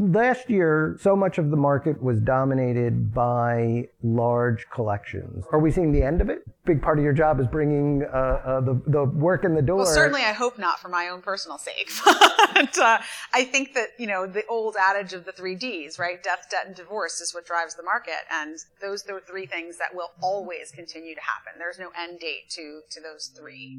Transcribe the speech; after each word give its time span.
last 0.00 0.48
year, 0.48 0.96
so 1.00 1.14
much 1.14 1.38
of 1.38 1.50
the 1.50 1.56
market 1.56 2.02
was 2.02 2.20
dominated 2.20 3.12
by 3.12 3.88
large 4.02 4.66
collections. 4.72 5.44
Are 5.52 5.58
we 5.58 5.70
seeing 5.70 5.92
the 5.92 6.02
end 6.02 6.20
of 6.20 6.30
it? 6.30 6.38
Big 6.64 6.80
part 6.80 6.98
of 6.98 7.04
your 7.04 7.12
job 7.12 7.40
is 7.40 7.46
bringing 7.46 8.04
uh, 8.04 8.16
uh, 8.16 8.60
the, 8.60 8.80
the 8.86 9.04
work 9.04 9.44
in 9.44 9.54
the 9.54 9.62
door. 9.62 9.78
Well, 9.78 9.86
certainly 9.86 10.22
I 10.22 10.32
hope 10.32 10.58
not 10.58 10.80
for 10.80 10.88
my 10.88 11.08
own 11.08 11.20
personal 11.20 11.58
sake. 11.58 11.90
but 12.04 12.78
uh, 12.78 12.98
I 13.34 13.44
think 13.44 13.74
that, 13.74 13.88
you 13.98 14.06
know, 14.06 14.26
the 14.26 14.46
old 14.46 14.76
adage 14.76 15.12
of 15.12 15.24
the 15.24 15.32
three 15.32 15.54
Ds, 15.54 15.98
right? 15.98 16.22
Death, 16.22 16.46
debt, 16.50 16.66
and 16.66 16.74
divorce 16.74 17.20
is 17.20 17.34
what 17.34 17.44
drives 17.46 17.74
the 17.74 17.82
market. 17.82 18.20
And 18.30 18.56
those 18.80 19.08
are 19.08 19.14
the 19.14 19.20
three 19.20 19.46
things 19.46 19.78
that 19.78 19.94
will 19.94 20.10
always 20.22 20.70
continue 20.70 21.14
to 21.14 21.20
happen. 21.20 21.58
There's 21.58 21.78
no 21.78 21.90
end 21.98 22.20
date 22.20 22.48
to, 22.50 22.80
to 22.90 23.00
those 23.00 23.30
three. 23.36 23.78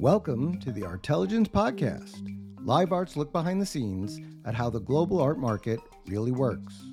Welcome 0.00 0.60
to 0.60 0.70
the 0.70 0.84
Artelligence 0.84 1.48
Podcast. 1.48 2.32
Live 2.64 2.92
Art's 2.92 3.16
look 3.16 3.32
behind 3.32 3.60
the 3.60 3.66
scenes 3.66 4.20
at 4.44 4.54
how 4.54 4.70
the 4.70 4.78
global 4.78 5.20
art 5.20 5.40
market 5.40 5.80
really 6.06 6.30
works. 6.30 6.84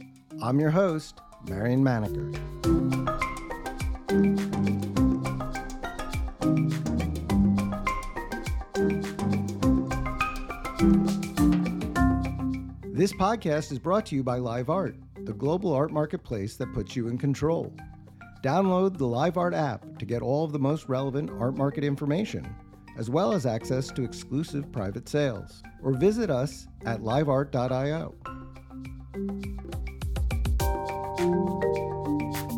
I'm 0.41 0.59
your 0.59 0.72
host, 0.72 1.22
Marion 1.48 1.84
Maneker. 1.84 2.32
This 12.91 13.13
podcast 13.13 13.72
is 13.72 13.77
brought 13.77 14.08
to 14.08 14.16
you 14.16 14.24
by 14.24 14.40
Live 14.40 14.72
Art, 14.72 14.96
the 15.26 15.34
global 15.34 15.72
art 15.74 15.91
marketplace 15.91 16.55
that 16.55 16.74
puts 16.74 16.96
you 16.96 17.08
in 17.08 17.20
control. 17.20 17.72
Download 18.41 18.98
the 18.98 19.05
Live 19.05 19.38
Art 19.38 19.54
app 19.54 19.99
to 19.99 20.05
get 20.08 20.24
all 20.24 20.44
of 20.44 20.54
the 20.54 20.60
most 20.60 20.90
relevant 20.90 21.30
art 21.40 21.55
market 21.55 21.84
information 21.84 22.48
as 22.98 23.09
well 23.09 23.34
as 23.34 23.45
access 23.45 23.88
to 23.91 24.04
exclusive 24.04 24.72
private 24.72 25.08
sales. 25.09 25.62
Or 25.84 25.94
visit 25.94 26.30
us 26.30 26.67
at 26.85 27.02
liveart.io. 27.02 28.15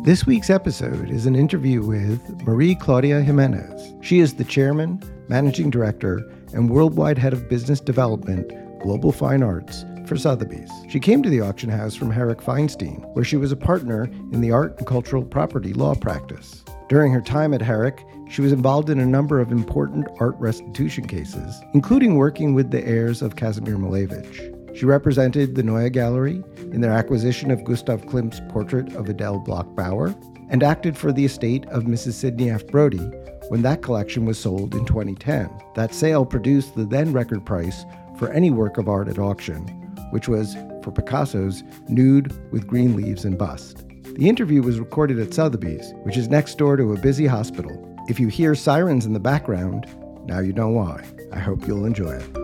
This 0.04 0.24
week's 0.24 0.48
episode 0.48 1.10
is 1.10 1.26
an 1.26 1.36
interview 1.36 1.84
with 1.84 2.46
Mari-Claudia 2.46 3.20
Jimenez. 3.20 3.92
She 4.00 4.20
is 4.20 4.34
the 4.34 4.44
chairman, 4.44 5.02
managing 5.28 5.68
director, 5.68 6.20
and 6.54 6.70
worldwide 6.70 7.18
head 7.18 7.34
of 7.34 7.48
business 7.48 7.78
development, 7.78 8.48
global 8.80 9.12
fine 9.12 9.42
arts 9.42 9.84
for 10.06 10.16
Sotheby's. 10.16 10.70
She 10.88 10.98
came 10.98 11.22
to 11.22 11.28
the 11.28 11.42
auction 11.42 11.68
house 11.68 11.94
from 11.94 12.10
Herrick 12.10 12.38
Feinstein, 12.38 13.04
where 13.14 13.24
she 13.24 13.36
was 13.36 13.52
a 13.52 13.56
partner 13.56 14.04
in 14.32 14.40
the 14.40 14.50
art 14.50 14.78
and 14.78 14.86
cultural 14.86 15.22
property 15.22 15.74
law 15.74 15.94
practice. 15.94 16.64
During 16.88 17.12
her 17.12 17.20
time 17.20 17.52
at 17.52 17.60
Herrick, 17.60 18.02
she 18.28 18.42
was 18.42 18.52
involved 18.52 18.90
in 18.90 19.00
a 19.00 19.06
number 19.06 19.40
of 19.40 19.50
important 19.50 20.06
art 20.20 20.36
restitution 20.38 21.06
cases, 21.06 21.60
including 21.72 22.16
working 22.16 22.54
with 22.54 22.70
the 22.70 22.86
heirs 22.86 23.22
of 23.22 23.36
Kazimir 23.36 23.76
Malevich. 23.76 24.76
She 24.76 24.84
represented 24.84 25.54
the 25.54 25.62
Neue 25.62 25.90
Galerie 25.90 26.44
in 26.72 26.82
their 26.82 26.92
acquisition 26.92 27.50
of 27.50 27.64
Gustav 27.64 28.06
Klimt's 28.06 28.40
portrait 28.50 28.94
of 28.94 29.08
Adele 29.08 29.40
Bloch-Bauer 29.40 30.14
and 30.50 30.62
acted 30.62 30.96
for 30.96 31.10
the 31.10 31.24
estate 31.24 31.66
of 31.66 31.84
Mrs. 31.84 32.12
Sidney 32.12 32.50
F. 32.50 32.66
Brody 32.66 33.10
when 33.48 33.62
that 33.62 33.82
collection 33.82 34.26
was 34.26 34.38
sold 34.38 34.74
in 34.74 34.84
2010. 34.84 35.50
That 35.74 35.94
sale 35.94 36.26
produced 36.26 36.74
the 36.74 36.84
then 36.84 37.12
record 37.12 37.46
price 37.46 37.84
for 38.18 38.30
any 38.30 38.50
work 38.50 38.76
of 38.76 38.88
art 38.88 39.08
at 39.08 39.18
auction, 39.18 39.66
which 40.10 40.28
was 40.28 40.54
for 40.82 40.92
Picasso's 40.92 41.62
Nude 41.88 42.32
with 42.52 42.66
Green 42.66 42.94
Leaves 42.94 43.24
and 43.24 43.38
Bust. 43.38 43.86
The 44.16 44.28
interview 44.28 44.62
was 44.62 44.78
recorded 44.78 45.18
at 45.18 45.32
Sotheby's, 45.32 45.92
which 46.02 46.16
is 46.16 46.28
next 46.28 46.58
door 46.58 46.76
to 46.76 46.92
a 46.92 47.00
busy 47.00 47.26
hospital 47.26 47.87
if 48.08 48.18
you 48.18 48.28
hear 48.28 48.54
sirens 48.54 49.04
in 49.04 49.12
the 49.12 49.20
background, 49.20 49.86
now 50.24 50.40
you 50.40 50.52
know 50.54 50.68
why. 50.68 51.06
I 51.30 51.38
hope 51.38 51.66
you'll 51.66 51.84
enjoy 51.84 52.12
it. 52.12 52.36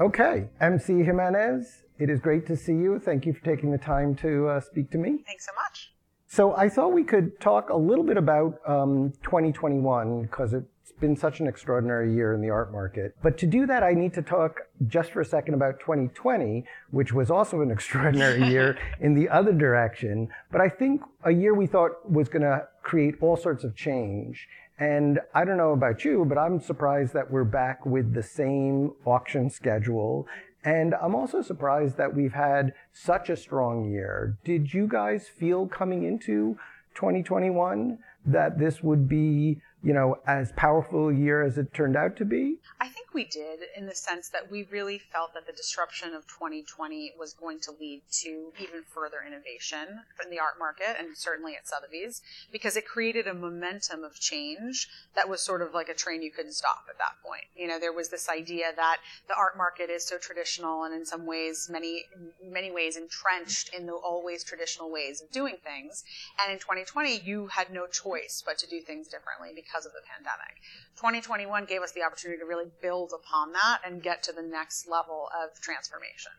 Okay, 0.00 0.48
MC 0.60 1.02
Jimenez, 1.02 1.84
it 1.98 2.10
is 2.10 2.20
great 2.20 2.46
to 2.46 2.56
see 2.56 2.72
you. 2.72 2.98
Thank 2.98 3.26
you 3.26 3.32
for 3.34 3.44
taking 3.44 3.70
the 3.70 3.78
time 3.78 4.14
to 4.16 4.48
uh, 4.48 4.60
speak 4.60 4.90
to 4.92 4.98
me. 4.98 5.22
Thanks 5.26 5.46
so 5.46 5.52
much. 5.54 5.92
So 6.26 6.56
I 6.56 6.68
thought 6.68 6.92
we 6.92 7.04
could 7.04 7.38
talk 7.40 7.70
a 7.70 7.76
little 7.76 8.04
bit 8.04 8.16
about 8.16 8.58
um, 8.66 9.12
2021 9.22 10.22
because 10.22 10.52
it 10.52 10.64
been 10.92 11.16
such 11.16 11.40
an 11.40 11.46
extraordinary 11.46 12.12
year 12.12 12.34
in 12.34 12.40
the 12.40 12.50
art 12.50 12.72
market. 12.72 13.14
But 13.22 13.38
to 13.38 13.46
do 13.46 13.66
that, 13.66 13.82
I 13.82 13.92
need 13.92 14.14
to 14.14 14.22
talk 14.22 14.60
just 14.86 15.10
for 15.10 15.20
a 15.20 15.24
second 15.24 15.54
about 15.54 15.80
2020, 15.80 16.64
which 16.90 17.12
was 17.12 17.30
also 17.30 17.60
an 17.60 17.70
extraordinary 17.76 18.42
year 18.48 18.78
in 19.00 19.14
the 19.14 19.28
other 19.28 19.52
direction. 19.52 20.28
But 20.50 20.60
I 20.60 20.68
think 20.68 21.02
a 21.24 21.32
year 21.32 21.54
we 21.54 21.66
thought 21.66 22.10
was 22.10 22.28
going 22.28 22.42
to 22.42 22.68
create 22.82 23.16
all 23.20 23.36
sorts 23.36 23.64
of 23.64 23.74
change. 23.74 24.48
And 24.78 25.20
I 25.34 25.44
don't 25.44 25.56
know 25.56 25.72
about 25.72 26.04
you, 26.04 26.24
but 26.26 26.36
I'm 26.36 26.60
surprised 26.60 27.14
that 27.14 27.30
we're 27.30 27.44
back 27.44 27.86
with 27.86 28.12
the 28.12 28.22
same 28.22 28.92
auction 29.06 29.48
schedule. 29.48 30.26
And 30.64 30.94
I'm 30.94 31.14
also 31.14 31.42
surprised 31.42 31.96
that 31.96 32.14
we've 32.14 32.32
had 32.32 32.74
such 32.92 33.30
a 33.30 33.36
strong 33.36 33.90
year. 33.90 34.36
Did 34.44 34.74
you 34.74 34.86
guys 34.86 35.28
feel 35.28 35.66
coming 35.66 36.02
into 36.02 36.58
2021 36.94 37.98
that 38.26 38.58
this 38.58 38.82
would 38.82 39.08
be 39.08 39.60
you 39.86 39.94
know, 39.94 40.18
as 40.26 40.50
powerful 40.56 41.10
a 41.10 41.14
year 41.14 41.42
as 41.42 41.58
it 41.58 41.72
turned 41.72 41.96
out 41.96 42.16
to 42.16 42.24
be? 42.24 42.56
I 42.80 42.88
think 42.88 43.14
we 43.14 43.24
did 43.24 43.60
in 43.76 43.86
the 43.86 43.94
sense 43.94 44.28
that 44.30 44.50
we 44.50 44.64
really 44.64 44.98
felt 44.98 45.32
that 45.34 45.46
the 45.46 45.52
disruption 45.52 46.12
of 46.12 46.26
2020 46.26 47.12
was 47.16 47.32
going 47.34 47.60
to 47.60 47.70
lead 47.78 48.02
to 48.22 48.52
even 48.58 48.82
further 48.92 49.18
innovation 49.24 50.00
in 50.24 50.30
the 50.30 50.40
art 50.40 50.58
market 50.58 50.96
and 50.98 51.16
certainly 51.16 51.54
at 51.54 51.68
Sotheby's 51.68 52.20
because 52.50 52.76
it 52.76 52.84
created 52.84 53.28
a 53.28 53.34
momentum 53.34 54.02
of 54.02 54.18
change 54.18 54.88
that 55.14 55.28
was 55.28 55.40
sort 55.40 55.62
of 55.62 55.72
like 55.72 55.88
a 55.88 55.94
train 55.94 56.20
you 56.20 56.32
couldn't 56.32 56.54
stop 56.54 56.86
at 56.90 56.98
that 56.98 57.14
point. 57.24 57.44
You 57.54 57.68
know, 57.68 57.78
there 57.78 57.92
was 57.92 58.08
this 58.08 58.28
idea 58.28 58.72
that 58.74 58.96
the 59.28 59.36
art 59.36 59.56
market 59.56 59.88
is 59.88 60.04
so 60.04 60.18
traditional 60.18 60.82
and 60.82 60.94
in 60.94 61.06
some 61.06 61.26
ways, 61.26 61.68
many, 61.70 62.06
many 62.44 62.72
ways 62.72 62.96
entrenched 62.96 63.72
in 63.72 63.86
the 63.86 63.94
always 63.94 64.42
traditional 64.42 64.90
ways 64.90 65.22
of 65.22 65.30
doing 65.30 65.58
things. 65.62 66.02
And 66.42 66.52
in 66.52 66.58
2020, 66.58 67.20
you 67.20 67.46
had 67.46 67.72
no 67.72 67.86
choice 67.86 68.42
but 68.44 68.58
to 68.58 68.66
do 68.66 68.80
things 68.80 69.06
differently 69.06 69.52
because 69.54 69.75
of 69.84 69.92
the 69.92 70.00
pandemic. 70.06 70.62
2021 70.96 71.66
gave 71.66 71.82
us 71.82 71.92
the 71.92 72.02
opportunity 72.02 72.38
to 72.38 72.46
really 72.46 72.70
build 72.80 73.12
upon 73.12 73.52
that 73.52 73.80
and 73.84 74.02
get 74.02 74.22
to 74.22 74.32
the 74.32 74.42
next 74.42 74.88
level 74.88 75.28
of 75.34 75.60
transformation. 75.60 76.32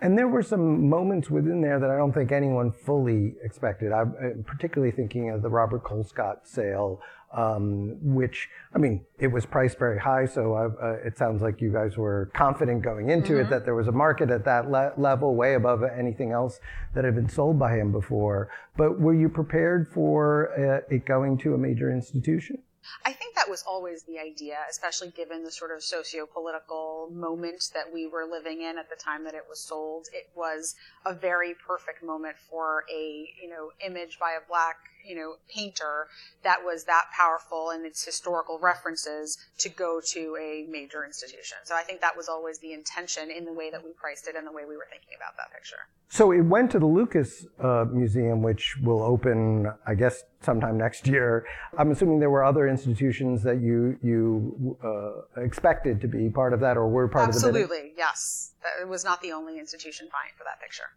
And 0.00 0.18
there 0.18 0.28
were 0.28 0.42
some 0.42 0.88
moments 0.88 1.30
within 1.30 1.60
there 1.60 1.78
that 1.78 1.88
I 1.88 1.96
don't 1.96 2.12
think 2.12 2.32
anyone 2.32 2.72
fully 2.72 3.34
expected. 3.42 3.92
I'm 3.92 4.44
particularly 4.46 4.92
thinking 4.92 5.30
of 5.30 5.40
the 5.42 5.48
Robert 5.48 5.84
Colescott 5.84 6.46
sale, 6.46 7.00
um, 7.32 7.96
which, 8.00 8.48
I 8.74 8.78
mean, 8.78 9.04
it 9.18 9.28
was 9.28 9.46
priced 9.46 9.78
very 9.78 9.98
high, 9.98 10.26
so 10.26 10.54
uh, 10.54 10.96
it 11.04 11.16
sounds 11.16 11.42
like 11.42 11.60
you 11.60 11.72
guys 11.72 11.96
were 11.96 12.30
confident 12.34 12.82
going 12.82 13.10
into 13.10 13.32
mm-hmm. 13.34 13.46
it 13.46 13.50
that 13.50 13.64
there 13.64 13.74
was 13.74 13.88
a 13.88 13.92
market 13.92 14.30
at 14.30 14.44
that 14.44 14.70
le- 14.70 14.92
level, 14.96 15.34
way 15.34 15.54
above 15.54 15.82
anything 15.82 16.32
else 16.32 16.60
that 16.94 17.04
had 17.04 17.14
been 17.14 17.28
sold 17.28 17.58
by 17.58 17.76
him 17.76 17.90
before. 17.90 18.50
But 18.76 19.00
were 19.00 19.14
you 19.14 19.28
prepared 19.28 19.88
for 19.92 20.50
uh, 20.58 20.94
it 20.94 21.06
going 21.06 21.38
to 21.38 21.54
a 21.54 21.58
major 21.58 21.90
institution? 21.90 22.58
I 23.04 23.12
think 23.12 23.33
that 23.44 23.50
was 23.50 23.62
always 23.66 24.02
the 24.04 24.18
idea, 24.18 24.56
especially 24.70 25.10
given 25.10 25.44
the 25.44 25.50
sort 25.50 25.70
of 25.70 25.82
socio-political 25.82 27.10
moment 27.12 27.70
that 27.74 27.92
we 27.92 28.06
were 28.06 28.24
living 28.24 28.62
in 28.62 28.78
at 28.78 28.88
the 28.88 28.96
time 28.96 29.24
that 29.24 29.34
it 29.34 29.44
was 29.48 29.60
sold. 29.60 30.06
It 30.14 30.30
was 30.34 30.74
a 31.04 31.12
very 31.12 31.54
perfect 31.54 32.02
moment 32.02 32.36
for 32.38 32.84
a, 32.90 33.28
you 33.42 33.50
know, 33.50 33.70
image 33.84 34.18
by 34.18 34.32
a 34.32 34.48
black 34.48 34.76
you 35.04 35.14
know, 35.14 35.34
painter 35.54 36.08
that 36.42 36.58
was 36.64 36.84
that 36.84 37.04
powerful 37.16 37.70
in 37.70 37.84
its 37.84 38.04
historical 38.04 38.58
references 38.58 39.38
to 39.58 39.68
go 39.68 40.00
to 40.04 40.36
a 40.40 40.66
major 40.70 41.04
institution. 41.04 41.58
So 41.64 41.74
I 41.74 41.82
think 41.82 42.00
that 42.00 42.16
was 42.16 42.28
always 42.28 42.58
the 42.58 42.72
intention 42.72 43.30
in 43.30 43.44
the 43.44 43.52
way 43.52 43.70
that 43.70 43.84
we 43.84 43.90
priced 43.92 44.26
it 44.28 44.34
and 44.36 44.46
the 44.46 44.52
way 44.52 44.64
we 44.64 44.76
were 44.76 44.86
thinking 44.90 45.14
about 45.16 45.36
that 45.36 45.52
picture. 45.52 45.88
So 46.08 46.32
it 46.32 46.42
went 46.42 46.70
to 46.72 46.78
the 46.78 46.86
Lucas 46.86 47.46
uh, 47.60 47.86
Museum, 47.90 48.42
which 48.42 48.76
will 48.82 49.02
open, 49.02 49.72
I 49.86 49.94
guess, 49.94 50.24
sometime 50.40 50.78
next 50.78 51.06
year. 51.06 51.44
I'm 51.76 51.90
assuming 51.90 52.20
there 52.20 52.30
were 52.30 52.44
other 52.44 52.68
institutions 52.68 53.33
that 53.42 53.60
you 53.60 53.98
you 54.02 54.78
uh, 54.82 55.40
expected 55.40 56.00
to 56.00 56.08
be 56.08 56.30
part 56.30 56.52
of 56.52 56.60
that, 56.60 56.76
or 56.76 56.88
were 56.88 57.08
part 57.08 57.28
Absolutely, 57.28 57.62
of 57.62 57.68
the 57.68 57.74
Absolutely, 57.74 57.94
yes. 57.96 58.52
It 58.80 58.88
was 58.88 59.04
not 59.04 59.20
the 59.20 59.32
only 59.32 59.58
institution 59.58 60.08
vying 60.10 60.32
for 60.36 60.44
that 60.44 60.60
picture 60.60 60.90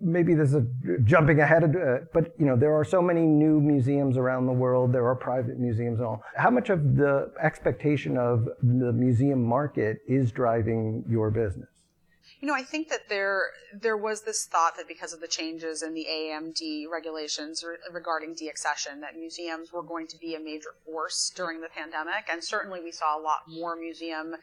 maybe 0.00 0.34
this 0.34 0.52
is 0.52 0.64
jumping 1.04 1.40
ahead, 1.40 1.64
uh, 1.64 1.98
but 2.12 2.34
you 2.38 2.46
know 2.46 2.56
there 2.56 2.74
are 2.74 2.84
so 2.84 3.00
many 3.00 3.22
new 3.22 3.60
museums 3.60 4.16
around 4.16 4.46
the 4.46 4.52
world. 4.52 4.92
There 4.92 5.06
are 5.06 5.14
private 5.14 5.58
museums 5.58 5.98
and 5.98 6.06
all. 6.06 6.22
How 6.36 6.50
much 6.50 6.70
of 6.70 6.96
the 6.96 7.32
expectation 7.42 8.16
of 8.16 8.48
the 8.62 8.92
museum 8.92 9.42
market 9.42 9.98
is 10.06 10.32
driving 10.32 11.04
your 11.08 11.30
business? 11.30 11.68
You 12.40 12.48
know, 12.48 12.54
I 12.54 12.62
think 12.62 12.88
that 12.88 13.08
there 13.10 13.50
there 13.72 13.98
was 13.98 14.22
this 14.22 14.46
thought 14.46 14.76
that 14.78 14.88
because 14.88 15.12
of 15.12 15.20
the 15.20 15.28
changes 15.28 15.82
in 15.82 15.92
the 15.92 16.06
AAMD 16.10 16.88
regulations 16.90 17.62
re- 17.62 17.76
regarding 17.92 18.34
deaccession, 18.34 19.00
that 19.02 19.14
museums 19.14 19.72
were 19.72 19.82
going 19.82 20.06
to 20.06 20.18
be 20.18 20.34
a 20.34 20.40
major 20.40 20.74
force 20.86 21.30
during 21.36 21.60
the 21.60 21.68
pandemic, 21.68 22.28
and 22.32 22.42
certainly 22.42 22.80
we 22.80 22.92
saw 22.92 23.18
a 23.18 23.20
lot 23.20 23.40
more 23.46 23.76
museum 23.76 24.36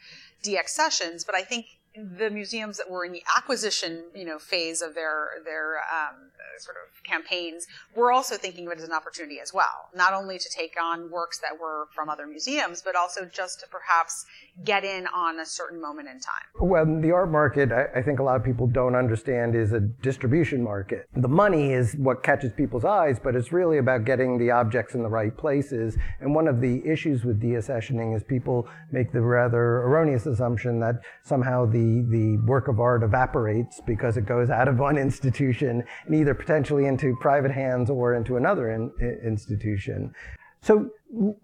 deaccessions. 0.43 1.25
But 1.25 1.33
I 1.33 1.41
think 1.41 1.65
the 1.97 2.29
museums 2.29 2.77
that 2.77 2.89
were 2.89 3.05
in 3.05 3.11
the 3.11 3.23
acquisition, 3.35 4.03
you 4.15 4.25
know, 4.25 4.39
phase 4.39 4.81
of 4.81 4.93
their 4.95 5.29
their 5.43 5.77
um, 5.77 6.31
sort 6.59 6.77
of 6.77 7.03
campaigns 7.03 7.65
were 7.95 8.11
also 8.11 8.35
thinking 8.35 8.67
of 8.67 8.73
it 8.73 8.79
as 8.79 8.83
an 8.83 8.91
opportunity 8.91 9.39
as 9.39 9.53
well, 9.53 9.89
not 9.95 10.13
only 10.13 10.37
to 10.37 10.49
take 10.49 10.75
on 10.81 11.09
works 11.11 11.39
that 11.39 11.59
were 11.59 11.87
from 11.93 12.09
other 12.09 12.27
museums, 12.27 12.81
but 12.81 12.95
also 12.95 13.25
just 13.25 13.59
to 13.59 13.67
perhaps 13.67 14.25
get 14.63 14.83
in 14.83 15.07
on 15.07 15.39
a 15.39 15.45
certain 15.45 15.81
moment 15.81 16.07
in 16.07 16.19
time. 16.19 16.45
Well, 16.59 16.85
the 17.01 17.11
art 17.11 17.31
market, 17.31 17.71
I, 17.71 17.99
I 17.99 18.01
think 18.01 18.19
a 18.19 18.23
lot 18.23 18.35
of 18.35 18.43
people 18.43 18.67
don't 18.67 18.95
understand, 18.95 19.55
is 19.55 19.73
a 19.73 19.79
distribution 19.79 20.63
market. 20.63 21.07
The 21.15 21.27
money 21.27 21.73
is 21.73 21.95
what 21.95 22.23
catches 22.23 22.51
people's 22.51 22.85
eyes, 22.85 23.19
but 23.23 23.35
it's 23.35 23.51
really 23.51 23.77
about 23.77 24.05
getting 24.05 24.37
the 24.37 24.51
objects 24.51 24.95
in 24.95 25.03
the 25.03 25.09
right 25.09 25.35
places. 25.35 25.97
And 26.19 26.33
one 26.33 26.47
of 26.47 26.61
the 26.61 26.81
issues 26.85 27.23
with 27.23 27.41
deaccessioning 27.41 28.15
is 28.15 28.23
people 28.23 28.67
make 28.91 29.11
the 29.11 29.21
rather 29.21 29.83
erroneous 29.83 30.25
assumption 30.25 30.79
that 30.79 30.95
somehow 31.23 31.65
the, 31.65 31.86
the 32.09 32.37
work 32.45 32.67
of 32.67 32.79
art 32.79 33.03
evaporates 33.03 33.81
because 33.85 34.17
it 34.17 34.25
goes 34.25 34.49
out 34.49 34.67
of 34.67 34.79
one 34.89 34.97
institution 34.97 35.83
and 36.05 36.15
either 36.15 36.33
potentially 36.33 36.85
into 36.85 37.15
private 37.21 37.51
hands 37.51 37.89
or 37.89 38.13
into 38.13 38.37
another 38.37 38.71
in, 38.71 38.91
institution. 39.23 40.13
So 40.61 40.89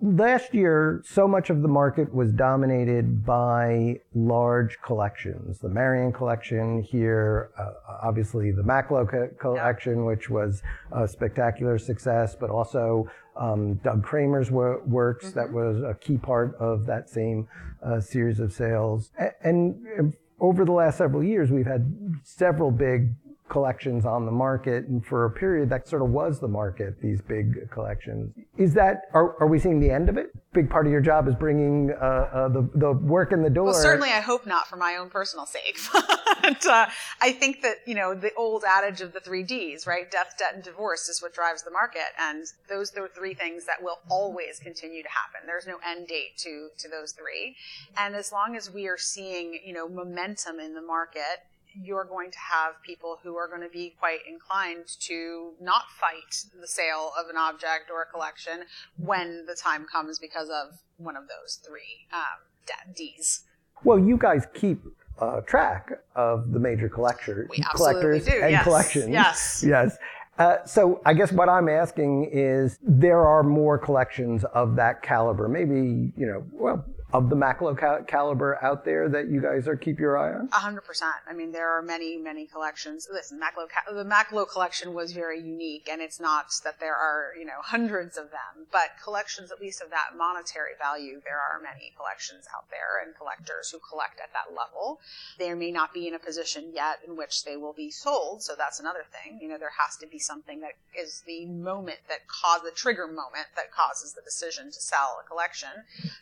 last 0.02 0.54
year, 0.54 1.02
so 1.06 1.28
much 1.28 1.50
of 1.50 1.62
the 1.62 1.68
market 1.68 2.14
was 2.14 2.32
dominated 2.34 3.26
by 3.26 4.00
large 4.14 4.78
collections. 4.82 5.60
The 5.60 5.70
Marion 5.70 6.12
collection 6.12 6.82
here, 6.82 7.52
uh, 7.58 7.72
obviously 8.02 8.52
the 8.52 8.64
Macklowe 8.64 9.10
co- 9.10 9.30
collection, 9.40 10.06
which 10.06 10.30
was 10.30 10.62
a 10.92 11.08
spectacular 11.08 11.78
success, 11.78 12.36
but 12.36 12.50
also 12.50 13.08
um, 13.38 13.76
Doug 13.76 14.04
Cramer's 14.04 14.52
wor- 14.52 14.84
works 14.86 15.28
mm-hmm. 15.28 15.40
that 15.40 15.52
was 15.54 15.82
a 15.82 15.94
key 15.94 16.18
part 16.18 16.56
of 16.60 16.86
that 16.88 17.10
same 17.10 17.48
uh, 17.82 18.00
series 18.00 18.40
of 18.40 18.52
sales. 18.52 19.12
and, 19.44 19.76
and 19.98 20.14
over 20.44 20.66
the 20.66 20.74
last 20.74 20.98
several 20.98 21.24
years, 21.24 21.50
we've 21.50 21.66
had 21.66 21.90
several 22.24 22.70
big 22.70 23.14
collections 23.48 24.06
on 24.06 24.26
the 24.26 24.32
market, 24.32 24.86
and 24.88 25.04
for 25.06 25.24
a 25.24 25.32
period 25.32 25.70
that 25.70 25.88
sort 25.88 26.02
of 26.02 26.10
was 26.10 26.42
the 26.42 26.48
market. 26.50 27.02
These 27.02 27.22
big 27.22 27.72
collections. 27.72 28.34
Is 28.58 28.74
that 28.74 29.04
are, 29.14 29.40
are 29.40 29.48
we 29.48 29.58
seeing 29.58 29.80
the 29.80 29.90
end 29.90 30.10
of 30.10 30.18
it? 30.18 30.28
Big 30.54 30.70
part 30.70 30.86
of 30.86 30.92
your 30.92 31.02
job 31.02 31.28
is 31.28 31.36
bringing 31.36 31.92
uh, 31.92 31.96
uh, 31.96 32.48
the 32.48 32.70
the 32.76 32.92
work 32.92 33.32
in 33.32 33.42
the 33.42 33.50
door. 33.50 33.66
Well, 33.66 33.74
certainly, 33.74 34.10
I 34.10 34.20
hope 34.20 34.46
not 34.46 34.68
for 34.68 34.76
my 34.76 34.98
own 34.98 35.10
personal 35.10 35.46
sake. 35.46 35.80
but 36.42 36.66
uh, 36.68 36.86
I 37.22 37.32
think 37.32 37.62
that 37.62 37.78
you 37.88 37.96
know 37.96 38.14
the 38.14 38.34
old 38.36 38.64
adage 38.64 39.02
of 39.02 39.14
the 39.14 39.20
three 39.20 39.44
Ds, 39.44 39.88
right? 39.88 40.10
Death, 40.12 40.36
debt, 40.38 40.54
and 40.54 40.64
divorce 40.64 41.10
is 41.10 41.22
what 41.22 41.34
drives 41.34 41.64
the 41.64 41.72
market, 41.72 42.14
and 42.20 42.46
those 42.70 42.96
are 42.96 43.08
three 43.08 43.34
things 43.34 43.66
that 43.66 43.82
will 43.82 44.00
always 44.10 44.60
continue 44.60 45.02
to 45.02 45.10
happen. 45.10 45.48
There's 45.48 45.66
no 45.66 45.78
end 45.86 46.08
date 46.08 46.38
to 46.38 46.70
to 46.78 46.88
those 46.88 47.14
three, 47.14 47.56
and 47.98 48.16
as 48.16 48.32
long 48.32 48.56
as 48.56 48.72
we 48.72 48.88
are 48.88 48.98
seeing 48.98 49.60
you 49.66 49.74
know 49.74 49.90
momentum 49.90 50.60
in 50.60 50.76
the 50.76 50.82
market 50.82 51.42
you're 51.82 52.06
going 52.06 52.32
to 52.32 52.40
have 52.40 52.74
people 52.86 53.18
who 53.24 53.36
are 53.36 53.48
going 53.48 53.62
to 53.62 53.70
be 53.70 53.96
quite 54.00 54.20
inclined 54.30 54.88
to 55.00 55.54
not 55.62 55.84
fight 56.00 56.46
the 56.60 56.68
sale 56.68 57.12
of 57.20 57.30
an 57.30 57.38
object 57.38 57.90
or 57.92 58.04
a 58.04 58.06
collection 58.06 58.64
when 58.98 59.46
the 59.46 59.56
time 59.56 59.86
comes 59.92 60.20
because 60.20 60.50
of 60.50 60.80
one 60.98 61.16
of 61.16 61.24
those 61.24 61.60
three 61.66 62.08
um, 62.12 62.94
D's. 62.96 63.44
Well, 63.84 64.00
you 64.00 64.18
guys 64.18 64.48
keep 64.54 64.82
uh, 65.20 65.42
track 65.42 65.92
of 66.16 66.52
the 66.52 66.60
major 66.60 66.90
collector, 66.90 67.50
collectors 67.76 68.26
do. 68.26 68.32
and 68.42 68.52
yes. 68.52 68.64
collections. 68.64 69.10
Yes. 69.10 69.64
Yes. 69.66 69.98
Uh, 70.40 70.64
so 70.66 71.00
I 71.06 71.14
guess 71.14 71.32
what 71.32 71.48
I'm 71.48 71.70
asking 71.70 72.30
is 72.32 72.80
there 72.82 73.26
are 73.26 73.44
more 73.44 73.78
collections 73.78 74.44
of 74.46 74.76
that 74.78 75.04
caliber. 75.04 75.48
Maybe, 75.48 76.12
you 76.18 76.26
know, 76.26 76.44
well, 76.52 76.86
of 77.14 77.30
the 77.30 77.36
Macklowe 77.36 78.08
caliber 78.08 78.58
out 78.64 78.84
there 78.84 79.08
that 79.08 79.30
you 79.30 79.40
guys 79.40 79.68
are 79.68 79.76
keep 79.76 80.00
your 80.00 80.18
eye 80.18 80.34
on? 80.34 80.50
Hundred 80.52 80.82
percent. 80.82 81.14
I 81.30 81.34
mean, 81.34 81.52
there 81.52 81.70
are 81.70 81.82
many, 81.82 82.18
many 82.18 82.48
collections. 82.48 83.08
Listen, 83.12 83.40
Macklowe, 83.40 83.68
the 83.94 84.04
Macklowe 84.04 84.50
collection 84.50 84.96
was 84.96 85.12
very 85.14 85.40
unique, 85.40 85.88
and 85.92 86.02
it's 86.02 86.20
not 86.20 86.46
that 86.64 86.80
there 86.80 86.96
are, 86.96 87.34
you 87.38 87.46
know, 87.46 87.62
hundreds 87.62 88.18
of 88.18 88.32
them, 88.32 88.66
but 88.72 88.90
collections, 89.02 89.52
at 89.52 89.62
least 89.62 89.82
of 89.82 89.92
that 89.92 90.18
monetary 90.18 90.72
value, 90.80 91.22
there 91.24 91.38
are 91.38 91.62
many 91.62 91.94
collections 91.96 92.46
out 92.56 92.66
there 92.72 93.06
and 93.06 93.16
collectors 93.16 93.70
who 93.70 93.78
collect 93.78 94.20
at 94.20 94.34
that 94.34 94.56
level. 94.58 95.00
They 95.38 95.54
may 95.54 95.72
not 95.72 95.94
be 95.94 96.08
in 96.08 96.16
a 96.16 96.20
position 96.20 96.72
yet 96.74 96.98
in 97.08 97.16
which 97.16 97.44
they 97.44 97.58
will 97.58 97.74
be 97.74 97.92
sold, 97.92 98.42
so 98.42 98.54
that's 98.58 98.80
another 98.80 99.06
thing. 99.12 99.38
You 99.40 99.50
know, 99.50 99.60
there 99.60 99.74
has 99.78 99.98
to 99.98 100.08
be 100.08 100.18
something 100.18 100.62
that 100.62 100.74
is 101.00 101.22
the 101.28 101.46
moment 101.46 102.00
that 102.10 102.28
cause 102.28 102.62
the 102.64 102.72
trigger 102.72 103.06
moment 103.06 103.54
that 103.56 103.72
causes 103.72 104.14
the 104.14 104.22
decision 104.24 104.72
to 104.72 104.82
sell 104.82 105.22
a 105.24 105.28
collection. 105.28 105.70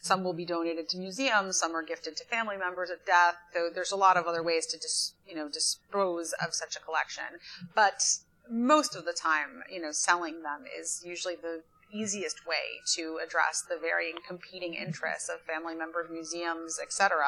Some 0.01 0.25
will 0.25 0.33
be 0.33 0.45
donated 0.45 0.80
to 0.89 0.97
museums, 0.97 1.57
some 1.57 1.75
are 1.75 1.83
gifted 1.83 2.17
to 2.17 2.25
family 2.25 2.57
members 2.57 2.89
at 2.89 3.05
death. 3.05 3.35
Though 3.53 3.69
there's 3.73 3.91
a 3.91 3.97
lot 3.97 4.17
of 4.17 4.25
other 4.25 4.43
ways 4.43 4.65
to 4.67 4.77
dis, 4.77 5.13
you 5.27 5.35
know 5.35 5.49
dispose 5.49 6.33
of 6.45 6.53
such 6.53 6.75
a 6.75 6.79
collection, 6.79 7.39
but 7.75 8.03
most 8.49 8.95
of 8.95 9.05
the 9.05 9.13
time, 9.13 9.63
you 9.71 9.81
know, 9.81 9.91
selling 9.91 10.43
them 10.43 10.65
is 10.77 11.01
usually 11.05 11.35
the 11.35 11.61
easiest 11.93 12.47
way 12.47 12.79
to 12.95 13.19
address 13.23 13.63
the 13.67 13.77
varying 13.77 14.15
competing 14.25 14.73
interests 14.73 15.29
of 15.29 15.41
family 15.41 15.75
members, 15.75 16.09
museums, 16.09 16.79
etc. 16.81 17.23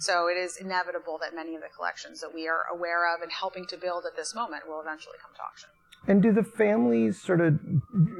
So 0.00 0.28
it 0.28 0.36
is 0.36 0.56
inevitable 0.56 1.18
that 1.20 1.34
many 1.34 1.54
of 1.54 1.62
the 1.62 1.68
collections 1.74 2.20
that 2.20 2.34
we 2.34 2.48
are 2.48 2.64
aware 2.72 3.12
of 3.12 3.22
and 3.22 3.32
helping 3.32 3.66
to 3.68 3.76
build 3.76 4.04
at 4.04 4.16
this 4.16 4.34
moment 4.34 4.68
will 4.68 4.80
eventually 4.80 5.16
come 5.20 5.34
to 5.36 5.42
auction. 5.42 5.70
And 6.08 6.20
do 6.20 6.32
the 6.32 6.42
families 6.42 7.20
sort 7.22 7.40
of 7.40 7.60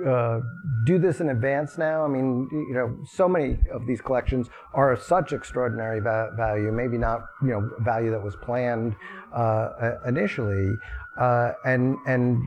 uh, 0.07 0.41
do 0.87 0.99
this 0.99 1.21
in 1.21 1.31
advance 1.31 1.79
now? 1.79 2.05
I 2.05 2.09
mean, 2.09 2.49
you 2.53 2.75
know, 2.75 2.97
so 3.05 3.29
many 3.29 3.59
of 3.73 3.87
these 3.87 4.01
collections 4.01 4.49
are 4.73 4.93
of 4.93 5.03
such 5.03 5.33
extraordinary 5.33 5.99
va- 5.99 6.31
value, 6.37 6.71
maybe 6.71 6.97
not, 6.97 7.23
you 7.43 7.49
know, 7.49 7.71
value 7.81 8.13
that 8.13 8.23
was 8.23 8.37
planned 8.37 8.95
uh, 9.35 9.97
initially, 10.07 10.73
uh, 11.19 11.53
and 11.65 11.97
and 12.07 12.43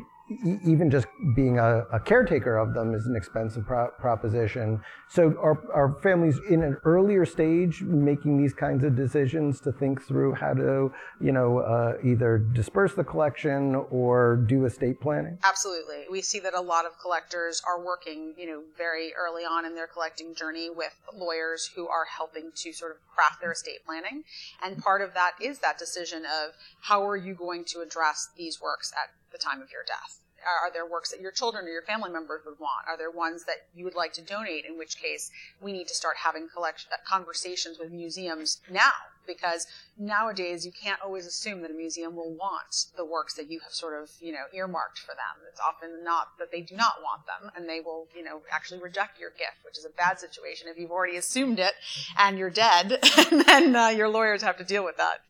even 0.66 0.89
just 0.89 1.06
being 1.36 1.60
a, 1.60 1.86
a, 1.94 2.00
caretaker 2.00 2.57
of 2.57 2.74
them 2.74 2.95
is 2.95 3.06
an 3.06 3.16
expensive 3.16 3.63
pro- 3.63 3.92
proposition. 4.00 4.81
So 5.07 5.36
are, 5.39 5.62
are 5.72 6.00
families 6.01 6.39
in 6.50 6.63
an 6.63 6.77
earlier 6.83 7.25
stage 7.25 7.83
making 7.83 8.42
these 8.42 8.54
kinds 8.54 8.83
of 8.83 8.95
decisions 8.95 9.62
to 9.62 9.72
think 9.72 10.01
through 10.01 10.33
how 10.33 10.56
to, 10.56 10.92
you 11.22 11.31
know, 11.31 11.60
uh, 11.60 11.98
either 12.04 12.39
disperse 12.39 12.95
the 12.95 13.04
collection 13.04 13.75
or 13.92 14.38
do 14.48 14.66
estate 14.66 15.00
planning? 15.00 15.38
Absolutely. 15.44 16.06
We 16.10 16.22
see 16.22 16.39
that 16.39 16.56
a 16.56 16.62
lot 16.62 16.86
of 16.86 17.00
collectors 17.00 17.62
are 17.68 17.80
working, 17.83 18.33
you 18.36 18.48
know, 18.48 18.63
very 18.75 19.13
early 19.13 19.44
on 19.44 19.63
in 19.63 19.75
their 19.75 19.88
collecting 19.88 20.33
journey 20.33 20.71
with 20.71 20.95
lawyers 21.13 21.69
who 21.75 21.88
are 21.88 22.06
helping 22.06 22.51
to 22.56 22.74
sort 22.74 22.92
of 22.92 22.98
craft 23.13 23.42
their 23.42 23.51
estate 23.51 23.86
planning. 23.86 24.24
And 24.63 24.81
part 24.81 25.04
of 25.04 25.13
that 25.13 25.33
is 25.39 25.60
that 25.60 25.78
decision 25.78 26.24
of 26.25 26.54
how 26.81 27.07
are 27.07 27.18
you 27.18 27.36
going 27.36 27.63
to 27.66 27.81
address 27.81 28.30
these 28.36 28.60
works 28.60 28.92
at 28.92 29.12
the 29.35 29.43
time 29.43 29.61
of 29.61 29.71
your 29.71 29.83
death? 29.83 30.21
Are, 30.45 30.71
there 30.71 30.85
works 30.85 31.09
that 31.11 31.19
your 31.19 31.31
children 31.31 31.65
or 31.65 31.69
your 31.69 31.81
family 31.81 32.11
members 32.11 32.41
would 32.45 32.59
want? 32.59 32.87
Are 32.87 32.97
there 32.97 33.09
ones 33.09 33.45
that 33.45 33.67
you 33.73 33.83
would 33.83 33.95
like 33.95 34.13
to 34.13 34.21
donate? 34.21 34.63
In 34.63 34.77
which 34.77 34.97
case, 34.97 35.31
we 35.59 35.73
need 35.73 35.87
to 35.87 35.95
start 35.95 36.17
having 36.23 36.47
collection, 36.53 36.91
uh, 36.93 36.97
conversations 37.03 37.79
with 37.79 37.91
museums 37.91 38.61
now 38.69 38.93
because 39.25 39.68
nowadays 39.97 40.65
you 40.65 40.71
can't 40.71 41.01
always 41.01 41.25
assume 41.25 41.61
that 41.61 41.71
a 41.71 41.73
museum 41.73 42.15
will 42.15 42.31
want 42.33 42.85
the 42.95 43.06
works 43.06 43.33
that 43.35 43.49
you 43.49 43.59
have 43.61 43.71
sort 43.71 43.99
of 43.99 44.11
you 44.19 44.31
know 44.31 44.45
earmarked 44.54 44.99
for 44.99 45.13
them. 45.15 45.44
It's 45.49 45.59
often 45.59 46.04
not 46.04 46.37
that 46.39 46.51
they 46.51 46.61
do 46.61 46.75
not 46.75 47.01
want 47.01 47.25
them, 47.25 47.51
and 47.56 47.68
they 47.68 47.80
will 47.80 48.07
you 48.15 48.23
know 48.23 48.42
actually 48.51 48.81
reject 48.81 49.19
your 49.19 49.31
gift, 49.31 49.63
which 49.63 49.77
is 49.77 49.85
a 49.85 49.89
bad 49.89 50.19
situation 50.19 50.68
if 50.69 50.77
you've 50.77 50.92
already 50.92 51.18
assumed 51.18 51.59
it 51.59 51.73
and 52.18 52.37
you're 52.37 52.49
dead, 52.49 52.99
and 53.31 53.42
then 53.45 53.75
uh, 53.75 53.87
your 53.87 54.09
lawyers 54.09 54.42
have 54.42 54.57
to 54.57 54.63
deal 54.63 54.85
with 54.85 54.97
that. 54.97 55.21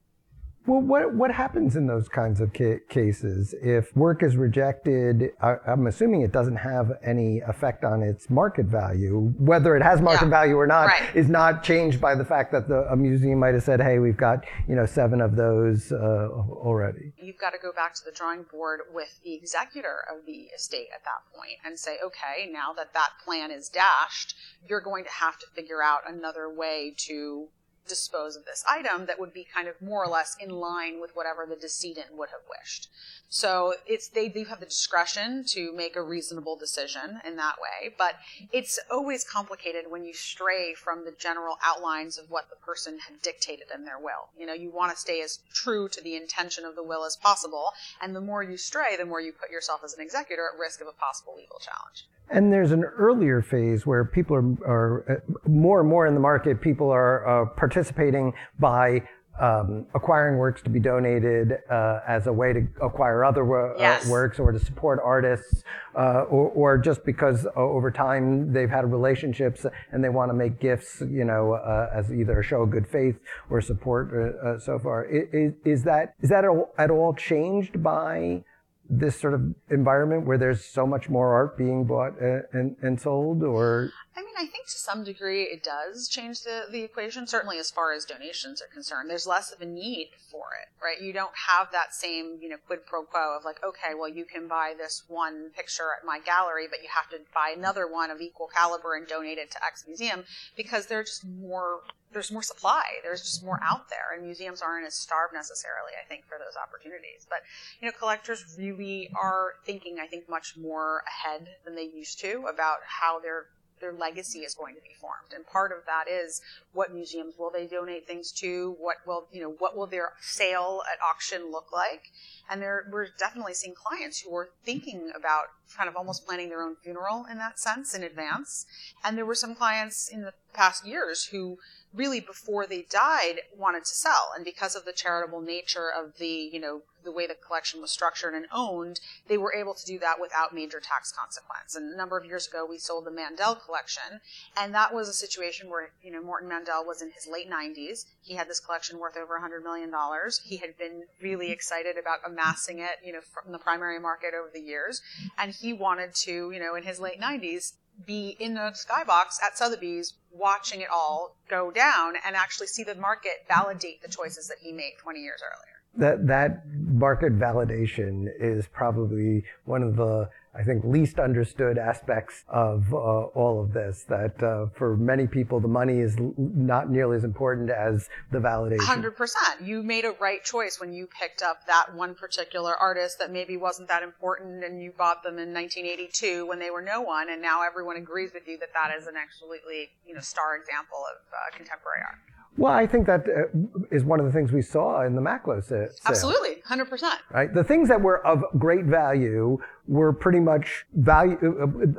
Well, 0.67 0.81
what 0.81 1.13
what 1.13 1.31
happens 1.31 1.75
in 1.75 1.85
those 1.85 2.09
kinds 2.09 2.41
of 2.41 2.51
ca- 2.51 2.79
cases 2.89 3.53
if 3.61 3.95
work 3.95 4.23
is 4.23 4.35
rejected? 4.35 5.31
I, 5.39 5.57
am 5.67 5.85
assuming 5.85 6.21
it 6.21 6.31
doesn't 6.31 6.55
have 6.55 6.93
any 7.03 7.39
effect 7.41 7.83
on 7.83 8.01
its 8.01 8.31
market 8.31 8.65
value. 8.65 9.33
Whether 9.37 9.75
it 9.75 9.83
has 9.83 10.01
market 10.01 10.25
yeah. 10.25 10.31
value 10.31 10.55
or 10.55 10.65
not 10.65 10.87
right. 10.87 11.15
is 11.15 11.29
not 11.29 11.63
changed 11.63 12.01
by 12.01 12.15
the 12.15 12.25
fact 12.25 12.51
that 12.51 12.67
the 12.67 12.91
a 12.91 12.95
museum 12.95 13.39
might 13.39 13.53
have 13.53 13.61
said, 13.61 13.79
"Hey, 13.79 13.99
we've 13.99 14.17
got 14.17 14.43
you 14.67 14.75
know 14.75 14.87
seven 14.87 15.21
of 15.21 15.35
those 15.35 15.91
uh, 15.91 16.29
already." 16.31 17.13
You've 17.21 17.37
got 17.37 17.51
to 17.51 17.59
go 17.61 17.71
back 17.71 17.93
to 17.95 18.01
the 18.03 18.11
drawing 18.11 18.43
board 18.51 18.81
with 18.91 19.19
the 19.23 19.35
executor 19.35 20.03
of 20.11 20.25
the 20.25 20.49
estate 20.55 20.87
at 20.95 21.03
that 21.03 21.31
point 21.31 21.59
and 21.63 21.77
say, 21.77 21.97
"Okay, 22.03 22.49
now 22.51 22.73
that 22.73 22.91
that 22.93 23.09
plan 23.23 23.51
is 23.51 23.69
dashed, 23.69 24.35
you're 24.67 24.81
going 24.81 25.03
to 25.03 25.11
have 25.11 25.37
to 25.37 25.45
figure 25.53 25.83
out 25.83 26.01
another 26.07 26.49
way 26.49 26.95
to 26.97 27.49
dispose 27.87 28.35
of 28.35 28.45
this 28.45 28.63
item 28.69 29.05
that 29.05 29.19
would 29.19 29.33
be 29.33 29.43
kind 29.43 29.67
of 29.67 29.81
more 29.81 30.03
or 30.03 30.07
less 30.07 30.35
in 30.39 30.49
line 30.49 30.99
with 30.99 31.15
whatever 31.15 31.45
the 31.45 31.55
decedent 31.55 32.15
would 32.15 32.29
have 32.29 32.41
wished. 32.49 32.89
So 33.29 33.73
it's 33.85 34.07
they 34.07 34.29
do 34.29 34.45
have 34.45 34.59
the 34.59 34.65
discretion 34.65 35.43
to 35.47 35.73
make 35.73 35.95
a 35.95 36.01
reasonable 36.01 36.55
decision 36.55 37.21
in 37.25 37.35
that 37.37 37.55
way, 37.59 37.93
but 37.97 38.15
it's 38.51 38.79
always 38.89 39.23
complicated 39.23 39.85
when 39.89 40.05
you 40.05 40.13
stray 40.13 40.73
from 40.73 41.05
the 41.05 41.11
general 41.11 41.57
outlines 41.65 42.17
of 42.17 42.29
what 42.29 42.49
the 42.49 42.55
person 42.55 42.99
had 42.99 43.21
dictated 43.21 43.67
in 43.73 43.83
their 43.83 43.99
will. 43.99 44.29
You 44.37 44.45
know, 44.45 44.53
you 44.53 44.69
want 44.69 44.93
to 44.93 44.97
stay 44.97 45.21
as 45.21 45.39
true 45.53 45.89
to 45.89 46.01
the 46.01 46.15
intention 46.15 46.65
of 46.65 46.75
the 46.75 46.83
will 46.83 47.03
as 47.03 47.17
possible, 47.17 47.71
and 48.01 48.15
the 48.15 48.21
more 48.21 48.43
you 48.43 48.57
stray, 48.57 48.95
the 48.95 49.05
more 49.05 49.21
you 49.21 49.33
put 49.33 49.51
yourself 49.51 49.81
as 49.83 49.93
an 49.93 50.01
executor 50.01 50.49
at 50.53 50.59
risk 50.59 50.81
of 50.81 50.87
a 50.87 50.91
possible 50.91 51.35
legal 51.35 51.59
challenge. 51.59 52.05
And 52.29 52.51
there's 52.51 52.71
an 52.71 52.83
earlier 52.83 53.41
phase 53.41 53.85
where 53.85 54.03
people 54.03 54.35
are, 54.35 54.57
are 54.65 55.11
uh, 55.11 55.49
more 55.49 55.81
and 55.81 55.89
more 55.89 56.07
in 56.07 56.13
the 56.13 56.19
market, 56.19 56.59
people 56.61 56.89
are 56.89 57.27
uh, 57.27 57.45
participating 57.55 58.33
by 58.59 59.03
um, 59.39 59.85
acquiring 59.93 60.37
works 60.37 60.61
to 60.61 60.69
be 60.69 60.79
donated 60.79 61.57
uh, 61.69 61.99
as 62.07 62.27
a 62.27 62.33
way 62.33 62.53
to 62.53 62.67
acquire 62.81 63.25
other 63.25 63.73
uh, 63.73 63.77
yes. 63.77 64.07
works 64.07 64.39
or 64.39 64.51
to 64.51 64.59
support 64.59 64.99
artists, 65.03 65.63
uh, 65.95 66.23
or, 66.29 66.49
or, 66.51 66.77
just 66.77 67.03
because 67.05 67.45
uh, 67.45 67.49
over 67.55 67.91
time 67.91 68.53
they've 68.53 68.69
had 68.69 68.89
relationships 68.89 69.65
and 69.91 70.03
they 70.03 70.09
want 70.09 70.29
to 70.29 70.33
make 70.33 70.59
gifts, 70.59 71.01
you 71.09 71.25
know, 71.25 71.53
uh, 71.53 71.89
as 71.93 72.13
either 72.13 72.39
a 72.39 72.43
show 72.43 72.61
of 72.61 72.69
good 72.69 72.87
faith 72.87 73.17
or 73.49 73.59
support 73.59 74.13
uh, 74.13 74.57
so 74.57 74.79
far. 74.79 75.03
Is, 75.05 75.53
is 75.65 75.83
that 75.83 76.15
is 76.21 76.29
that 76.29 76.45
at 76.77 76.89
all 76.89 77.13
changed 77.13 77.83
by 77.83 78.43
this 78.89 79.19
sort 79.19 79.33
of 79.33 79.53
environment 79.69 80.25
where 80.25 80.37
there's 80.37 80.63
so 80.63 80.85
much 80.85 81.09
more 81.09 81.33
art 81.33 81.57
being 81.57 81.85
bought 81.85 82.13
uh, 82.21 82.41
and, 82.53 82.75
and 82.81 82.99
sold, 82.99 83.43
or 83.43 83.91
I 84.17 84.21
mean, 84.21 84.35
I 84.37 84.45
think 84.45 84.67
to 84.67 84.77
some 84.77 85.03
degree 85.03 85.43
it 85.43 85.61
does 85.61 86.07
change 86.07 86.43
the, 86.43 86.63
the 86.71 86.83
equation, 86.83 87.27
certainly 87.27 87.59
as 87.59 87.69
far 87.69 87.91
as 87.91 88.05
donations 88.05 88.61
are 88.61 88.73
concerned. 88.73 89.09
There's 89.09 89.27
less 89.27 89.51
of 89.51 89.59
a 89.59 89.65
need 89.65 90.11
for 90.31 90.45
it, 90.61 90.69
right? 90.81 91.01
You 91.01 91.11
don't 91.11 91.35
have 91.47 91.69
that 91.73 91.93
same, 91.93 92.37
you 92.41 92.47
know, 92.47 92.55
quid 92.65 92.85
pro 92.85 93.03
quo 93.03 93.35
of 93.35 93.43
like, 93.43 93.61
okay, 93.61 93.93
well, 93.93 94.07
you 94.07 94.23
can 94.23 94.47
buy 94.47 94.73
this 94.77 95.03
one 95.09 95.51
picture 95.53 95.89
at 95.99 96.05
my 96.05 96.19
gallery, 96.19 96.67
but 96.69 96.81
you 96.81 96.87
have 96.95 97.09
to 97.09 97.17
buy 97.33 97.53
another 97.57 97.91
one 97.91 98.09
of 98.09 98.21
equal 98.21 98.47
caliber 98.47 98.95
and 98.95 99.05
donate 99.05 99.37
it 99.37 99.51
to 99.51 99.57
X 99.65 99.83
museum 99.85 100.23
because 100.55 100.85
there's 100.85 101.09
just 101.09 101.25
more, 101.25 101.81
there's 102.13 102.31
more 102.31 102.43
supply. 102.43 102.83
There's 103.03 103.21
just 103.21 103.43
more 103.43 103.59
out 103.61 103.89
there 103.89 104.15
and 104.15 104.25
museums 104.25 104.61
aren't 104.61 104.87
as 104.87 104.95
starved 104.95 105.33
necessarily, 105.33 105.91
I 106.01 106.07
think, 106.07 106.23
for 106.23 106.37
those 106.37 106.55
opportunities. 106.55 107.27
But, 107.29 107.39
you 107.81 107.87
know, 107.87 107.91
collectors 107.99 108.55
really 108.57 109.09
are 109.21 109.55
thinking, 109.65 109.97
I 109.99 110.07
think, 110.07 110.29
much 110.29 110.55
more 110.55 111.03
ahead 111.05 111.49
than 111.65 111.75
they 111.75 111.89
used 111.93 112.21
to 112.21 112.45
about 112.47 112.77
how 112.87 113.19
they're 113.19 113.47
their 113.79 113.93
legacy 113.93 114.39
is 114.39 114.53
going 114.53 114.75
to 114.75 114.81
be 114.81 114.95
formed. 114.99 115.33
And 115.33 115.45
part 115.45 115.71
of 115.71 115.85
that 115.85 116.09
is 116.09 116.41
what 116.73 116.93
museums 116.93 117.35
will 117.37 117.51
they 117.51 117.67
donate 117.67 118.07
things 118.07 118.31
to? 118.33 118.75
What 118.79 118.97
will, 119.05 119.27
you 119.31 119.41
know, 119.41 119.55
what 119.59 119.75
will 119.75 119.87
their 119.87 120.13
sale 120.21 120.81
at 120.91 120.99
auction 121.05 121.51
look 121.51 121.71
like? 121.71 122.11
And 122.49 122.61
there, 122.61 122.87
we're 122.91 123.07
definitely 123.17 123.53
seeing 123.53 123.75
clients 123.75 124.19
who 124.19 124.35
are 124.35 124.49
thinking 124.63 125.11
about 125.15 125.45
kind 125.75 125.89
of 125.89 125.95
almost 125.95 126.25
planning 126.25 126.49
their 126.49 126.61
own 126.61 126.75
funeral 126.83 127.25
in 127.29 127.37
that 127.37 127.59
sense 127.59 127.93
in 127.93 128.03
advance. 128.03 128.65
And 129.03 129.17
there 129.17 129.25
were 129.25 129.35
some 129.35 129.55
clients 129.55 130.07
in 130.07 130.21
the 130.21 130.33
past 130.53 130.85
years 130.85 131.25
who 131.25 131.57
really 131.95 132.19
before 132.19 132.67
they 132.67 132.85
died 132.89 133.41
wanted 133.55 133.85
to 133.85 133.93
sell. 133.93 134.31
And 134.35 134.43
because 134.43 134.75
of 134.75 134.85
the 134.85 134.93
charitable 134.93 135.41
nature 135.41 135.89
of 135.91 136.17
the 136.17 136.49
you 136.51 136.59
know 136.59 136.81
the 137.03 137.11
way 137.11 137.27
the 137.27 137.35
collection 137.35 137.81
was 137.81 137.91
structured 137.91 138.33
and 138.33 138.47
owned 138.51 138.99
they 139.27 139.37
were 139.37 139.53
able 139.53 139.75
to 139.75 139.85
do 139.85 139.99
that 139.99 140.19
without 140.19 140.53
major 140.53 140.79
tax 140.79 141.11
consequence. 141.11 141.75
And 141.75 141.93
a 141.93 141.97
number 141.97 142.17
of 142.17 142.25
years 142.25 142.47
ago 142.47 142.65
we 142.67 142.77
sold 142.77 143.05
the 143.05 143.11
mandel 143.11 143.55
collection. 143.55 144.21
And 144.57 144.73
that 144.73 144.93
was 144.93 145.07
a 145.07 145.13
situation 145.13 145.69
where 145.69 145.91
you 146.03 146.11
know 146.11 146.21
morton 146.21 146.49
mandel 146.49 146.85
was 146.85 147.01
in 147.01 147.11
his 147.11 147.27
late 147.31 147.49
90s 147.49 148.05
he 148.21 148.35
had 148.35 148.49
this 148.49 148.59
collection 148.59 148.99
worth 148.99 149.17
over 149.17 149.35
100 149.35 149.63
million 149.63 149.91
dollars. 149.91 150.41
He 150.43 150.57
had 150.57 150.77
been 150.77 151.03
really 151.21 151.51
excited 151.51 151.97
about 151.97 152.19
amassing 152.25 152.79
it 152.79 152.97
you 153.03 153.13
know 153.13 153.21
from 153.21 153.51
the 153.51 153.59
primary 153.59 153.99
market 153.99 154.33
over 154.33 154.49
the 154.53 154.61
years. 154.61 155.01
And 155.37 155.51
he 155.51 155.73
wanted 155.73 156.15
to 156.25 156.51
you 156.51 156.59
know 156.59 156.75
in 156.75 156.83
his 156.83 156.99
late 156.99 157.21
90s 157.21 157.73
be 158.05 158.35
in 158.39 158.53
the 158.55 158.73
skybox 158.73 159.41
at 159.43 159.57
Sotheby's 159.57 160.13
watching 160.31 160.81
it 160.81 160.89
all 160.91 161.37
go 161.49 161.71
down 161.71 162.15
and 162.25 162.35
actually 162.35 162.67
see 162.67 162.83
the 162.83 162.95
market 162.95 163.45
validate 163.47 164.01
the 164.01 164.09
choices 164.09 164.47
that 164.47 164.57
he 164.61 164.71
made 164.71 164.93
20 165.01 165.19
years 165.21 165.41
earlier. 165.43 165.75
That 165.97 166.27
that 166.27 166.63
market 166.99 167.37
validation 167.37 168.27
is 168.39 168.67
probably 168.67 169.43
one 169.65 169.83
of 169.83 169.95
the 169.95 170.29
I 170.57 170.63
think, 170.63 170.85
least 170.85 171.19
understood 171.19 171.77
aspects 171.77 172.45
of 172.47 172.93
uh, 172.93 172.97
all 172.97 173.61
of 173.61 173.73
this. 173.73 174.05
That 174.07 174.41
uh, 174.41 174.67
for 174.73 174.95
many 174.95 175.27
people, 175.27 175.59
the 175.59 175.67
money 175.67 175.99
is 175.99 176.17
l- 176.17 176.33
not 176.37 176.89
nearly 176.89 177.17
as 177.17 177.25
important 177.25 177.69
as 177.69 178.07
the 178.31 178.39
validation. 178.39 178.77
100%. 178.79 179.35
You 179.61 179.83
made 179.83 180.05
a 180.05 180.11
right 180.11 180.41
choice 180.41 180.79
when 180.79 180.93
you 180.93 181.07
picked 181.07 181.41
up 181.41 181.67
that 181.67 181.93
one 181.93 182.15
particular 182.15 182.73
artist 182.73 183.19
that 183.19 183.31
maybe 183.31 183.57
wasn't 183.57 183.89
that 183.89 184.01
important 184.01 184.63
and 184.63 184.81
you 184.81 184.93
bought 184.97 185.23
them 185.23 185.37
in 185.39 185.53
1982 185.53 186.47
when 186.47 186.59
they 186.59 186.69
were 186.69 186.81
no 186.81 187.01
one, 187.01 187.29
and 187.29 187.41
now 187.41 187.61
everyone 187.61 187.97
agrees 187.97 188.31
with 188.33 188.47
you 188.47 188.57
that 188.59 188.69
that 188.73 188.95
is 188.97 189.07
an 189.07 189.15
absolutely 189.17 189.89
you 190.07 190.13
know, 190.13 190.21
star 190.21 190.55
example 190.55 191.03
of 191.11 191.19
uh, 191.33 191.57
contemporary 191.57 191.99
art. 192.07 192.34
Well, 192.57 192.71
I 192.71 192.87
think 192.87 193.05
that 193.07 193.25
uh, 193.27 193.85
is 193.91 194.05
one 194.05 194.21
of 194.21 194.25
the 194.25 194.31
things 194.31 194.53
we 194.53 194.61
saw 194.61 195.05
in 195.05 195.13
the 195.13 195.21
Macklowe 195.21 195.61
sale. 195.61 195.89
Absolutely, 196.05 196.61
hundred 196.65 196.89
percent. 196.89 197.19
Right, 197.29 197.53
the 197.53 197.63
things 197.63 197.89
that 197.89 198.01
were 198.01 198.25
of 198.25 198.43
great 198.57 198.85
value 198.85 199.57
were 199.87 200.13
pretty 200.13 200.39
much 200.39 200.85
value. 200.93 201.37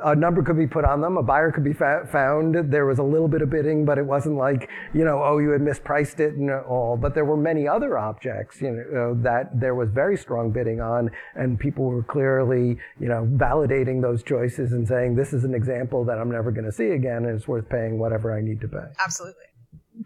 Uh, 0.03 0.11
a 0.11 0.17
number 0.17 0.43
could 0.43 0.57
be 0.57 0.67
put 0.67 0.87
on 0.87 1.03
them. 1.03 1.19
A 1.19 1.23
buyer 1.23 1.53
could 1.53 1.63
be 1.63 1.75
found. 1.75 2.55
There 2.73 2.87
was 2.87 2.99
a 2.99 3.03
little 3.03 3.29
bit 3.29 3.43
of 3.43 3.51
bidding, 3.51 3.85
but 3.85 3.99
it 3.99 4.07
wasn't 4.07 4.37
like 4.37 4.71
you 4.95 5.05
know, 5.05 5.23
oh, 5.23 5.39
you 5.39 5.51
had 5.51 5.61
mispriced 5.61 6.21
it 6.21 6.35
and 6.37 6.51
all. 6.51 6.97
But 6.97 7.15
there 7.15 7.27
were 7.27 7.37
many 7.37 7.69
other 7.69 7.99
objects, 7.99 8.63
you 8.63 8.71
know, 8.71 9.15
that 9.23 9.61
there 9.61 9.75
was 9.75 9.91
very 9.91 10.17
strong 10.17 10.53
bidding 10.53 10.81
on, 10.81 11.11
and 11.35 11.61
people 11.61 11.85
were 11.85 12.03
clearly, 12.03 12.79
you 12.99 13.09
know, 13.09 13.29
validating 13.35 14.01
those 14.01 14.23
choices 14.23 14.73
and 14.73 14.89
saying 14.89 15.17
this 15.17 15.35
is 15.35 15.45
an 15.45 15.55
example 15.55 16.03
that 16.07 16.19
I'm 16.19 16.31
never 16.31 16.51
going 16.51 16.65
to 16.65 16.73
see 16.73 16.93
again, 16.93 17.27
and 17.27 17.37
it's 17.37 17.47
worth 17.47 17.69
paying 17.69 17.99
whatever 17.99 18.35
I 18.35 18.41
need 18.41 18.63
to 18.63 18.69
pay. 18.69 18.87
Absolutely 19.05 19.45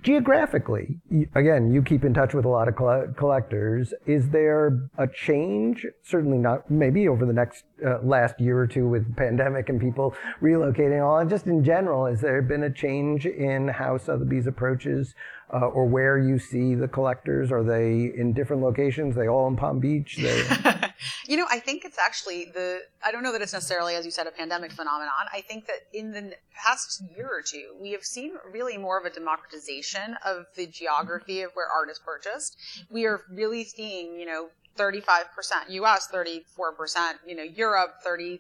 geographically, 0.02 1.00
again, 1.35 1.73
you 1.73 1.82
keep 1.82 2.04
in 2.04 2.14
touch 2.14 2.35
with 2.35 2.44
a 2.44 2.49
lot 2.49 2.68
of 2.68 2.76
collectors. 3.16 3.92
Is 4.06 4.30
there 4.30 4.88
a 4.99 5.09
change? 5.09 5.87
Certainly 6.02 6.38
not. 6.38 6.70
Maybe 6.70 7.09
over 7.09 7.26
the 7.26 7.32
next 7.32 7.64
uh, 7.85 7.99
last 8.02 8.40
year 8.40 8.59
or 8.59 8.66
two 8.66 8.88
with 8.88 9.16
pandemic 9.16 9.68
and 9.68 9.80
people 9.80 10.14
relocating 10.40 11.04
all, 11.04 11.18
and 11.18 11.28
just 11.28 11.47
in 11.47 11.64
general, 11.64 12.06
has 12.06 12.20
there 12.20 12.42
been 12.42 12.62
a 12.62 12.70
change 12.70 13.26
in 13.26 13.68
how 13.68 13.99
Sotheby's 13.99 14.47
approaches 14.47 15.14
uh, 15.52 15.66
or 15.66 15.87
where 15.87 16.18
you 16.18 16.38
see 16.38 16.75
the 16.75 16.88
collectors? 16.88 17.50
Are 17.50 17.64
they 17.64 18.12
in 18.14 18.32
different 18.32 18.62
locations? 18.62 19.16
Are 19.16 19.20
they 19.20 19.28
all 19.28 19.49
in 19.49 19.56
Palm 19.56 19.80
Beach? 19.80 20.18
you 21.26 21.37
know, 21.37 21.47
I 21.50 21.59
think 21.59 21.85
it's 21.85 21.99
actually 21.99 22.47
the, 22.47 22.80
I 23.04 23.12
don't 23.12 23.23
know 23.23 23.33
that 23.33 23.42
it's 23.42 23.52
necessarily, 23.52 23.95
as 23.95 24.04
you 24.04 24.11
said, 24.11 24.26
a 24.26 24.30
pandemic 24.30 24.73
phenomenon. 24.73 25.26
I 25.33 25.40
think 25.40 25.66
that 25.66 25.87
in 25.92 26.12
the 26.12 26.35
past 26.54 27.02
year 27.16 27.26
or 27.26 27.42
two, 27.42 27.75
we 27.80 27.92
have 27.92 28.04
seen 28.04 28.33
really 28.52 28.76
more 28.76 28.99
of 28.99 29.04
a 29.04 29.11
democratization 29.11 30.16
of 30.25 30.47
the 30.57 30.66
geography 30.66 31.42
of 31.42 31.52
where 31.54 31.66
art 31.66 31.90
is 31.90 31.99
purchased. 31.99 32.57
We 32.90 33.07
are 33.07 33.23
really 33.30 33.64
seeing, 33.64 34.19
you 34.19 34.26
know, 34.26 34.49
35% 34.78 35.25
US, 35.69 36.09
34%, 36.12 37.12
you 37.26 37.37
know, 37.37 37.42
Europe, 37.42 37.97
35%, 38.07 38.38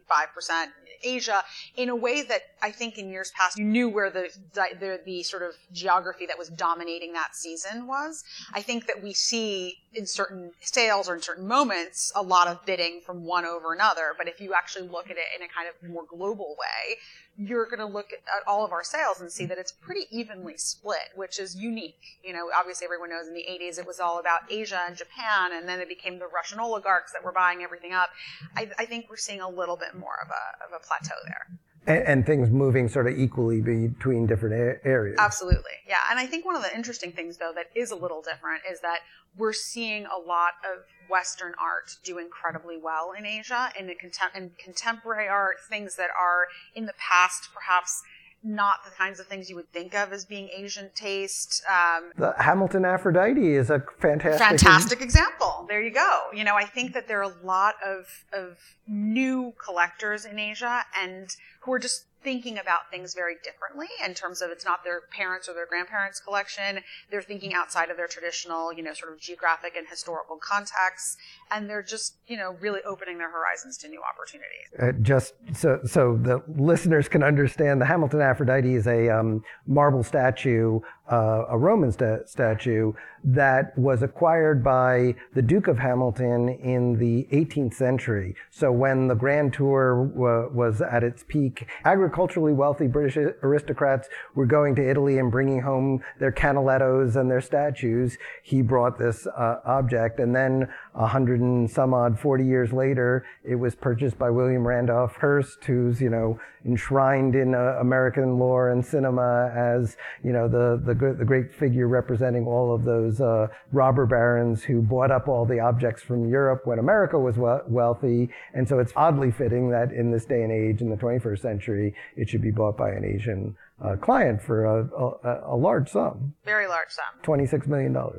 Asia, 1.02 1.42
in 1.76 1.88
a 1.88 1.96
way 1.96 2.22
that 2.22 2.42
I 2.62 2.70
think 2.70 2.98
in 2.98 3.10
years 3.10 3.32
past 3.36 3.58
you 3.58 3.64
knew 3.64 3.88
where 3.88 4.10
the, 4.10 4.28
the, 4.54 5.00
the 5.04 5.22
sort 5.22 5.42
of 5.42 5.54
geography 5.72 6.26
that 6.26 6.38
was 6.38 6.48
dominating 6.48 7.12
that 7.14 7.34
season 7.34 7.86
was. 7.86 8.24
I 8.52 8.62
think 8.62 8.86
that 8.86 9.02
we 9.02 9.12
see 9.12 9.78
in 9.92 10.06
certain 10.06 10.52
sales 10.60 11.08
or 11.08 11.14
in 11.14 11.22
certain 11.22 11.46
moments 11.46 12.12
a 12.14 12.22
lot 12.22 12.48
of 12.48 12.64
bidding 12.64 13.00
from 13.04 13.24
one 13.24 13.44
over 13.44 13.72
another. 13.72 14.14
But 14.16 14.28
if 14.28 14.40
you 14.40 14.54
actually 14.54 14.88
look 14.88 15.10
at 15.10 15.16
it 15.16 15.24
in 15.36 15.42
a 15.42 15.48
kind 15.48 15.68
of 15.68 15.90
more 15.90 16.04
global 16.04 16.56
way, 16.58 16.96
you're 17.42 17.64
going 17.64 17.78
to 17.78 17.86
look 17.86 18.12
at 18.12 18.46
all 18.46 18.64
of 18.66 18.72
our 18.72 18.84
sales 18.84 19.20
and 19.20 19.32
see 19.32 19.46
that 19.46 19.56
it's 19.56 19.72
pretty 19.72 20.06
evenly 20.10 20.58
split, 20.58 21.08
which 21.14 21.38
is 21.38 21.56
unique. 21.56 22.18
You 22.22 22.34
know, 22.34 22.50
obviously 22.54 22.84
everyone 22.84 23.08
knows 23.08 23.26
in 23.26 23.34
the 23.34 23.46
80s 23.48 23.78
it 23.78 23.86
was 23.86 23.98
all 23.98 24.20
about 24.20 24.40
Asia 24.50 24.80
and 24.86 24.94
Japan, 24.94 25.52
and 25.52 25.66
then 25.66 25.80
it 25.80 25.88
became 25.88 26.18
the 26.18 26.26
Russian 26.26 26.60
oligarchs 26.60 27.12
that 27.12 27.24
were 27.24 27.32
buying 27.32 27.62
everything 27.62 27.94
up. 27.94 28.10
I, 28.56 28.70
I 28.78 28.84
think 28.84 29.06
we're 29.08 29.16
seeing 29.16 29.40
a 29.40 29.48
little 29.48 29.76
bit 29.76 29.94
more 29.94 30.18
of 30.22 30.28
a, 30.28 30.64
of 30.66 30.78
a 30.78 30.86
plateau 30.86 31.16
there. 31.24 31.58
And, 31.86 32.04
and, 32.06 32.26
things 32.26 32.50
moving 32.50 32.88
sort 32.88 33.06
of 33.06 33.18
equally 33.18 33.60
between 33.62 34.26
different 34.26 34.80
areas. 34.84 35.16
Absolutely, 35.18 35.72
yeah. 35.88 35.96
And 36.10 36.18
I 36.18 36.26
think 36.26 36.44
one 36.44 36.54
of 36.54 36.62
the 36.62 36.74
interesting 36.76 37.10
things, 37.10 37.38
though, 37.38 37.52
that 37.54 37.66
is 37.74 37.90
a 37.90 37.96
little 37.96 38.20
different 38.20 38.62
is 38.70 38.80
that 38.82 38.98
we're 39.36 39.54
seeing 39.54 40.04
a 40.06 40.18
lot 40.18 40.54
of 40.64 40.84
Western 41.08 41.54
art 41.60 41.96
do 42.04 42.18
incredibly 42.18 42.76
well 42.76 43.12
in 43.16 43.24
Asia, 43.24 43.72
and 43.78 43.88
in, 43.88 43.96
contem- 43.96 44.36
in 44.36 44.50
contemporary 44.62 45.28
art, 45.28 45.56
things 45.68 45.96
that 45.96 46.10
are 46.10 46.48
in 46.74 46.86
the 46.86 46.94
past 46.98 47.48
perhaps 47.54 48.02
not 48.42 48.84
the 48.84 48.90
kinds 48.90 49.20
of 49.20 49.26
things 49.26 49.50
you 49.50 49.56
would 49.56 49.70
think 49.72 49.94
of 49.94 50.12
as 50.12 50.24
being 50.24 50.48
Asian 50.56 50.90
taste. 50.94 51.62
Um, 51.68 52.12
the 52.16 52.34
Hamilton 52.38 52.84
Aphrodite 52.84 53.54
is 53.54 53.70
a 53.70 53.82
fantastic 53.98 54.40
fantastic 54.40 55.00
example. 55.00 55.66
There 55.68 55.82
you 55.82 55.90
go. 55.90 56.22
You 56.34 56.44
know, 56.44 56.56
I 56.56 56.64
think 56.64 56.94
that 56.94 57.06
there 57.06 57.20
are 57.20 57.30
a 57.30 57.44
lot 57.44 57.74
of 57.84 58.06
of 58.32 58.58
new 58.86 59.52
collectors 59.62 60.24
in 60.24 60.38
Asia 60.38 60.84
and 60.98 61.28
who 61.60 61.72
are 61.72 61.78
just 61.78 62.06
thinking 62.22 62.58
about 62.58 62.90
things 62.90 63.14
very 63.14 63.36
differently 63.42 63.86
in 64.04 64.14
terms 64.14 64.42
of 64.42 64.50
it's 64.50 64.64
not 64.64 64.84
their 64.84 65.00
parents 65.10 65.48
or 65.48 65.54
their 65.54 65.66
grandparents 65.66 66.20
collection. 66.20 66.80
They're 67.10 67.22
thinking 67.22 67.54
outside 67.54 67.90
of 67.90 67.96
their 67.96 68.08
traditional, 68.08 68.72
you 68.72 68.82
know, 68.82 68.92
sort 68.92 69.12
of 69.12 69.20
geographic 69.20 69.74
and 69.76 69.86
historical 69.88 70.36
contexts. 70.36 71.16
And 71.50 71.68
they're 71.68 71.82
just, 71.82 72.16
you 72.26 72.36
know, 72.36 72.56
really 72.60 72.80
opening 72.86 73.18
their 73.18 73.30
horizons 73.30 73.76
to 73.78 73.88
new 73.88 74.00
opportunities. 74.02 74.68
Uh, 74.78 74.92
just 75.02 75.34
so, 75.52 75.80
so 75.84 76.16
the 76.16 76.42
listeners 76.46 77.08
can 77.08 77.22
understand, 77.22 77.80
the 77.80 77.86
Hamilton 77.86 78.20
Aphrodite 78.20 78.74
is 78.74 78.86
a 78.86 79.08
um, 79.08 79.42
marble 79.66 80.02
statue 80.02 80.80
uh, 81.10 81.44
a 81.48 81.58
Roman 81.58 81.90
sta- 81.90 82.24
statue 82.26 82.92
that 83.22 83.76
was 83.76 84.02
acquired 84.02 84.62
by 84.62 85.14
the 85.34 85.42
Duke 85.42 85.66
of 85.66 85.78
Hamilton 85.78 86.48
in 86.48 86.98
the 86.98 87.26
18th 87.32 87.74
century. 87.74 88.34
So 88.50 88.70
when 88.70 89.08
the 89.08 89.14
Grand 89.14 89.52
Tour 89.52 90.10
w- 90.14 90.50
was 90.52 90.80
at 90.80 91.02
its 91.02 91.24
peak, 91.26 91.66
agriculturally 91.84 92.52
wealthy 92.52 92.86
British 92.86 93.16
aristocrats 93.42 94.08
were 94.34 94.46
going 94.46 94.74
to 94.76 94.88
Italy 94.88 95.18
and 95.18 95.30
bringing 95.30 95.60
home 95.60 96.00
their 96.20 96.32
canalettos 96.32 97.16
and 97.16 97.30
their 97.30 97.40
statues. 97.40 98.16
He 98.42 98.62
brought 98.62 98.98
this 98.98 99.26
uh, 99.26 99.56
object, 99.64 100.20
and 100.20 100.34
then 100.34 100.68
a 100.94 101.06
hundred 101.06 101.40
and 101.40 101.70
some 101.70 101.94
odd, 101.94 102.18
40 102.18 102.44
years 102.44 102.72
later, 102.72 103.24
it 103.44 103.54
was 103.54 103.74
purchased 103.74 104.18
by 104.18 104.28
William 104.28 104.66
Randolph 104.66 105.16
Hearst, 105.16 105.64
who's 105.64 106.00
you 106.00 106.10
know 106.10 106.40
enshrined 106.64 107.34
in 107.34 107.54
uh, 107.54 107.76
American 107.80 108.38
lore 108.38 108.70
and 108.70 108.84
cinema 108.84 109.50
as 109.54 109.96
you 110.24 110.32
know 110.32 110.48
the, 110.48 110.80
the 110.84 111.14
the 111.14 111.24
great 111.24 111.52
figure 111.54 111.86
representing 111.86 112.46
all 112.46 112.74
of 112.74 112.84
those 112.84 113.20
uh, 113.20 113.46
robber 113.72 114.04
barons 114.04 114.64
who 114.64 114.82
bought 114.82 115.10
up 115.10 115.28
all 115.28 115.44
the 115.44 115.60
objects 115.60 116.02
from 116.02 116.28
Europe 116.28 116.62
when 116.66 116.78
America 116.78 117.18
was 117.18 117.36
we- 117.36 117.72
wealthy, 117.72 118.28
and 118.52 118.68
so 118.68 118.78
it's 118.78 118.92
oddly 118.96 119.30
fitting 119.30 119.70
that 119.70 119.92
in 119.92 120.10
this 120.10 120.24
day 120.24 120.42
and 120.42 120.52
age, 120.52 120.80
in 120.80 120.90
the 120.90 120.96
21st 120.96 121.38
century, 121.38 121.94
it 122.16 122.28
should 122.28 122.42
be 122.42 122.50
bought 122.50 122.76
by 122.76 122.90
an 122.90 123.04
Asian 123.04 123.56
uh, 123.82 123.96
client 123.96 124.42
for 124.42 124.64
a, 124.64 124.84
a, 124.84 125.54
a, 125.54 125.56
large 125.56 125.88
sum. 125.88 126.34
Very 126.44 126.66
large 126.66 126.90
sum. 126.90 127.04
$26 127.22 127.66
million. 127.66 127.96
Uh, 127.96 128.10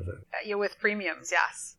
yeah, 0.44 0.56
with 0.56 0.76
premiums, 0.80 1.30
yes 1.30 1.76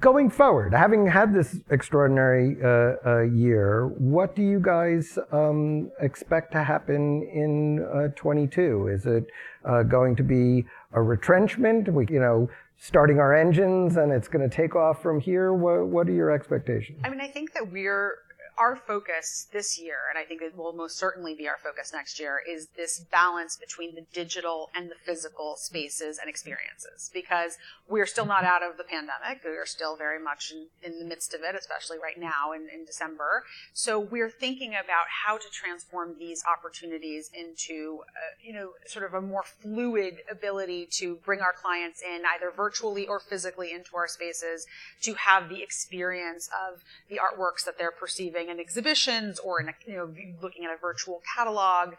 going 0.00 0.30
forward, 0.30 0.72
having 0.72 1.06
had 1.06 1.34
this 1.34 1.60
extraordinary 1.70 2.56
uh, 2.62 2.96
uh, 3.04 3.22
year, 3.22 3.88
what 3.98 4.34
do 4.34 4.42
you 4.42 4.60
guys 4.60 5.18
um, 5.32 5.90
expect 6.00 6.52
to 6.52 6.62
happen 6.62 7.22
in 7.22 7.84
uh, 7.84 8.08
22? 8.16 8.88
Is 8.88 9.06
it 9.06 9.26
uh, 9.64 9.82
going 9.82 10.16
to 10.16 10.22
be 10.22 10.64
a 10.92 11.02
retrenchment? 11.02 11.92
We, 11.92 12.06
you 12.08 12.20
know, 12.20 12.48
starting 12.78 13.18
our 13.18 13.34
engines 13.34 13.96
and 13.96 14.12
it's 14.12 14.28
going 14.28 14.48
to 14.48 14.54
take 14.54 14.74
off 14.74 15.02
from 15.02 15.20
here. 15.20 15.52
What, 15.52 15.86
what 15.86 16.08
are 16.08 16.12
your 16.12 16.30
expectations? 16.30 17.00
I 17.04 17.10
mean, 17.10 17.20
I 17.20 17.28
think 17.28 17.52
that 17.54 17.70
we're 17.70 18.16
our 18.58 18.76
focus 18.76 19.46
this 19.52 19.78
year, 19.78 19.96
and 20.08 20.18
I 20.18 20.24
think 20.24 20.42
it 20.42 20.56
will 20.56 20.72
most 20.72 20.96
certainly 20.96 21.34
be 21.34 21.48
our 21.48 21.58
focus 21.62 21.92
next 21.92 22.18
year, 22.18 22.40
is 22.48 22.68
this 22.76 23.00
balance 23.10 23.56
between 23.56 23.94
the 23.94 24.04
digital 24.12 24.70
and 24.74 24.90
the 24.90 24.94
physical 25.04 25.56
spaces 25.56 26.18
and 26.18 26.28
experiences. 26.28 27.10
Because 27.12 27.56
we're 27.88 28.06
still 28.06 28.26
not 28.26 28.44
out 28.44 28.62
of 28.62 28.76
the 28.76 28.84
pandemic. 28.84 29.42
We're 29.44 29.66
still 29.66 29.96
very 29.96 30.22
much 30.22 30.52
in, 30.52 30.66
in 30.82 30.98
the 30.98 31.04
midst 31.04 31.34
of 31.34 31.40
it, 31.42 31.54
especially 31.54 31.98
right 31.98 32.18
now 32.18 32.52
in, 32.52 32.68
in 32.72 32.84
December. 32.84 33.44
So 33.72 33.98
we're 34.00 34.30
thinking 34.30 34.70
about 34.70 35.06
how 35.24 35.36
to 35.38 35.44
transform 35.52 36.16
these 36.18 36.42
opportunities 36.50 37.30
into, 37.34 38.00
uh, 38.02 38.34
you 38.42 38.52
know, 38.52 38.70
sort 38.86 39.04
of 39.04 39.14
a 39.14 39.20
more 39.20 39.44
fluid 39.62 40.18
ability 40.30 40.86
to 40.92 41.16
bring 41.24 41.40
our 41.40 41.52
clients 41.52 42.02
in 42.02 42.22
either 42.34 42.50
virtually 42.50 43.06
or 43.06 43.20
physically 43.20 43.72
into 43.72 43.96
our 43.96 44.08
spaces 44.08 44.66
to 45.02 45.14
have 45.14 45.48
the 45.48 45.62
experience 45.62 46.48
of 46.68 46.82
the 47.08 47.16
artworks 47.16 47.64
that 47.64 47.78
they're 47.78 47.90
perceiving 47.90 48.45
in 48.50 48.60
exhibitions 48.60 49.38
or 49.38 49.60
in 49.60 49.68
a, 49.68 49.74
you 49.86 49.96
know 49.96 50.12
looking 50.42 50.64
at 50.64 50.70
a 50.70 50.76
virtual 50.80 51.22
catalog. 51.34 51.94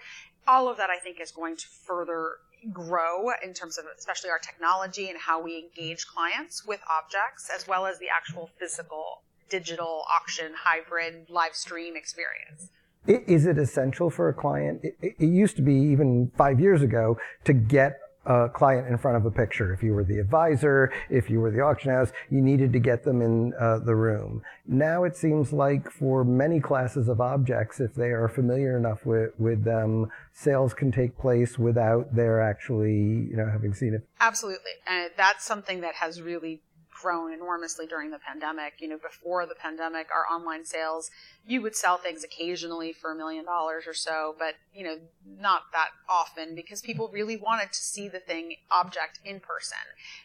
All 0.47 0.69
of 0.69 0.77
that 0.77 0.89
I 0.89 0.97
think 0.97 1.19
is 1.19 1.31
going 1.31 1.57
to 1.57 1.67
further 1.85 2.37
grow 2.71 3.29
in 3.43 3.53
terms 3.53 3.77
of 3.77 3.85
especially 3.97 4.29
our 4.29 4.39
technology 4.39 5.09
and 5.09 5.19
how 5.19 5.41
we 5.41 5.57
engage 5.59 6.07
clients 6.07 6.65
with 6.65 6.79
objects 6.89 7.49
as 7.53 7.67
well 7.67 7.85
as 7.85 7.99
the 7.99 8.07
actual 8.15 8.49
physical 8.57 9.21
digital 9.49 10.03
auction 10.13 10.51
hybrid 10.55 11.29
live 11.29 11.55
stream 11.55 11.95
experience. 11.95 12.69
Is 13.07 13.45
it 13.45 13.57
essential 13.57 14.09
for 14.09 14.27
a 14.27 14.33
client? 14.33 14.81
It, 14.83 15.15
used 15.19 15.55
to 15.55 15.61
be 15.61 15.73
even 15.73 16.29
five 16.37 16.59
years 16.59 16.81
ago 16.81 17.17
to 17.45 17.53
get 17.53 17.99
a 18.27 18.49
client 18.49 18.87
in 18.87 18.97
front 18.97 19.17
of 19.17 19.25
a 19.25 19.31
picture. 19.31 19.73
If 19.73 19.81
you 19.81 19.93
were 19.93 20.03
the 20.03 20.19
advisor, 20.19 20.91
if 21.09 21.29
you 21.29 21.39
were 21.39 21.49
the 21.49 21.61
auction 21.61 21.91
house, 21.91 22.11
you 22.29 22.41
needed 22.41 22.73
to 22.73 22.79
get 22.79 23.03
them 23.03 23.21
in 23.21 23.53
uh, 23.59 23.79
the 23.79 23.95
room. 23.95 24.43
Now 24.67 25.05
it 25.05 25.15
seems 25.15 25.53
like 25.53 25.89
for 25.89 26.23
many 26.23 26.59
classes 26.59 27.07
of 27.07 27.21
objects, 27.21 27.79
if 27.79 27.93
they 27.93 28.09
are 28.09 28.27
familiar 28.27 28.77
enough 28.77 29.05
with, 29.05 29.31
with 29.39 29.63
them, 29.63 30.11
sales 30.33 30.73
can 30.73 30.91
take 30.91 31.17
place 31.17 31.57
without 31.57 32.15
their 32.15 32.41
actually, 32.41 33.27
you 33.29 33.37
know, 33.37 33.49
having 33.49 33.73
seen 33.73 33.93
it. 33.93 34.05
Absolutely. 34.19 34.71
And 34.85 35.11
that's 35.15 35.45
something 35.45 35.81
that 35.81 35.95
has 35.95 36.21
really 36.21 36.61
grown 37.01 37.33
enormously 37.33 37.85
during 37.85 38.11
the 38.11 38.19
pandemic. 38.19 38.75
You 38.79 38.89
know, 38.89 38.97
before 38.97 39.45
the 39.45 39.55
pandemic, 39.55 40.07
our 40.13 40.31
online 40.33 40.65
sales, 40.65 41.11
you 41.45 41.61
would 41.61 41.75
sell 41.75 41.97
things 41.97 42.23
occasionally 42.23 42.93
for 42.93 43.11
a 43.11 43.15
million 43.15 43.45
dollars 43.45 43.85
or 43.87 43.93
so, 43.93 44.35
but, 44.37 44.55
you 44.73 44.83
know, 44.83 44.97
not 45.39 45.63
that 45.73 45.89
often 46.09 46.55
because 46.55 46.81
people 46.81 47.09
really 47.11 47.37
wanted 47.37 47.71
to 47.71 47.79
see 47.79 48.07
the 48.07 48.19
thing 48.19 48.55
object 48.71 49.19
in 49.23 49.39
person. 49.39 49.77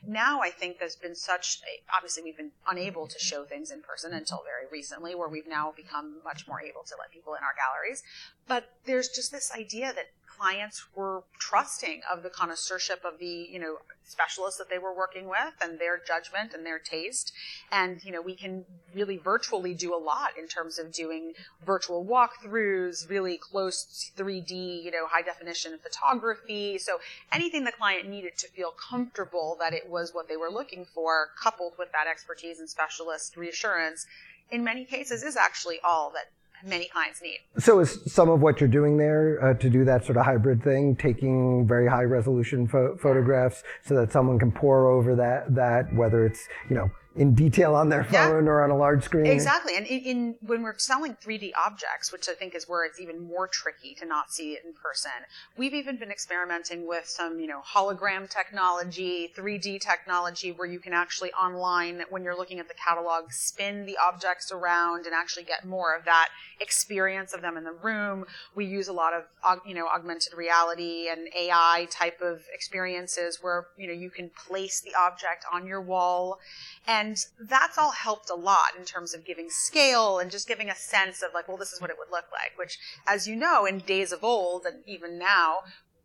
Now 0.06 0.40
I 0.40 0.50
think 0.50 0.78
there's 0.78 0.96
been 0.96 1.14
such, 1.14 1.60
a, 1.62 1.94
obviously 1.94 2.22
we've 2.22 2.36
been 2.36 2.52
unable 2.68 3.06
to 3.06 3.18
show 3.18 3.44
things 3.44 3.70
in 3.70 3.82
person 3.82 4.12
until 4.12 4.42
very 4.44 4.66
recently 4.70 5.14
where 5.14 5.28
we've 5.28 5.48
now 5.48 5.72
become 5.76 6.16
much 6.24 6.48
more 6.48 6.60
able 6.60 6.82
to 6.82 6.94
let 6.98 7.12
people 7.12 7.34
in 7.34 7.42
our 7.42 7.54
galleries. 7.54 8.02
But 8.48 8.64
there's 8.86 9.08
just 9.08 9.30
this 9.30 9.52
idea 9.56 9.92
that 9.94 10.10
clients 10.26 10.86
were 10.94 11.22
trusting 11.38 12.00
of 12.10 12.22
the 12.22 12.30
connoisseurship 12.30 13.04
of 13.04 13.18
the, 13.18 13.48
you 13.50 13.60
know, 13.60 13.76
specialists 14.12 14.58
that 14.58 14.68
they 14.70 14.78
were 14.78 14.94
working 14.94 15.28
with 15.28 15.54
and 15.62 15.78
their 15.78 15.98
judgment 15.98 16.52
and 16.54 16.64
their 16.64 16.78
taste. 16.78 17.32
And, 17.70 18.04
you 18.04 18.12
know, 18.12 18.22
we 18.22 18.36
can 18.36 18.64
really 18.94 19.16
virtually 19.16 19.74
do 19.74 19.94
a 19.94 19.96
lot 19.96 20.30
in 20.38 20.46
terms 20.46 20.78
of 20.78 20.92
doing 20.92 21.32
virtual 21.64 22.04
walkthroughs, 22.04 23.08
really 23.08 23.38
close 23.38 24.12
3D, 24.16 24.84
you 24.84 24.90
know, 24.90 25.06
high 25.08 25.22
definition 25.22 25.78
photography. 25.82 26.78
So 26.78 27.00
anything 27.32 27.64
the 27.64 27.72
client 27.72 28.08
needed 28.08 28.36
to 28.38 28.48
feel 28.48 28.72
comfortable 28.72 29.56
that 29.58 29.72
it 29.72 29.88
was 29.88 30.12
what 30.12 30.28
they 30.28 30.36
were 30.36 30.50
looking 30.50 30.84
for, 30.84 31.30
coupled 31.42 31.72
with 31.78 31.90
that 31.92 32.06
expertise 32.06 32.60
and 32.60 32.68
specialist 32.68 33.36
reassurance, 33.36 34.06
in 34.50 34.62
many 34.62 34.84
cases 34.84 35.22
is 35.22 35.36
actually 35.36 35.78
all 35.82 36.10
that 36.10 36.26
many 36.64 36.88
clients 36.88 37.22
need. 37.22 37.38
So 37.58 37.80
is 37.80 37.98
some 38.12 38.28
of 38.28 38.40
what 38.40 38.60
you're 38.60 38.68
doing 38.68 38.96
there 38.96 39.38
uh, 39.42 39.54
to 39.54 39.70
do 39.70 39.84
that 39.84 40.04
sort 40.04 40.16
of 40.16 40.24
hybrid 40.24 40.62
thing, 40.62 40.96
taking 40.96 41.66
very 41.66 41.86
high 41.86 42.04
resolution 42.04 42.66
pho- 42.66 42.96
photographs 42.96 43.62
so 43.84 43.94
that 43.96 44.12
someone 44.12 44.38
can 44.38 44.52
pour 44.52 44.86
over 44.86 45.14
that 45.16 45.54
that 45.54 45.92
whether 45.94 46.24
it's 46.24 46.46
you 46.68 46.76
know 46.76 46.90
in 47.14 47.34
detail 47.34 47.74
on 47.74 47.88
their 47.88 48.04
phone 48.04 48.44
yeah. 48.44 48.50
or 48.50 48.62
on 48.62 48.70
a 48.70 48.76
large 48.76 49.04
screen. 49.04 49.26
Exactly. 49.26 49.76
And 49.76 49.86
in, 49.86 50.00
in, 50.00 50.34
when 50.40 50.62
we're 50.62 50.78
selling 50.78 51.14
3D 51.14 51.52
objects, 51.66 52.10
which 52.10 52.28
I 52.28 52.34
think 52.34 52.54
is 52.54 52.68
where 52.68 52.84
it's 52.84 53.00
even 53.00 53.20
more 53.20 53.46
tricky 53.46 53.94
to 53.96 54.06
not 54.06 54.30
see 54.30 54.52
it 54.52 54.64
in 54.64 54.72
person, 54.72 55.10
we've 55.56 55.74
even 55.74 55.98
been 55.98 56.10
experimenting 56.10 56.86
with 56.86 57.06
some, 57.06 57.38
you 57.38 57.46
know, 57.46 57.60
hologram 57.60 58.28
technology, 58.30 59.30
3D 59.36 59.80
technology 59.80 60.52
where 60.52 60.66
you 60.66 60.78
can 60.78 60.92
actually 60.92 61.32
online 61.32 62.02
when 62.08 62.22
you're 62.24 62.36
looking 62.36 62.58
at 62.58 62.68
the 62.68 62.74
catalog 62.74 63.30
spin 63.30 63.84
the 63.84 63.98
objects 64.02 64.50
around 64.50 65.04
and 65.04 65.14
actually 65.14 65.44
get 65.44 65.66
more 65.66 65.94
of 65.94 66.04
that 66.04 66.28
experience 66.60 67.34
of 67.34 67.42
them 67.42 67.56
in 67.56 67.64
the 67.64 67.72
room. 67.72 68.24
We 68.54 68.64
use 68.64 68.88
a 68.88 68.92
lot 68.92 69.12
of 69.12 69.24
you 69.66 69.74
know 69.74 69.86
augmented 69.86 70.34
reality 70.34 71.08
and 71.10 71.28
AI 71.36 71.88
type 71.90 72.20
of 72.22 72.42
experiences 72.54 73.38
where 73.42 73.66
you 73.76 73.86
know 73.86 73.92
you 73.92 74.10
can 74.10 74.30
place 74.30 74.80
the 74.80 74.92
object 74.98 75.44
on 75.52 75.66
your 75.66 75.80
wall 75.80 76.38
and 76.86 77.01
that's 77.40 77.78
all 77.78 77.92
helped 77.92 78.30
a 78.30 78.34
lot 78.34 78.76
in 78.78 78.84
terms 78.84 79.14
of 79.14 79.24
giving 79.24 79.48
scale 79.48 80.18
and 80.18 80.30
just 80.30 80.48
giving 80.48 80.68
a 80.68 80.74
sense 80.74 81.22
of 81.22 81.30
like, 81.34 81.48
well, 81.48 81.56
this 81.56 81.72
is 81.72 81.80
what 81.80 81.90
it 81.90 81.96
would 81.98 82.10
look 82.10 82.26
like, 82.32 82.56
which, 82.56 82.78
as 83.06 83.26
you 83.26 83.36
know, 83.36 83.66
in 83.66 83.78
days 83.78 84.12
of 84.12 84.24
old 84.24 84.64
and 84.64 84.82
even 84.86 85.18
now, 85.18 85.60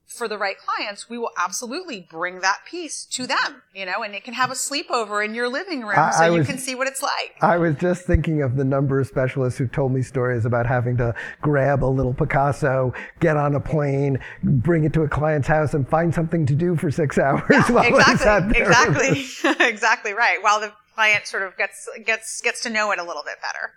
for 0.08 0.28
the 0.28 0.38
right 0.38 0.56
clients, 0.58 1.10
we 1.10 1.18
will 1.18 1.32
absolutely 1.38 2.08
bring 2.10 2.40
that 2.40 2.60
piece 2.66 3.06
to 3.06 3.28
them, 3.28 3.62
you 3.76 3.86
know, 3.86 4.04
and 4.04 4.16
it 4.16 4.24
can 4.24 4.34
have 4.34 4.50
a 4.50 4.54
sleepover 4.54 5.24
in 5.24 5.36
your 5.36 5.50
living 5.50 5.82
room 5.82 6.00
I, 6.00 6.12
so 6.12 6.24
I 6.24 6.30
you 6.30 6.44
can 6.46 6.58
see 6.58 6.76
what 6.76 6.88
it's 6.88 7.02
like. 7.02 7.36
I 7.42 7.58
was 7.58 7.76
just 7.76 8.06
thinking 8.06 8.42
of 8.42 8.56
the 8.56 8.64
number 8.64 9.00
of 9.02 9.08
specialists 9.08 9.60
who 9.60 9.68
told 9.68 9.92
me 9.92 10.02
stories 10.02 10.46
about 10.46 10.66
having 10.66 10.96
to 10.98 11.14
grab 11.42 11.84
a 11.84 11.86
little 11.86 12.14
Picasso, 12.14 12.94
get 13.20 13.36
on 13.36 13.56
a 13.56 13.60
plane, 13.60 14.18
bring 14.44 14.86
it 14.86 14.94
to 14.94 15.02
a 15.02 15.10
client's 15.10 15.48
house 15.48 15.74
and 15.74 15.88
find 15.88 16.16
something 16.16 16.46
to 16.46 16.56
do 16.56 16.78
for 16.78 16.90
six 16.90 17.18
hours 17.18 17.44
yeah, 17.50 17.70
while 17.70 17.86
exactly, 17.86 18.62
Exactly. 18.62 19.66
exactly 19.68 20.14
right. 20.14 20.38
While 20.42 20.62
the 20.62 20.72
client 20.98 21.28
sort 21.28 21.44
of 21.44 21.56
gets, 21.58 21.88
gets, 22.06 22.42
gets 22.42 22.64
to 22.64 22.72
know 22.72 22.92
it 22.92 22.98
a 22.98 23.04
little 23.04 23.22
bit 23.24 23.36
better. 23.40 23.74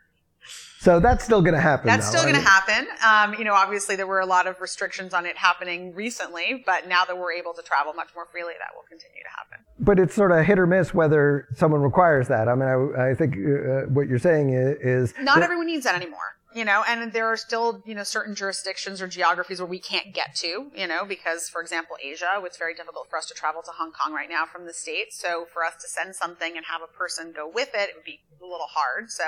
So 0.78 0.98
that's 1.00 1.22
still 1.22 1.42
going 1.42 1.54
to 1.54 1.61
happen. 1.61 1.87
That's 1.87 2.06
though, 2.06 2.20
still 2.20 2.22
going 2.22 2.42
to 2.42 2.48
happen. 2.48 2.87
Um, 3.06 3.38
you 3.38 3.44
know, 3.44 3.52
obviously 3.52 3.94
there 3.94 4.06
were 4.06 4.20
a 4.20 4.26
lot 4.26 4.46
of 4.46 4.59
restrictions 4.62 5.12
on 5.12 5.26
it 5.26 5.37
happening 5.37 5.94
recently, 5.94 6.62
but 6.64 6.88
now 6.88 7.04
that 7.04 7.18
we're 7.18 7.33
able 7.33 7.52
to 7.52 7.61
travel 7.61 7.92
much 7.92 8.09
more 8.14 8.24
freely, 8.33 8.54
that 8.59 8.74
will 8.74 8.87
continue 8.88 9.22
to 9.22 9.28
happen. 9.28 9.66
But 9.78 9.98
it's 9.98 10.14
sort 10.14 10.33
of 10.33 10.46
hit 10.46 10.59
or 10.59 10.66
miss 10.66 10.94
whether 10.94 11.46
someone 11.54 11.83
requires 11.83 12.28
that. 12.28 12.48
I 12.48 12.54
mean, 12.54 12.68
I, 12.96 13.11
I 13.11 13.14
think 13.14 13.35
uh, 13.35 13.92
what 13.92 14.09
you're 14.09 14.18
saying 14.18 14.54
is, 14.54 15.11
is 15.11 15.14
not 15.20 15.42
everyone 15.42 15.66
needs 15.66 15.85
that 15.85 15.94
anymore 15.94 16.39
you 16.55 16.65
know, 16.65 16.83
and 16.89 17.13
there 17.13 17.27
are 17.27 17.37
still, 17.37 17.83
you 17.87 17.95
know, 17.95 18.03
certain 18.03 18.35
jurisdictions 18.35 19.01
or 19.01 19.07
geographies 19.07 19.61
where 19.61 19.69
we 19.69 19.79
can't 19.79 20.13
get 20.13 20.35
to, 20.37 20.71
you 20.75 20.87
know, 20.87 21.05
because, 21.05 21.49
for 21.49 21.61
example, 21.61 21.97
Asia, 22.03 22.41
it's 22.45 22.59
very 22.59 22.75
difficult 22.75 23.09
for 23.09 23.19
us 23.19 23.27
to 23.27 23.35
travel 23.35 23.63
to 23.63 23.71
Hong 23.71 23.93
Kong 23.93 24.13
right 24.13 24.29
now 24.29 24.47
from 24.47 24.67
the 24.67 24.75
States. 24.75 25.21
So 25.21 25.47
for 25.53 25.65
us 25.65 25.75
to 25.81 25.89
send 25.89 26.17
something 26.17 26.57
and 26.57 26.67
have 26.67 26.81
a 26.83 26.87
person 26.87 27.33
go 27.35 27.49
with 27.49 27.71
it, 27.75 27.91
it 27.91 27.95
would 27.95 28.05
be 28.05 28.21
a 28.41 28.45
little 28.45 28.67
hard. 28.69 29.11
So 29.11 29.25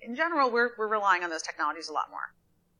in 0.00 0.16
general, 0.16 0.50
we're, 0.50 0.70
we're 0.78 0.88
relying 0.88 1.22
on 1.24 1.30
those 1.30 1.42
technologies 1.42 1.88
a 1.88 1.92
lot 1.92 2.10
more. 2.10 2.32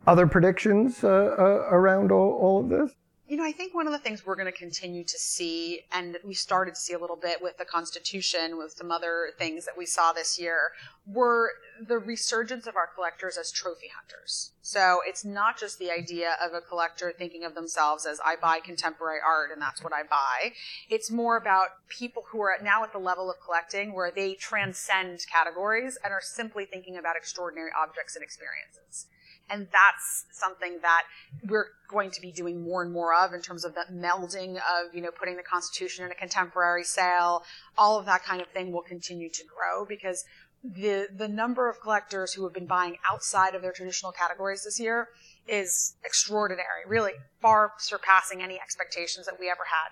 Other 0.07 0.27
predictions 0.27 1.03
uh, 1.03 1.09
uh, 1.09 1.43
around 1.71 2.13
all, 2.13 2.39
all 2.41 2.61
of 2.61 2.69
this? 2.69 2.97
You 3.29 3.37
know, 3.37 3.45
I 3.45 3.51
think 3.51 3.75
one 3.75 3.89
of 3.89 3.93
the 3.93 3.99
things 3.99 4.25
we're 4.25 4.37
going 4.37 4.53
to 4.53 4.57
continue 4.57 5.03
to 5.03 5.19
see, 5.19 5.81
and 5.91 6.17
we 6.25 6.33
started 6.33 6.77
to 6.77 6.81
see 6.81 6.93
a 6.93 6.99
little 6.99 7.17
bit 7.17 7.43
with 7.43 7.59
the 7.59 7.65
Constitution, 7.65 8.57
with 8.57 8.75
some 8.77 8.93
other 8.93 9.31
things 9.37 9.65
that 9.65 9.77
we 9.77 9.85
saw 9.85 10.13
this 10.13 10.39
year, 10.39 10.71
were 11.09 11.51
the 11.85 11.99
resurgence 11.99 12.69
of 12.69 12.77
our 12.77 12.87
collectors 12.87 13.37
as 13.37 13.51
trophy 13.51 13.89
hunters. 13.89 14.53
So 14.63 15.01
it's 15.05 15.25
not 15.25 15.59
just 15.59 15.81
the 15.81 15.91
idea 15.91 16.37
of 16.41 16.53
a 16.53 16.61
collector 16.61 17.13
thinking 17.19 17.43
of 17.43 17.57
themselves 17.57 18.07
as 18.07 18.21
I 18.25 18.37
buy 18.37 18.61
contemporary 18.61 19.19
art 19.27 19.51
and 19.53 19.61
that's 19.61 19.83
what 19.83 19.93
I 19.93 20.05
buy. 20.05 20.53
It's 20.89 21.11
more 21.11 21.37
about 21.37 21.89
people 21.89 22.27
who 22.29 22.41
are 22.43 22.57
now 22.63 22.85
at 22.85 22.93
the 22.93 22.99
level 23.01 23.29
of 23.29 23.37
collecting 23.45 23.93
where 23.93 24.13
they 24.13 24.35
transcend 24.35 25.27
categories 25.33 25.99
and 26.05 26.13
are 26.13 26.23
simply 26.23 26.65
thinking 26.65 26.97
about 26.97 27.17
extraordinary 27.17 27.71
objects 27.77 28.15
and 28.15 28.23
experiences. 28.23 29.07
And 29.49 29.69
that's 29.73 30.27
something 30.33 30.79
that 30.83 31.03
we're 31.49 31.67
going 31.89 32.11
to 32.11 32.21
be 32.21 32.33
doing 32.33 32.63
more 32.63 32.83
and 32.83 32.93
more 32.93 33.15
of 33.15 33.33
in 33.33 33.41
terms 33.41 33.65
of 33.65 33.75
that 33.75 33.93
melding 33.93 34.57
of, 34.57 34.95
you 34.95 35.01
know, 35.01 35.11
putting 35.11 35.37
the 35.37 35.43
Constitution 35.43 36.05
in 36.05 36.11
a 36.11 36.15
contemporary 36.15 36.85
sale. 36.85 37.45
All 37.79 37.99
of 37.99 38.07
that 38.07 38.25
kind 38.25 38.43
of 38.43 38.49
thing 38.49 38.73
will 38.73 38.83
continue 38.83 39.31
to 39.31 39.43
grow 39.45 39.85
because 39.85 40.25
the, 40.65 41.09
the 41.15 41.29
number 41.29 41.69
of 41.69 41.81
collectors 41.81 42.33
who 42.33 42.43
have 42.45 42.53
been 42.53 42.67
buying 42.67 42.97
outside 43.09 43.55
of 43.55 43.63
their 43.63 43.73
traditional 43.73 44.11
categories 44.11 44.65
this 44.65 44.81
year 44.81 45.09
is 45.47 45.95
extraordinary, 46.05 46.83
really 46.87 47.13
far 47.41 47.73
surpassing 47.79 48.43
any 48.43 48.61
expectations 48.61 49.27
that 49.27 49.39
we 49.39 49.49
ever 49.49 49.63
had 49.65 49.91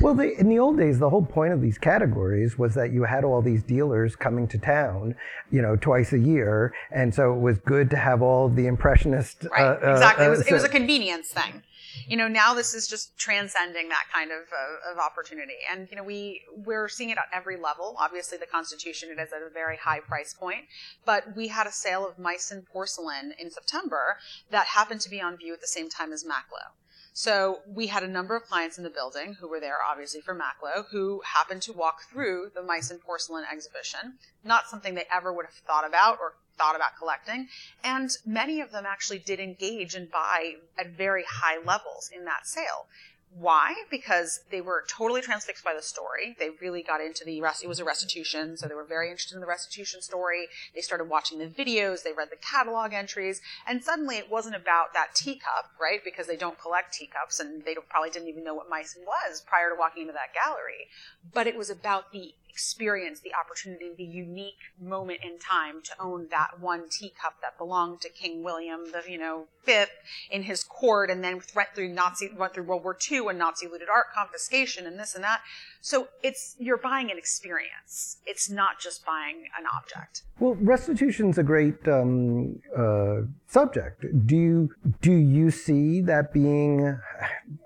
well, 0.00 0.14
the, 0.14 0.38
in 0.38 0.48
the 0.48 0.58
old 0.58 0.76
days, 0.76 0.98
the 0.98 1.08
whole 1.08 1.24
point 1.24 1.52
of 1.52 1.60
these 1.60 1.78
categories 1.78 2.58
was 2.58 2.74
that 2.74 2.92
you 2.92 3.04
had 3.04 3.24
all 3.24 3.40
these 3.40 3.62
dealers 3.62 4.14
coming 4.14 4.46
to 4.48 4.58
town, 4.58 5.14
you 5.50 5.62
know, 5.62 5.76
twice 5.76 6.12
a 6.12 6.18
year, 6.18 6.74
and 6.90 7.14
so 7.14 7.32
it 7.32 7.40
was 7.40 7.58
good 7.58 7.88
to 7.90 7.96
have 7.96 8.22
all 8.22 8.48
the 8.48 8.66
impressionist. 8.66 9.46
Right, 9.50 9.62
uh, 9.62 9.86
uh 9.86 9.92
exactly. 9.92 10.24
Uh, 10.26 10.28
it, 10.28 10.30
was, 10.30 10.46
it 10.46 10.52
was 10.52 10.64
a 10.64 10.68
convenience 10.68 11.28
thing. 11.28 11.62
You 12.06 12.16
know, 12.16 12.28
now 12.28 12.54
this 12.54 12.74
is 12.74 12.88
just 12.88 13.16
transcending 13.18 13.88
that 13.90 14.04
kind 14.12 14.30
of, 14.30 14.40
uh, 14.52 14.92
of 14.92 14.98
opportunity, 14.98 15.56
and 15.70 15.88
you 15.90 15.96
know, 15.96 16.02
we 16.02 16.42
we're 16.56 16.88
seeing 16.88 17.10
it 17.10 17.18
at 17.18 17.24
every 17.32 17.56
level. 17.56 17.96
Obviously, 17.98 18.38
the 18.38 18.46
Constitution 18.46 19.10
it 19.10 19.20
is 19.20 19.32
at 19.32 19.42
a 19.42 19.50
very 19.50 19.76
high 19.76 20.00
price 20.00 20.34
point, 20.34 20.64
but 21.04 21.36
we 21.36 21.48
had 21.48 21.66
a 21.66 21.72
sale 21.72 22.06
of 22.06 22.16
Meissen 22.16 22.66
porcelain 22.66 23.34
in 23.38 23.50
September 23.50 24.18
that 24.50 24.66
happened 24.66 25.00
to 25.02 25.10
be 25.10 25.20
on 25.20 25.36
view 25.36 25.52
at 25.54 25.60
the 25.60 25.66
same 25.66 25.88
time 25.88 26.12
as 26.12 26.24
Macklowe. 26.24 26.72
So 27.12 27.60
we 27.66 27.88
had 27.88 28.02
a 28.02 28.08
number 28.08 28.34
of 28.34 28.44
clients 28.44 28.78
in 28.78 28.84
the 28.84 28.90
building 28.90 29.34
who 29.34 29.48
were 29.48 29.60
there, 29.60 29.76
obviously 29.86 30.22
for 30.22 30.34
Macklowe, 30.34 30.86
who 30.90 31.20
happened 31.26 31.60
to 31.62 31.72
walk 31.72 32.02
through 32.10 32.50
the 32.54 32.62
Meissen 32.62 33.00
porcelain 33.00 33.44
exhibition. 33.50 34.14
Not 34.44 34.68
something 34.68 34.94
they 34.94 35.04
ever 35.12 35.32
would 35.32 35.44
have 35.44 35.54
thought 35.54 35.86
about 35.86 36.18
or 36.20 36.34
thought 36.56 36.76
about 36.76 36.96
collecting. 36.98 37.48
And 37.84 38.10
many 38.24 38.60
of 38.60 38.70
them 38.70 38.84
actually 38.86 39.18
did 39.18 39.40
engage 39.40 39.94
and 39.94 40.10
buy 40.10 40.54
at 40.78 40.90
very 40.90 41.24
high 41.28 41.58
levels 41.62 42.10
in 42.14 42.24
that 42.24 42.46
sale. 42.46 42.86
Why? 43.34 43.74
Because 43.90 44.40
they 44.50 44.60
were 44.60 44.84
totally 44.88 45.22
transfixed 45.22 45.64
by 45.64 45.72
the 45.74 45.82
story. 45.82 46.36
They 46.38 46.50
really 46.60 46.82
got 46.82 47.00
into 47.00 47.24
the 47.24 47.40
rest. 47.40 47.64
It 47.64 47.66
was 47.66 47.80
a 47.80 47.84
restitution, 47.84 48.56
so 48.56 48.68
they 48.68 48.74
were 48.74 48.84
very 48.84 49.08
interested 49.08 49.34
in 49.34 49.40
the 49.40 49.46
restitution 49.46 50.02
story. 50.02 50.48
They 50.74 50.82
started 50.82 51.08
watching 51.08 51.38
the 51.38 51.46
videos. 51.46 52.02
They 52.02 52.12
read 52.12 52.28
the 52.30 52.36
catalog 52.36 52.92
entries, 52.92 53.40
and 53.66 53.82
suddenly 53.82 54.16
it 54.16 54.30
wasn't 54.30 54.56
about 54.56 54.92
that 54.92 55.14
teacup, 55.14 55.70
right? 55.80 56.04
Because 56.04 56.26
they 56.26 56.36
don't 56.36 56.60
collect 56.60 56.92
teacups, 56.92 57.40
and 57.40 57.64
they 57.64 57.74
probably 57.88 58.10
didn't 58.10 58.28
even 58.28 58.44
know 58.44 58.54
what 58.54 58.70
Meissen 58.70 59.06
was 59.06 59.40
prior 59.46 59.70
to 59.70 59.76
walking 59.78 60.02
into 60.02 60.12
that 60.12 60.34
gallery. 60.34 60.88
But 61.32 61.46
it 61.46 61.56
was 61.56 61.70
about 61.70 62.12
the 62.12 62.34
experience, 62.52 63.20
the 63.20 63.32
opportunity, 63.34 63.92
the 63.96 64.04
unique 64.04 64.58
moment 64.80 65.20
in 65.22 65.38
time 65.38 65.80
to 65.82 65.92
own 65.98 66.28
that 66.30 66.60
one 66.60 66.88
teacup 66.90 67.34
that 67.40 67.56
belonged 67.56 68.00
to 68.02 68.08
King 68.08 68.42
William 68.42 68.84
the 68.92 69.02
you 69.10 69.18
know 69.18 69.46
fifth 69.64 69.92
in 70.30 70.42
his 70.42 70.62
court, 70.62 71.10
and 71.10 71.24
then 71.24 71.40
went 71.54 71.70
through 71.74 71.88
Nazi 71.88 72.30
went 72.36 72.54
through 72.54 72.64
World 72.64 72.84
War 72.84 72.96
II 73.10 73.28
and 73.28 73.38
Nazi 73.38 73.66
looted 73.66 73.88
art 73.88 74.06
confiscation 74.14 74.86
and 74.86 74.98
this 74.98 75.14
and 75.14 75.24
that. 75.24 75.40
So 75.84 76.06
it's 76.22 76.54
you're 76.60 76.78
buying 76.78 77.10
an 77.10 77.18
experience. 77.18 78.18
It's 78.24 78.48
not 78.48 78.78
just 78.78 79.04
buying 79.04 79.48
an 79.58 79.64
object. 79.76 80.22
Well, 80.38 80.54
restitution's 80.60 81.38
a 81.38 81.42
great 81.42 81.86
um, 81.88 82.60
uh, 82.76 83.22
subject. 83.48 84.04
Do 84.26 84.36
you 84.36 84.70
do 85.00 85.12
you 85.12 85.50
see 85.50 86.00
that 86.02 86.32
being? 86.32 86.98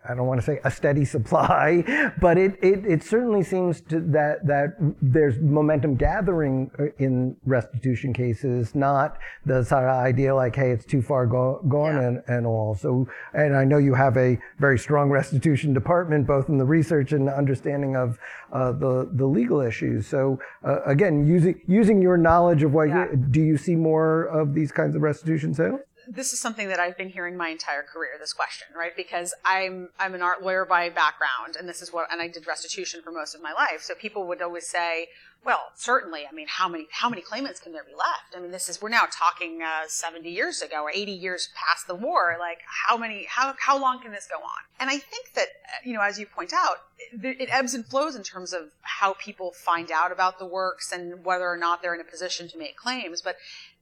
I 0.09 0.15
don't 0.15 0.27
want 0.27 0.41
to 0.41 0.47
say 0.47 0.61
a 0.65 0.71
steady 0.71 1.05
supply, 1.05 2.13
but 2.21 2.39
it, 2.39 2.59
it, 2.63 2.87
it 2.87 3.03
certainly 3.03 3.43
seems 3.43 3.81
to 3.83 4.01
that 4.01 4.47
that 4.47 4.77
there's 5.03 5.39
momentum 5.39 5.97
gathering 5.97 6.71
uh, 6.79 6.85
in 6.99 7.37
restitution 7.45 8.13
cases, 8.13 8.75
not 8.75 9.19
the 9.45 9.63
sort 9.65 9.85
of 9.85 9.91
idea 9.91 10.35
like, 10.35 10.57
hey, 10.57 10.71
it's 10.71 10.87
too 10.87 11.03
far 11.03 11.27
go, 11.27 11.61
gone 11.69 11.97
yeah. 11.97 12.09
and, 12.09 12.23
and 12.29 12.47
all. 12.47 12.75
So, 12.75 13.09
and 13.35 13.57
I 13.57 13.65
know 13.65 13.79
you 13.79 13.95
have 13.95 14.17
a 14.17 14.39
very 14.59 14.79
strong 14.79 15.11
restitution 15.11 15.75
department, 15.75 16.27
both 16.27 16.49
in 16.49 16.57
the 16.59 16.65
research 16.65 17.13
and 17.13 17.27
the 17.27 17.37
understanding 17.37 17.97
of 17.97 18.06
of 18.07 18.19
uh, 18.53 18.73
the 18.73 18.95
the 19.13 19.27
legal 19.27 19.61
issues. 19.61 20.07
So 20.07 20.39
uh, 20.65 20.83
again, 20.95 21.27
using 21.27 21.61
using 21.67 21.99
your 22.07 22.17
knowledge 22.17 22.63
of 22.63 22.73
what 22.73 22.89
yeah. 22.89 23.07
you, 23.11 23.17
do 23.17 23.41
you 23.41 23.57
see 23.57 23.77
more 23.77 24.25
of 24.41 24.55
these 24.55 24.73
kinds 24.73 24.95
of 24.97 25.03
restitution 25.03 25.55
sales? 25.55 25.81
This 26.09 26.33
is 26.33 26.41
something 26.41 26.69
that 26.69 26.79
I've 26.79 26.97
been 26.97 27.09
hearing 27.09 27.37
my 27.37 27.49
entire 27.49 27.83
career. 27.83 28.13
This 28.19 28.33
question, 28.33 28.69
right? 28.77 28.97
Because 28.97 29.35
I'm 29.45 29.91
I'm 29.99 30.15
an 30.15 30.23
art 30.23 30.43
lawyer 30.43 30.65
by 30.65 30.89
background, 30.89 31.57
and 31.59 31.69
this 31.69 31.83
is 31.83 31.93
what, 31.93 32.09
and 32.13 32.21
I 32.21 32.29
did 32.29 32.47
restitution 32.47 33.03
for 33.03 33.11
most 33.11 33.35
of 33.35 33.43
my 33.43 33.53
life. 33.53 33.83
So 33.83 33.95
people 33.95 34.27
would 34.29 34.41
always 34.41 34.69
say, 34.69 35.09
"Well, 35.45 35.73
certainly. 35.75 36.27
I 36.31 36.33
mean, 36.35 36.47
how 36.49 36.69
many 36.69 36.87
how 36.93 37.09
many 37.09 37.23
claimants 37.23 37.61
can 37.61 37.73
there 37.73 37.85
be 37.85 37.95
left? 37.95 38.37
I 38.37 38.41
mean, 38.41 38.53
this 38.53 38.69
is 38.69 38.81
we're 38.81 38.89
now 38.89 39.07
talking 39.11 39.63
uh, 39.63 39.89
70 39.89 40.31
years 40.31 40.63
ago 40.63 40.83
or 40.83 40.91
80 40.91 41.13
years 41.13 41.49
past 41.55 41.87
the 41.87 41.95
war. 41.95 42.37
Like, 42.39 42.59
how 42.67 42.97
many 42.97 43.27
how 43.29 43.55
how 43.59 43.81
long 43.81 44.01
can 44.01 44.13
this 44.13 44.29
go 44.29 44.37
on?" 44.37 44.63
And 44.79 44.91
I 44.91 44.99
think 44.99 45.35
that 45.35 45.49
you 45.85 45.95
know, 45.95 46.03
as 46.03 46.19
you 46.19 46.27
point 46.27 46.53
out, 46.53 46.77
it, 46.99 47.41
it 47.41 47.49
ebbs 47.51 47.75
and 47.75 47.85
flows 47.85 48.15
in 48.15 48.23
terms 48.23 48.53
of 48.53 48.71
how 48.83 49.15
people 49.15 49.53
find 49.53 49.91
out 49.91 50.13
about 50.13 50.39
the 50.39 50.47
works 50.47 50.93
and 50.93 51.25
whether 51.25 51.49
or 51.49 51.57
not 51.57 51.83
they're 51.83 51.95
in 51.95 52.01
a 52.01 52.05
position 52.05 52.49
to 52.49 52.59
make 52.59 52.77
claims. 52.77 53.23
But 53.23 53.37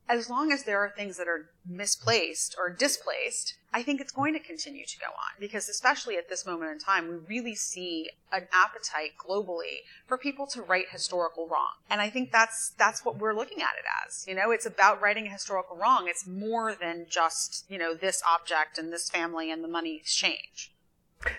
as 0.08 0.28
long 0.28 0.52
as 0.52 0.64
there 0.64 0.80
are 0.80 0.90
things 0.90 1.16
that 1.16 1.28
are 1.28 1.48
misplaced 1.66 2.54
or 2.58 2.70
displaced, 2.70 3.54
I 3.72 3.82
think 3.82 4.00
it's 4.00 4.12
going 4.12 4.34
to 4.34 4.38
continue 4.38 4.84
to 4.84 4.98
go 4.98 5.06
on 5.06 5.40
because, 5.40 5.68
especially 5.68 6.16
at 6.16 6.28
this 6.28 6.46
moment 6.46 6.70
in 6.72 6.78
time, 6.78 7.08
we 7.08 7.36
really 7.36 7.54
see 7.54 8.10
an 8.30 8.46
appetite 8.52 9.12
globally 9.18 9.82
for 10.06 10.18
people 10.18 10.46
to 10.48 10.62
right 10.62 10.86
historical 10.90 11.48
wrong. 11.48 11.72
And 11.88 12.00
I 12.00 12.10
think 12.10 12.30
that's, 12.30 12.72
that's 12.78 13.04
what 13.04 13.18
we're 13.18 13.34
looking 13.34 13.62
at 13.62 13.74
it 13.78 13.84
as. 14.06 14.26
You 14.28 14.34
know, 14.34 14.50
it's 14.50 14.66
about 14.66 15.00
righting 15.00 15.26
a 15.26 15.30
historical 15.30 15.76
wrong. 15.76 16.06
It's 16.06 16.26
more 16.26 16.74
than 16.74 17.06
just, 17.08 17.64
you 17.68 17.78
know, 17.78 17.94
this 17.94 18.22
object 18.28 18.78
and 18.78 18.92
this 18.92 19.08
family 19.08 19.50
and 19.50 19.64
the 19.64 19.68
money 19.68 19.96
exchange. 19.96 20.70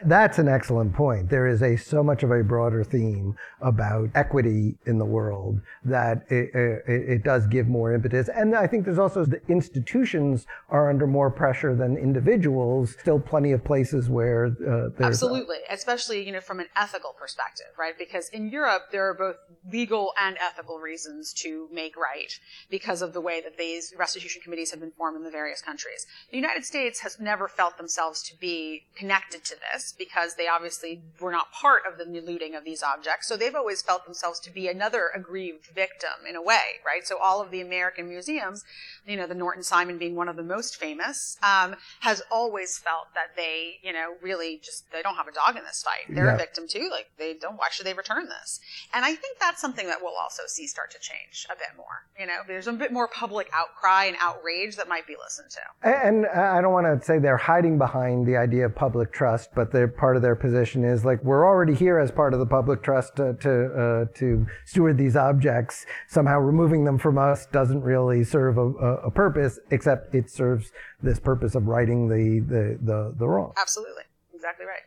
That's 0.03 0.39
an 0.39 0.47
excellent 0.47 0.93
point. 0.93 1.29
There 1.29 1.47
is 1.47 1.61
a 1.61 1.75
so 1.75 2.03
much 2.03 2.23
of 2.23 2.31
a 2.31 2.43
broader 2.43 2.83
theme 2.83 3.35
about 3.61 4.09
equity 4.15 4.75
in 4.85 4.97
the 4.97 5.05
world 5.05 5.61
that 5.83 6.25
it, 6.29 6.53
it, 6.53 6.83
it, 6.87 7.23
does 7.23 7.47
give 7.47 7.67
more 7.67 7.93
impetus. 7.93 8.29
And 8.29 8.55
I 8.55 8.67
think 8.67 8.85
there's 8.85 8.99
also 8.99 9.25
the 9.25 9.41
institutions 9.47 10.45
are 10.69 10.89
under 10.89 11.07
more 11.07 11.29
pressure 11.29 11.75
than 11.75 11.97
individuals. 11.97 12.95
Still, 12.99 13.19
plenty 13.19 13.51
of 13.51 13.63
places 13.63 14.09
where 14.09 14.55
uh, 14.67 15.03
absolutely, 15.03 15.57
a- 15.69 15.73
especially 15.73 16.25
you 16.25 16.31
know 16.31 16.41
from 16.41 16.59
an 16.59 16.67
ethical 16.75 17.13
perspective, 17.17 17.67
right? 17.77 17.97
Because 17.97 18.29
in 18.29 18.49
Europe 18.49 18.83
there 18.91 19.09
are 19.09 19.13
both 19.13 19.37
legal 19.71 20.13
and 20.21 20.37
ethical 20.39 20.79
reasons 20.79 21.33
to 21.33 21.67
make 21.71 21.97
right 21.97 22.39
because 22.69 23.01
of 23.01 23.13
the 23.13 23.21
way 23.21 23.41
that 23.41 23.57
these 23.57 23.93
restitution 23.97 24.41
committees 24.41 24.71
have 24.71 24.79
been 24.79 24.91
formed 24.91 25.17
in 25.17 25.23
the 25.23 25.31
various 25.31 25.61
countries. 25.61 26.05
The 26.31 26.37
United 26.37 26.65
States 26.65 26.99
has 27.01 27.19
never 27.19 27.47
felt 27.47 27.77
themselves 27.77 28.21
to 28.23 28.37
be 28.37 28.85
connected 28.95 29.43
to 29.45 29.55
this 29.71 29.74
this 29.75 29.93
because 29.97 30.35
they 30.35 30.47
obviously 30.47 31.01
were 31.19 31.31
not 31.31 31.51
part 31.51 31.83
of 31.89 31.97
the 31.97 32.05
looting 32.21 32.55
of 32.55 32.63
these 32.63 32.83
objects. 32.83 33.27
So 33.27 33.37
they've 33.37 33.55
always 33.55 33.81
felt 33.81 34.05
themselves 34.05 34.39
to 34.41 34.51
be 34.51 34.67
another 34.67 35.09
aggrieved 35.13 35.67
victim 35.67 36.25
in 36.27 36.35
a 36.35 36.41
way, 36.41 36.79
right? 36.85 37.05
So 37.05 37.17
all 37.21 37.41
of 37.41 37.51
the 37.51 37.61
American 37.61 38.07
museums, 38.07 38.63
you 39.05 39.17
know, 39.17 39.27
the 39.27 39.35
Norton 39.35 39.63
Simon 39.63 39.97
being 39.97 40.15
one 40.15 40.29
of 40.29 40.35
the 40.35 40.43
most 40.43 40.77
famous, 40.77 41.37
um, 41.43 41.75
has 41.99 42.21
always 42.31 42.77
felt 42.77 43.07
that 43.13 43.35
they, 43.35 43.75
you 43.83 43.93
know, 43.93 44.13
really 44.21 44.59
just, 44.63 44.91
they 44.91 45.01
don't 45.01 45.15
have 45.15 45.27
a 45.27 45.31
dog 45.31 45.57
in 45.57 45.63
this 45.63 45.83
fight. 45.83 46.13
They're 46.13 46.25
yeah. 46.25 46.35
a 46.35 46.37
victim 46.37 46.65
too. 46.67 46.89
Like 46.91 47.07
they 47.17 47.33
don't, 47.33 47.57
why 47.57 47.67
should 47.71 47.85
they 47.85 47.93
return 47.93 48.27
this? 48.27 48.59
And 48.93 49.05
I 49.05 49.15
think 49.15 49.39
that's 49.39 49.61
something 49.61 49.87
that 49.87 49.99
we'll 50.01 50.17
also 50.17 50.43
see 50.47 50.67
start 50.67 50.91
to 50.91 50.99
change 50.99 51.47
a 51.49 51.55
bit 51.55 51.75
more. 51.77 52.05
You 52.19 52.27
know, 52.27 52.39
there's 52.47 52.67
a 52.67 52.73
bit 52.73 52.91
more 52.91 53.07
public 53.07 53.49
outcry 53.53 54.05
and 54.05 54.17
outrage 54.19 54.75
that 54.77 54.87
might 54.87 55.07
be 55.07 55.15
listened 55.21 55.49
to. 55.51 55.89
And 55.89 56.25
I 56.27 56.61
don't 56.61 56.73
want 56.73 56.87
to 56.87 57.05
say 57.05 57.19
they're 57.19 57.37
hiding 57.37 57.77
behind 57.77 58.25
the 58.25 58.37
idea 58.37 58.65
of 58.65 58.75
public 58.75 59.11
trust, 59.11 59.49
but 59.53 59.64
their 59.71 59.87
part 59.87 60.15
of 60.15 60.21
their 60.21 60.35
position 60.35 60.83
is 60.83 61.05
like 61.05 61.23
we're 61.23 61.45
already 61.45 61.73
here 61.73 61.99
as 61.99 62.11
part 62.11 62.33
of 62.33 62.39
the 62.39 62.45
public 62.45 62.81
trust 62.83 63.15
to 63.17 63.33
to, 63.35 63.65
uh, 63.73 64.05
to 64.17 64.45
steward 64.65 64.97
these 64.97 65.15
objects. 65.15 65.85
Somehow 66.07 66.39
removing 66.39 66.85
them 66.85 66.97
from 66.97 67.17
us 67.17 67.45
doesn't 67.47 67.81
really 67.81 68.23
serve 68.23 68.57
a, 68.57 68.61
a, 68.61 69.11
purpose, 69.11 69.59
except 69.71 70.13
it 70.15 70.29
serves 70.29 70.71
this 71.01 71.19
purpose 71.19 71.55
of 71.55 71.67
righting 71.67 72.07
the 72.07 72.39
the 72.39 72.77
the, 72.81 73.13
the 73.17 73.27
wrong. 73.27 73.53
Absolutely, 73.57 74.03
exactly 74.33 74.65
right. 74.65 74.83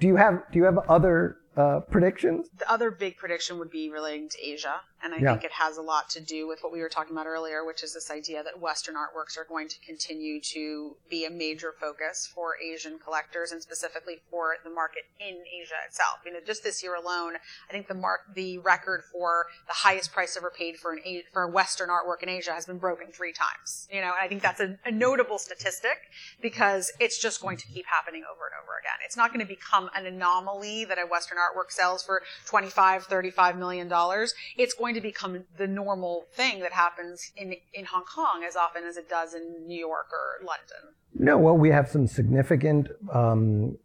Do 0.00 0.06
you 0.06 0.16
have 0.16 0.42
do 0.52 0.58
you 0.58 0.64
have 0.64 0.78
other 0.88 1.36
uh, 1.56 1.80
predictions? 1.80 2.48
The 2.58 2.70
other 2.70 2.90
big 2.90 3.16
prediction 3.16 3.58
would 3.58 3.70
be 3.70 3.90
relating 3.90 4.28
to 4.28 4.38
Asia. 4.42 4.80
And 5.02 5.14
I 5.14 5.18
Yeah. 5.18 5.32
think 5.32 5.44
it 5.44 5.52
has 5.52 5.76
a 5.76 5.82
lot 5.82 6.10
to 6.10 6.20
do 6.20 6.46
with 6.46 6.62
what 6.62 6.72
we 6.72 6.80
were 6.80 6.88
talking 6.88 7.12
about 7.12 7.26
earlier, 7.26 7.64
which 7.64 7.82
is 7.82 7.94
this 7.94 8.10
idea 8.10 8.42
that 8.42 8.58
Western 8.60 8.94
artworks 8.96 9.38
are 9.38 9.44
going 9.44 9.68
to 9.68 9.78
continue 9.80 10.40
to 10.40 10.96
be 11.08 11.24
a 11.24 11.30
major 11.30 11.72
focus 11.72 12.30
for 12.34 12.56
Asian 12.58 12.98
collectors 12.98 13.52
and 13.52 13.62
specifically 13.62 14.20
for 14.30 14.56
the 14.64 14.70
market 14.70 15.02
in 15.18 15.42
Asia 15.60 15.74
itself. 15.86 16.20
You 16.24 16.32
know, 16.32 16.40
just 16.44 16.62
this 16.62 16.82
year 16.82 16.94
alone, 16.94 17.36
I 17.68 17.72
think 17.72 17.88
the 17.88 17.94
mark, 17.94 18.20
the 18.34 18.58
record 18.58 19.02
for 19.10 19.46
the 19.66 19.74
highest 19.74 20.12
price 20.12 20.36
ever 20.36 20.50
paid 20.50 20.76
for 20.76 20.92
an 20.92 21.00
A- 21.04 21.24
for 21.32 21.42
a 21.42 21.48
Western 21.48 21.88
artwork 21.88 22.22
in 22.22 22.28
Asia 22.28 22.52
has 22.52 22.66
been 22.66 22.78
broken 22.78 23.08
three 23.12 23.32
times. 23.32 23.88
You 23.90 24.00
know, 24.00 24.08
and 24.08 24.20
I 24.22 24.28
think 24.28 24.42
that's 24.42 24.60
a, 24.60 24.78
a 24.84 24.90
notable 24.90 25.38
statistic 25.38 25.98
because 26.40 26.92
it's 27.00 27.18
just 27.18 27.40
going 27.40 27.56
to 27.58 27.66
keep 27.66 27.86
happening 27.86 28.22
over 28.30 28.46
and 28.46 28.54
over 28.62 28.78
again. 28.78 28.98
It's 29.04 29.16
not 29.16 29.32
going 29.32 29.40
to 29.40 29.46
become 29.46 29.90
an 29.94 30.06
anomaly 30.06 30.84
that 30.86 30.98
a 30.98 31.06
Western 31.06 31.38
artwork 31.38 31.70
sells 31.70 32.02
for 32.02 32.22
25, 32.46 33.04
35 33.04 33.56
million 33.56 33.88
dollars. 33.88 34.34
It's 34.56 34.74
going 34.74 34.89
to 34.94 35.00
become 35.00 35.44
the 35.56 35.66
normal 35.66 36.24
thing 36.32 36.60
that 36.60 36.72
happens 36.72 37.30
in, 37.36 37.54
in 37.74 37.84
Hong 37.86 38.04
Kong 38.04 38.44
as 38.46 38.56
often 38.56 38.84
as 38.84 38.96
it 38.96 39.08
does 39.08 39.34
in 39.34 39.66
New 39.66 39.78
York 39.78 40.06
or 40.12 40.44
London. 40.44 40.94
No, 41.14 41.36
well, 41.38 41.56
we 41.56 41.70
have 41.70 41.88
some 41.88 42.06
significant 42.06 42.88
um, 43.12 43.76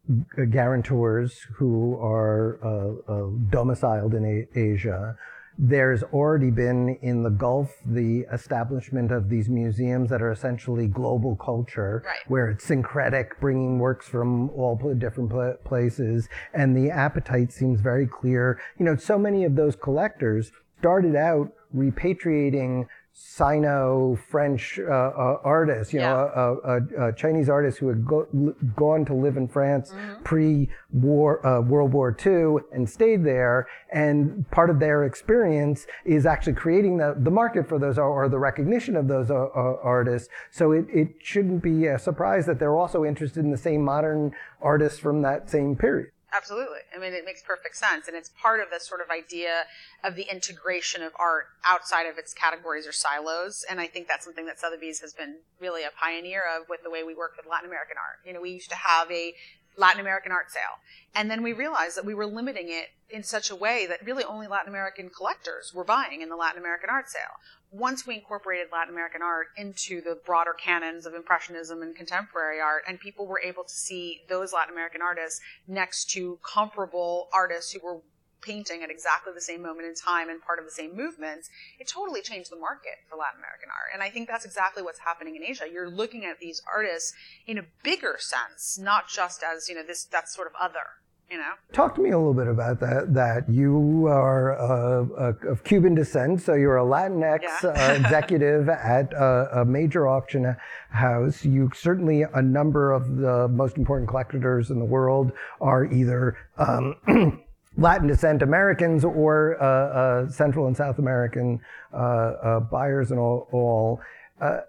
guarantors 0.51 1.45
who 1.55 1.95
are 1.99 2.59
uh, 2.63 3.11
uh, 3.11 3.29
domiciled 3.49 4.13
in 4.13 4.25
a- 4.25 4.59
Asia. 4.59 5.17
There's 5.57 6.03
already 6.03 6.51
been 6.51 6.97
in 7.01 7.23
the 7.23 7.29
Gulf 7.29 7.71
the 7.85 8.25
establishment 8.31 9.11
of 9.11 9.29
these 9.29 9.47
museums 9.47 10.09
that 10.09 10.21
are 10.21 10.31
essentially 10.31 10.85
global 10.87 11.37
culture, 11.37 12.03
Right. 12.05 12.19
where 12.27 12.49
it's 12.49 12.65
syncretic, 12.65 13.39
bringing 13.39 13.79
works 13.79 14.05
from 14.07 14.49
all 14.51 14.75
different 14.97 15.31
places, 15.63 16.27
and 16.53 16.75
the 16.75 16.91
appetite 16.91 17.53
seems 17.53 17.79
very 17.79 18.05
clear. 18.05 18.59
You 18.77 18.83
know, 18.85 18.97
so 18.97 19.17
many 19.17 19.45
of 19.45 19.55
those 19.55 19.77
collectors 19.77 20.51
started 20.85 21.15
out 21.15 21.51
repatriating 21.75 22.85
Sino 23.11 24.19
French 24.29 24.77
uh, 24.77 24.91
uh, 24.91 25.39
artists, 25.43 25.91
you 25.91 25.99
know, 25.99 26.13
uh, 26.13 26.67
uh, 26.67 26.79
uh, 27.01 27.11
Chinese 27.13 27.49
artists 27.49 27.79
who 27.79 27.87
had 27.87 28.05
go, 28.05 28.27
l- 28.35 28.53
gone 28.75 29.03
to 29.05 29.15
live 29.15 29.35
in 29.35 29.47
France 29.47 29.95
pre-war 30.23 31.43
uh, 31.43 31.59
World 31.61 31.91
War 31.91 32.15
II 32.23 32.57
and 32.71 32.87
stayed 32.87 33.23
there, 33.23 33.67
and 33.91 34.47
part 34.51 34.69
of 34.69 34.79
their 34.79 35.05
experience 35.05 35.87
is 36.05 36.27
actually 36.27 36.53
creating 36.53 36.97
the, 36.97 37.15
the 37.17 37.31
market 37.31 37.67
for 37.67 37.79
those 37.79 37.97
or 37.97 38.29
the 38.29 38.37
recognition 38.37 38.95
of 38.95 39.07
those 39.07 39.31
uh, 39.31 39.45
uh, 39.55 39.77
artists. 39.81 40.29
So 40.51 40.71
it, 40.71 40.85
it 40.93 41.15
shouldn't 41.19 41.63
be 41.63 41.87
a 41.87 41.97
surprise 41.97 42.45
that 42.45 42.59
they're 42.59 42.77
also 42.77 43.05
interested 43.05 43.43
in 43.43 43.49
the 43.49 43.57
same 43.57 43.81
modern 43.81 44.33
artists 44.61 44.99
from 44.99 45.23
that 45.23 45.49
same 45.49 45.75
period. 45.75 46.11
Absolutely. 46.35 46.79
I 46.93 46.99
mean, 46.99 47.13
it 47.13 47.23
makes 47.23 47.41
perfect 47.41 47.77
sense. 47.77 48.07
And 48.07 48.17
it's 48.17 48.29
part 48.41 48.59
of 48.59 48.69
this 48.69 48.87
sort 48.87 48.99
of 48.99 49.09
idea 49.09 49.63
of 50.03 50.15
the 50.15 50.25
integration 50.29 51.01
of 51.01 51.13
art 51.17 51.45
outside 51.65 52.07
of 52.07 52.17
its 52.17 52.33
categories 52.33 52.85
or 52.85 52.91
silos. 52.91 53.63
And 53.69 53.79
I 53.79 53.87
think 53.87 54.07
that's 54.07 54.25
something 54.25 54.45
that 54.47 54.59
Sotheby's 54.59 54.99
has 54.99 55.13
been 55.13 55.37
really 55.61 55.83
a 55.83 55.91
pioneer 55.97 56.43
of 56.43 56.67
with 56.67 56.83
the 56.83 56.89
way 56.89 57.03
we 57.03 57.15
work 57.15 57.33
with 57.37 57.45
Latin 57.49 57.67
American 57.67 57.95
art. 57.97 58.19
You 58.25 58.33
know, 58.33 58.41
we 58.41 58.51
used 58.51 58.69
to 58.69 58.75
have 58.75 59.09
a 59.11 59.33
Latin 59.77 59.99
American 60.01 60.31
art 60.31 60.51
sale. 60.51 60.79
And 61.13 61.29
then 61.29 61.43
we 61.43 61.53
realized 61.53 61.97
that 61.97 62.05
we 62.05 62.13
were 62.13 62.25
limiting 62.25 62.69
it 62.69 62.89
in 63.09 63.23
such 63.23 63.49
a 63.49 63.55
way 63.55 63.85
that 63.87 64.05
really 64.05 64.23
only 64.23 64.47
Latin 64.47 64.69
American 64.69 65.09
collectors 65.09 65.73
were 65.73 65.83
buying 65.83 66.21
in 66.21 66.29
the 66.29 66.35
Latin 66.35 66.59
American 66.59 66.89
art 66.89 67.09
sale. 67.09 67.39
Once 67.71 68.07
we 68.07 68.15
incorporated 68.15 68.67
Latin 68.71 68.93
American 68.93 69.21
art 69.21 69.47
into 69.57 70.01
the 70.01 70.19
broader 70.25 70.53
canons 70.53 71.05
of 71.05 71.13
Impressionism 71.13 71.81
and 71.81 71.95
contemporary 71.95 72.59
art, 72.59 72.83
and 72.87 72.99
people 72.99 73.27
were 73.27 73.39
able 73.39 73.63
to 73.63 73.73
see 73.73 74.21
those 74.29 74.53
Latin 74.53 74.73
American 74.73 75.01
artists 75.01 75.41
next 75.67 76.09
to 76.11 76.39
comparable 76.41 77.27
artists 77.33 77.71
who 77.73 77.79
were 77.83 78.01
painting 78.45 78.83
at 78.83 78.89
exactly 78.91 79.33
the 79.33 79.41
same 79.41 79.61
moment 79.61 79.87
in 79.87 79.95
time 79.95 80.29
and 80.29 80.41
part 80.41 80.59
of 80.59 80.65
the 80.65 80.71
same 80.71 80.95
movements, 80.95 81.49
it 81.79 81.87
totally 81.87 82.21
changed 82.21 82.51
the 82.51 82.55
market 82.55 82.93
for 83.09 83.15
Latin 83.17 83.39
American 83.39 83.69
art. 83.69 83.89
And 83.93 84.03
I 84.03 84.09
think 84.09 84.27
that's 84.27 84.45
exactly 84.45 84.83
what's 84.83 84.99
happening 84.99 85.35
in 85.35 85.43
Asia. 85.43 85.65
You're 85.71 85.89
looking 85.89 86.25
at 86.25 86.39
these 86.39 86.61
artists 86.71 87.13
in 87.47 87.57
a 87.57 87.63
bigger 87.83 88.17
sense, 88.19 88.77
not 88.81 89.07
just 89.09 89.43
as, 89.43 89.67
you 89.69 89.75
know, 89.75 89.83
this, 89.83 90.05
that's 90.05 90.35
sort 90.35 90.47
of 90.47 90.53
other, 90.61 90.85
you 91.29 91.37
know? 91.37 91.53
Talk 91.73 91.95
to 91.95 92.01
me 92.01 92.11
a 92.11 92.17
little 92.17 92.33
bit 92.33 92.47
about 92.47 92.79
that. 92.81 93.13
That 93.13 93.49
you 93.49 94.05
are 94.07 94.53
uh, 94.57 95.33
of 95.49 95.63
Cuban 95.63 95.95
descent, 95.95 96.41
so 96.41 96.53
you're 96.53 96.77
a 96.77 96.83
Latinx 96.85 97.41
Yeah. 97.41 97.69
uh, 97.69 97.93
executive 97.93 98.69
at 98.95 99.11
a, 99.13 99.61
a 99.61 99.65
major 99.65 100.07
auction 100.07 100.55
house. 100.91 101.43
You 101.43 101.71
certainly 101.73 102.21
a 102.23 102.41
number 102.41 102.91
of 102.91 103.17
the 103.17 103.47
most 103.47 103.77
important 103.77 104.07
collectors 104.09 104.69
in 104.69 104.79
the 104.79 104.85
world 104.85 105.31
are 105.59 105.85
either 105.85 106.37
um, 106.57 106.95
Latin 107.77 108.07
descent 108.07 108.41
Americans 108.41 109.03
or 109.03 109.61
uh, 109.61 109.65
uh, 109.65 110.29
Central 110.29 110.67
and 110.67 110.75
South 110.75 110.99
American 110.99 111.59
uh, 111.93 111.97
uh, 111.97 112.59
buyers 112.59 113.11
and 113.11 113.19
all. 113.19 113.47
all. 113.51 114.01
Uh, 114.39 114.59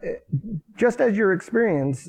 just 0.77 1.01
as 1.01 1.17
your 1.17 1.33
experience, 1.33 2.09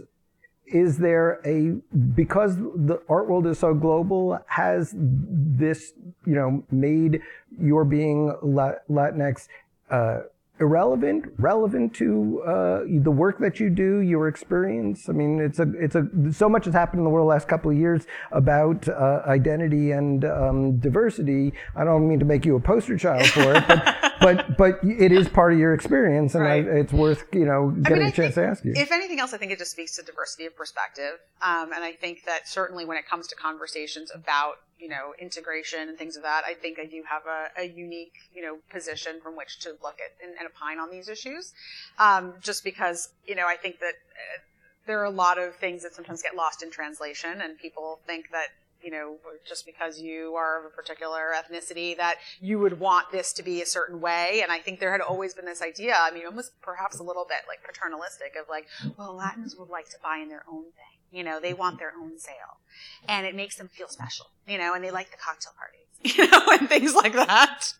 is 0.68 0.98
there 0.98 1.40
a 1.46 1.72
because 2.16 2.58
the 2.58 3.02
art 3.10 3.30
world 3.30 3.48
is 3.48 3.58
so 3.58 3.74
global 3.74 4.40
has 4.48 4.94
this 4.96 5.94
you 6.26 6.36
know 6.36 6.64
made 6.70 7.22
your 7.60 7.86
being 7.86 8.34
latinx 8.44 9.48
uh, 9.90 10.20
irrelevant 10.60 11.26
relevant 11.38 11.94
to 11.96 12.42
uh, 12.46 12.84
the 12.88 13.12
work 13.12 13.40
that 13.40 13.60
you 13.60 13.70
do 13.70 14.00
your 14.00 14.28
experience? 14.28 15.10
I 15.10 15.14
mean 15.14 15.40
it's 15.40 15.60
a 15.60 15.72
it's 15.78 15.96
a 15.96 16.08
so 16.32 16.50
much 16.50 16.66
has 16.66 16.74
happened 16.74 17.00
in 17.00 17.04
the 17.04 17.10
world 17.10 17.26
the 17.26 17.30
last 17.30 17.48
couple 17.48 17.72
of 17.72 17.78
years 17.78 18.06
about 18.32 18.88
uh, 18.88 19.22
identity 19.26 19.92
and 19.92 20.26
um, 20.26 20.78
diversity. 20.78 21.54
I 21.76 21.84
don't 21.84 22.08
mean 22.08 22.20
to 22.20 22.26
make 22.26 22.46
you 22.46 22.56
a 22.56 22.60
poster 22.60 22.98
child 22.98 23.28
for 23.28 23.56
it 23.56 23.68
but 23.68 23.96
but 24.20 24.58
but 24.58 24.80
it 24.84 25.12
is 25.12 25.28
part 25.28 25.54
of 25.54 25.60
your 25.60 25.74
experience 25.74 26.36
and 26.36 26.44
Right. 26.44 26.66
I, 26.66 26.80
it's 26.80 26.94
worth 26.94 27.26
you 27.34 27.46
know 27.46 27.74
I 27.76 27.82
getting 27.82 27.98
mean, 27.98 28.06
I 28.06 28.10
a 28.10 28.12
chance 28.12 28.36
think 28.36 28.46
to 28.46 28.48
ask 28.48 28.66
you 28.66 28.74
If 28.76 28.92
anything 28.92 29.20
else, 29.20 29.34
I 29.34 29.38
think 29.38 29.52
it 29.52 29.60
just 29.60 29.72
speaks 29.72 29.96
to 29.98 30.04
diversity 30.04 30.46
of 30.46 30.56
perspective. 30.56 31.20
Um, 31.42 31.74
and 31.74 31.84
I 31.84 31.94
think 31.94 32.26
that 32.26 32.48
certainly 32.48 32.86
when 32.86 32.98
it 32.98 33.08
comes 33.08 33.28
to 33.28 33.36
conversations 33.36 34.12
about, 34.14 34.56
you 34.80 34.90
know, 34.90 35.14
integration 35.20 35.88
and 35.90 35.98
things 35.98 36.16
of 36.16 36.24
that, 36.24 36.44
I 36.46 36.54
think 36.54 36.80
I 36.80 36.86
do 36.86 37.04
have 37.10 37.24
a, 37.26 37.62
a 37.62 37.66
unique, 37.68 38.14
you 38.34 38.42
know, 38.42 38.58
position 38.72 39.20
from 39.22 39.36
which 39.36 39.60
to 39.60 39.70
look 39.84 39.98
at 40.00 40.12
and, 40.26 40.36
and 40.40 40.48
opine 40.48 40.80
on 40.80 40.90
these 40.92 41.10
issues. 41.10 41.54
Um, 42.00 42.34
just 42.42 42.64
because, 42.64 43.10
you 43.26 43.36
know, 43.36 43.48
I 43.48 43.56
think 43.56 43.80
that 43.80 43.94
uh, 43.94 44.40
there 44.86 45.00
are 45.02 45.06
a 45.06 45.10
lot 45.10 45.38
of 45.38 45.56
things 45.56 45.84
that 45.84 45.94
sometimes 45.94 46.22
get 46.22 46.36
lost 46.36 46.64
in 46.64 46.72
translation 46.72 47.42
and 47.42 47.58
people 47.58 48.00
think 48.08 48.32
that 48.32 48.48
you 48.88 48.94
know, 48.94 49.18
just 49.46 49.66
because 49.66 50.00
you 50.00 50.36
are 50.36 50.60
of 50.62 50.66
a 50.66 50.70
particular 50.70 51.34
ethnicity, 51.36 51.98
that 51.98 52.16
you 52.40 52.58
would 52.58 52.80
want 52.80 53.12
this 53.12 53.34
to 53.34 53.44
be 53.44 53.62
a 53.62 53.66
certain 53.66 54.00
way. 54.00 54.40
And 54.42 54.50
I 54.50 54.60
think 54.60 54.80
there 54.80 54.94
had 54.94 55.02
always 55.02 55.34
been 55.34 55.44
this 55.44 55.62
idea, 55.62 55.94
I 56.00 56.10
mean, 56.12 56.26
almost 56.26 56.54
perhaps 56.62 56.98
a 56.98 57.04
little 57.04 57.26
bit 57.28 57.40
like 57.50 57.62
paternalistic 57.66 58.38
of 58.40 58.48
like, 58.50 58.68
well, 58.98 59.14
Latins 59.14 59.58
would 59.58 59.68
like 59.68 59.90
to 59.90 59.98
buy 60.02 60.20
in 60.20 60.30
their 60.30 60.46
own 60.50 60.64
thing. 60.64 60.96
You 61.12 61.26
know, 61.26 61.42
they 61.42 61.54
want 61.54 61.80
their 61.80 61.92
own 62.02 62.18
sale. 62.18 62.62
And 63.10 63.28
it 63.28 63.36
makes 63.36 63.58
them 63.58 63.68
feel 63.68 63.90
special, 63.90 64.28
you 64.48 64.58
know, 64.58 64.74
and 64.74 64.82
they 64.82 64.92
like 64.92 65.12
the 65.12 65.18
cocktail 65.18 65.52
parties, 65.58 66.16
you 66.18 66.26
know, 66.32 66.46
and 66.58 66.70
things 66.70 66.96
like 66.96 67.12
that. 67.12 67.74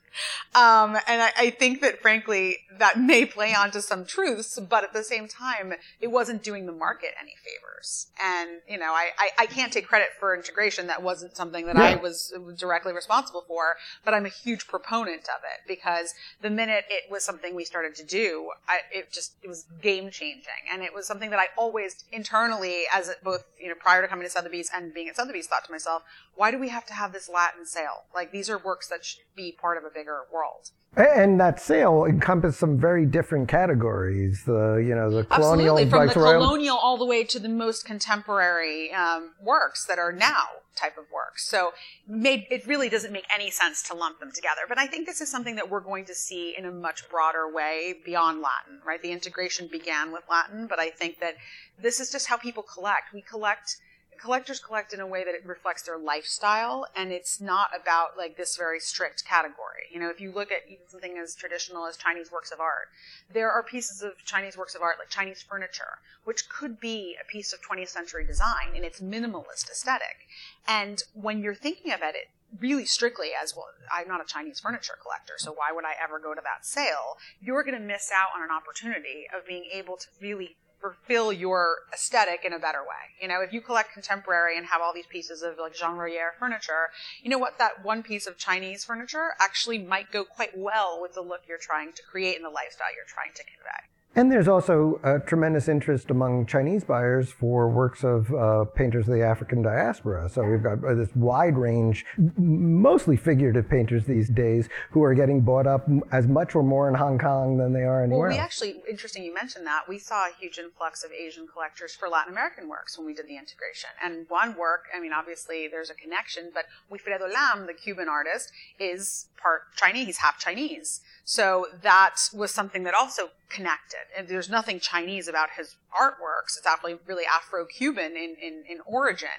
Um, 0.56 0.98
and 1.08 1.22
I, 1.22 1.32
I 1.38 1.50
think 1.52 1.82
that 1.82 2.02
frankly, 2.02 2.58
that 2.78 3.00
may 3.00 3.26
play 3.26 3.54
onto 3.54 3.82
some 3.82 4.06
truths, 4.06 4.60
but 4.60 4.84
at 4.84 4.94
the 4.94 5.04
same 5.04 5.28
time, 5.28 5.74
it 6.00 6.08
wasn't 6.08 6.44
doing 6.44 6.66
the 6.66 6.72
market 6.72 7.10
any 7.22 7.34
favors. 7.44 8.08
And, 8.24 8.62
you 8.68 8.78
know, 8.78 8.94
I, 8.94 9.10
I, 9.18 9.30
I 9.40 9.46
can't 9.46 9.72
take 9.72 9.88
credit 9.88 10.10
for 10.20 10.36
integration. 10.36 10.88
That 10.88 11.04
wasn't 11.04 11.36
something 11.36 11.66
that 11.68 11.78
I 11.78 11.96
was 11.96 12.34
directly 12.58 12.94
responsible 12.94 13.44
for, 13.48 13.76
but 14.04 14.14
I'm 14.14 14.26
a 14.26 14.30
huge 14.30 14.68
proponent 14.68 15.24
of 15.24 15.42
it 15.44 15.68
because 15.68 16.14
the 16.42 16.50
minute 16.50 16.86
it 16.90 17.12
was 17.12 17.24
something 17.24 17.56
we 17.56 17.66
started 17.66 17.96
to 17.96 18.04
do, 18.04 18.52
I, 18.68 18.80
it 18.92 19.12
just, 19.12 19.36
it 19.44 19.48
was 19.48 19.66
game 19.82 20.10
changing. 20.10 20.68
And 20.72 20.82
it 20.82 20.94
was 20.94 21.06
something 21.06 21.30
that 21.30 21.40
I 21.40 21.48
always 21.58 22.06
internally, 22.12 22.84
as 22.94 23.10
it, 23.10 23.18
both, 23.24 23.46
you 23.60 23.70
know, 23.70 23.76
prior 23.76 24.02
to 24.02 24.08
coming 24.08 24.26
to 24.26 24.30
Sotheby's 24.30 24.70
and 24.74 24.94
being 24.94 25.10
at 25.10 25.16
Sotheby's, 25.16 25.48
thought 25.48 25.66
to 25.66 25.72
myself, 25.72 26.04
why 26.36 26.52
do 26.52 26.60
we 26.60 26.70
have 26.70 26.86
to 26.86 26.94
have 26.94 27.14
this 27.14 27.30
Latin 27.30 27.66
sale? 27.66 28.04
Like, 28.14 28.32
these 28.32 28.50
are 28.50 28.58
works 28.58 28.88
that 28.90 29.04
should 29.04 29.24
be 29.36 29.52
part 29.52 29.78
of 29.78 29.84
a 29.84 29.90
bigger 29.90 30.07
world. 30.32 30.72
And 30.96 31.40
that 31.40 31.60
sale 31.60 32.06
encompassed 32.06 32.60
some 32.60 32.80
very 32.80 33.06
different 33.06 33.48
categories. 33.48 34.44
The 34.46 34.84
you 34.84 34.96
know 34.96 35.12
the 35.12 35.26
colonial 35.26 35.78
Absolutely, 35.78 35.90
from 35.90 36.08
the 36.08 36.14
colonial 36.14 36.76
all 36.76 36.98
the 36.98 37.06
way 37.06 37.24
to 37.24 37.40
the 37.40 37.50
most 37.50 37.86
contemporary 37.86 38.92
um, 38.94 39.34
works 39.40 39.86
that 39.86 40.00
are 40.00 40.12
now 40.12 40.48
type 40.78 40.98
of 40.98 41.06
works. 41.14 41.48
So 41.48 41.74
made, 42.08 42.46
it 42.50 42.66
really 42.68 42.88
doesn't 42.88 43.12
make 43.12 43.26
any 43.34 43.52
sense 43.52 43.82
to 43.84 43.94
lump 43.94 44.20
them 44.20 44.32
together. 44.32 44.62
But 44.70 44.78
I 44.78 44.88
think 44.88 45.08
this 45.08 45.22
is 45.22 45.30
something 45.30 45.56
that 45.56 45.70
we're 45.70 45.82
going 45.82 46.06
to 46.06 46.16
see 46.16 46.56
in 46.58 46.66
a 46.66 46.72
much 46.72 47.10
broader 47.10 47.52
way 47.52 47.96
beyond 48.06 48.42
Latin, 48.42 48.80
right? 48.86 49.02
The 49.02 49.12
integration 49.12 49.68
began 49.72 50.12
with 50.12 50.24
Latin, 50.30 50.68
but 50.68 50.80
I 50.80 50.90
think 50.90 51.20
that 51.20 51.36
this 51.82 52.00
is 52.00 52.12
just 52.12 52.28
how 52.28 52.38
people 52.38 52.64
collect. 52.64 53.14
We 53.14 53.22
collect 53.22 53.78
collectors 54.20 54.60
collect 54.60 54.94
in 54.94 55.00
a 55.00 55.08
way 55.08 55.24
that 55.24 55.34
it 55.34 55.46
reflects 55.46 55.84
their 55.84 55.98
lifestyle 55.98 56.88
and 56.96 57.12
it's 57.12 57.40
not 57.40 57.70
about 57.80 58.18
like 58.18 58.38
this 58.38 58.58
very 58.58 58.80
strict 58.80 59.26
category. 59.26 59.88
You 59.92 60.00
know, 60.00 60.10
if 60.10 60.20
you 60.20 60.32
look 60.32 60.52
at 60.52 60.64
something 60.88 61.18
as 61.18 61.36
traditional 61.36 61.86
as 61.86 61.98
Chinese 61.98 62.32
works 62.32 62.52
of 62.52 62.60
art, 62.60 62.90
there 63.32 63.52
are 63.52 63.64
pieces 63.64 64.02
of 64.02 64.14
Chinese 64.26 64.58
works 64.58 64.76
of 64.76 64.82
art 64.82 64.98
like 65.00 65.10
Chinese 65.10 65.42
furniture, 65.42 66.00
which 66.24 66.50
could 66.50 66.80
be 66.80 67.16
a 67.22 67.26
piece 67.26 67.54
of 67.54 67.60
20th 67.62 67.90
century 67.90 68.26
design 68.26 68.76
in 68.76 68.84
its 68.84 69.00
minimalist 69.00 69.70
aesthetic. 69.70 70.28
And 70.68 71.04
when 71.14 71.42
you're 71.42 71.56
thinking 71.56 71.92
about 71.92 72.16
it, 72.16 72.30
really 72.62 72.86
strictly 72.86 73.32
as 73.40 73.54
well 73.56 73.68
i'm 73.92 74.08
not 74.08 74.22
a 74.22 74.26
chinese 74.26 74.60
furniture 74.60 74.98
collector 75.02 75.34
so 75.36 75.52
why 75.52 75.70
would 75.74 75.84
i 75.84 75.92
ever 76.02 76.18
go 76.18 76.34
to 76.34 76.40
that 76.42 76.66
sale 76.66 77.18
you're 77.42 77.62
going 77.62 77.78
to 77.78 77.86
miss 77.86 78.10
out 78.16 78.30
on 78.34 78.42
an 78.42 78.50
opportunity 78.50 79.26
of 79.36 79.46
being 79.46 79.66
able 79.74 79.98
to 79.98 80.08
really 80.22 80.56
fulfill 80.82 81.34
your 81.34 81.80
aesthetic 81.94 82.46
in 82.46 82.54
a 82.54 82.60
better 82.60 82.82
way. 82.82 83.16
You 83.22 83.28
know, 83.28 83.42
if 83.42 83.52
you 83.52 83.62
collect 83.62 83.94
contemporary 83.94 84.58
and 84.58 84.68
have 84.68 84.82
all 84.82 84.94
these 84.94 85.08
pieces 85.08 85.42
of 85.42 85.58
like 85.60 85.76
Jean 85.76 85.96
Royère 85.96 86.36
furniture, 86.40 86.90
you 87.22 87.30
know 87.30 87.38
what? 87.38 87.58
That 87.58 87.84
one 87.84 88.04
piece 88.04 88.28
of 88.28 88.38
Chinese 88.38 88.86
furniture 88.86 89.32
actually 89.40 89.80
might 89.80 90.12
go 90.12 90.24
quite 90.24 90.58
well 90.58 91.00
with 91.02 91.14
the 91.14 91.22
look 91.22 91.42
you're 91.48 91.58
trying 91.58 91.94
to 91.94 92.04
create 92.04 92.36
and 92.36 92.46
the 92.46 92.50
lifestyle 92.50 92.94
you're 92.96 93.06
trying 93.08 93.34
to 93.36 93.44
convey. 93.44 93.97
And 94.18 94.32
there's 94.32 94.48
also 94.48 95.00
a 95.04 95.20
tremendous 95.20 95.68
interest 95.68 96.10
among 96.10 96.48
Chinese 96.48 96.84
buyers 96.84 97.30
for 97.30 97.70
works 97.70 98.04
of 98.04 98.34
uh, 98.34 98.66
painters 98.66 99.08
of 99.08 99.14
the 99.14 99.22
African 99.22 99.62
diaspora. 99.62 100.28
So 100.28 100.42
we've 100.42 100.64
got 100.64 100.84
uh, 100.84 100.96
this 100.96 101.16
wide 101.16 101.56
range, 101.56 102.04
mostly 102.36 103.16
figurative 103.16 103.70
painters 103.70 104.06
these 104.06 104.28
days, 104.28 104.70
who 104.90 105.04
are 105.04 105.14
getting 105.14 105.42
bought 105.42 105.68
up 105.68 105.88
as 106.12 106.26
much 106.26 106.56
or 106.56 106.64
more 106.64 106.90
in 106.90 106.96
Hong 106.96 107.20
Kong 107.20 107.58
than 107.58 107.74
they 107.74 107.84
are 107.84 108.04
anywhere 108.04 108.30
well, 108.30 108.30
we 108.30 108.40
else. 108.40 108.44
actually, 108.44 108.82
interesting 108.90 109.24
you 109.24 109.36
mentioned 109.36 109.68
that. 109.68 109.88
We 109.88 110.00
saw 110.00 110.26
a 110.26 110.32
huge 110.40 110.58
influx 110.58 111.04
of 111.04 111.12
Asian 111.12 111.46
collectors 111.46 111.94
for 111.94 112.10
Latin 112.10 112.34
American 112.34 112.68
works 112.68 112.98
when 112.98 113.06
we 113.06 113.14
did 113.14 113.28
the 113.28 113.38
integration. 113.38 113.92
And 114.04 114.28
one 114.30 114.58
work, 114.58 114.86
I 114.96 115.00
mean, 115.00 115.14
obviously 115.14 115.68
there's 115.68 115.92
a 115.92 115.94
connection, 115.94 116.50
but 116.52 116.66
Wilfredo 116.92 117.32
Lam, 117.32 117.68
the 117.68 117.74
Cuban 117.76 118.10
artist, 118.10 118.52
is 118.80 119.28
part 119.40 119.76
Chinese, 119.76 120.08
he's 120.08 120.18
half 120.18 120.40
Chinese. 120.40 121.02
So 121.24 121.68
that 121.84 122.16
was 122.34 122.50
something 122.52 122.82
that 122.84 122.96
also 122.96 123.30
connected. 123.50 124.06
And 124.18 124.28
there's 124.28 124.50
nothing 124.50 124.80
Chinese 124.80 125.28
about 125.28 125.50
his 125.58 125.76
artworks. 125.94 126.58
It's 126.58 126.68
actually 126.68 126.98
really 127.06 127.24
Afro-Cuban 127.26 128.12
in, 128.12 128.36
in, 128.42 128.64
in 128.70 128.80
origin. 128.86 129.30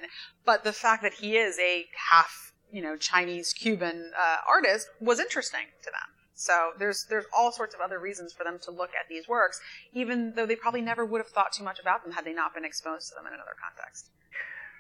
But 0.45 0.65
the 0.65 0.73
fact 0.73 1.03
that 1.03 1.15
he 1.15 1.37
is 1.37 1.59
a 1.59 1.87
half, 2.11 2.53
you 2.73 2.83
know, 2.83 2.97
Chinese 2.97 3.53
Cuban 3.53 4.13
uh, 4.19 4.37
artist 4.49 4.89
was 5.01 5.21
interesting 5.21 5.67
to 5.83 5.91
them. 5.91 6.09
So 6.35 6.71
there's 6.79 7.05
there's 7.11 7.25
all 7.37 7.51
sorts 7.51 7.75
of 7.75 7.81
other 7.81 7.99
reasons 7.99 8.33
for 8.33 8.45
them 8.45 8.61
to 8.63 8.71
look 8.71 8.91
at 8.91 9.09
these 9.09 9.27
works, 9.27 9.61
even 9.93 10.35
though 10.37 10.47
they 10.47 10.55
probably 10.55 10.81
never 10.81 11.05
would 11.05 11.19
have 11.19 11.27
thought 11.27 11.53
too 11.53 11.65
much 11.65 11.81
about 11.81 12.05
them 12.05 12.13
had 12.13 12.25
they 12.25 12.33
not 12.33 12.55
been 12.55 12.65
exposed 12.65 13.09
to 13.09 13.17
them 13.17 13.27
in 13.27 13.33
another 13.35 13.57
context. 13.61 14.11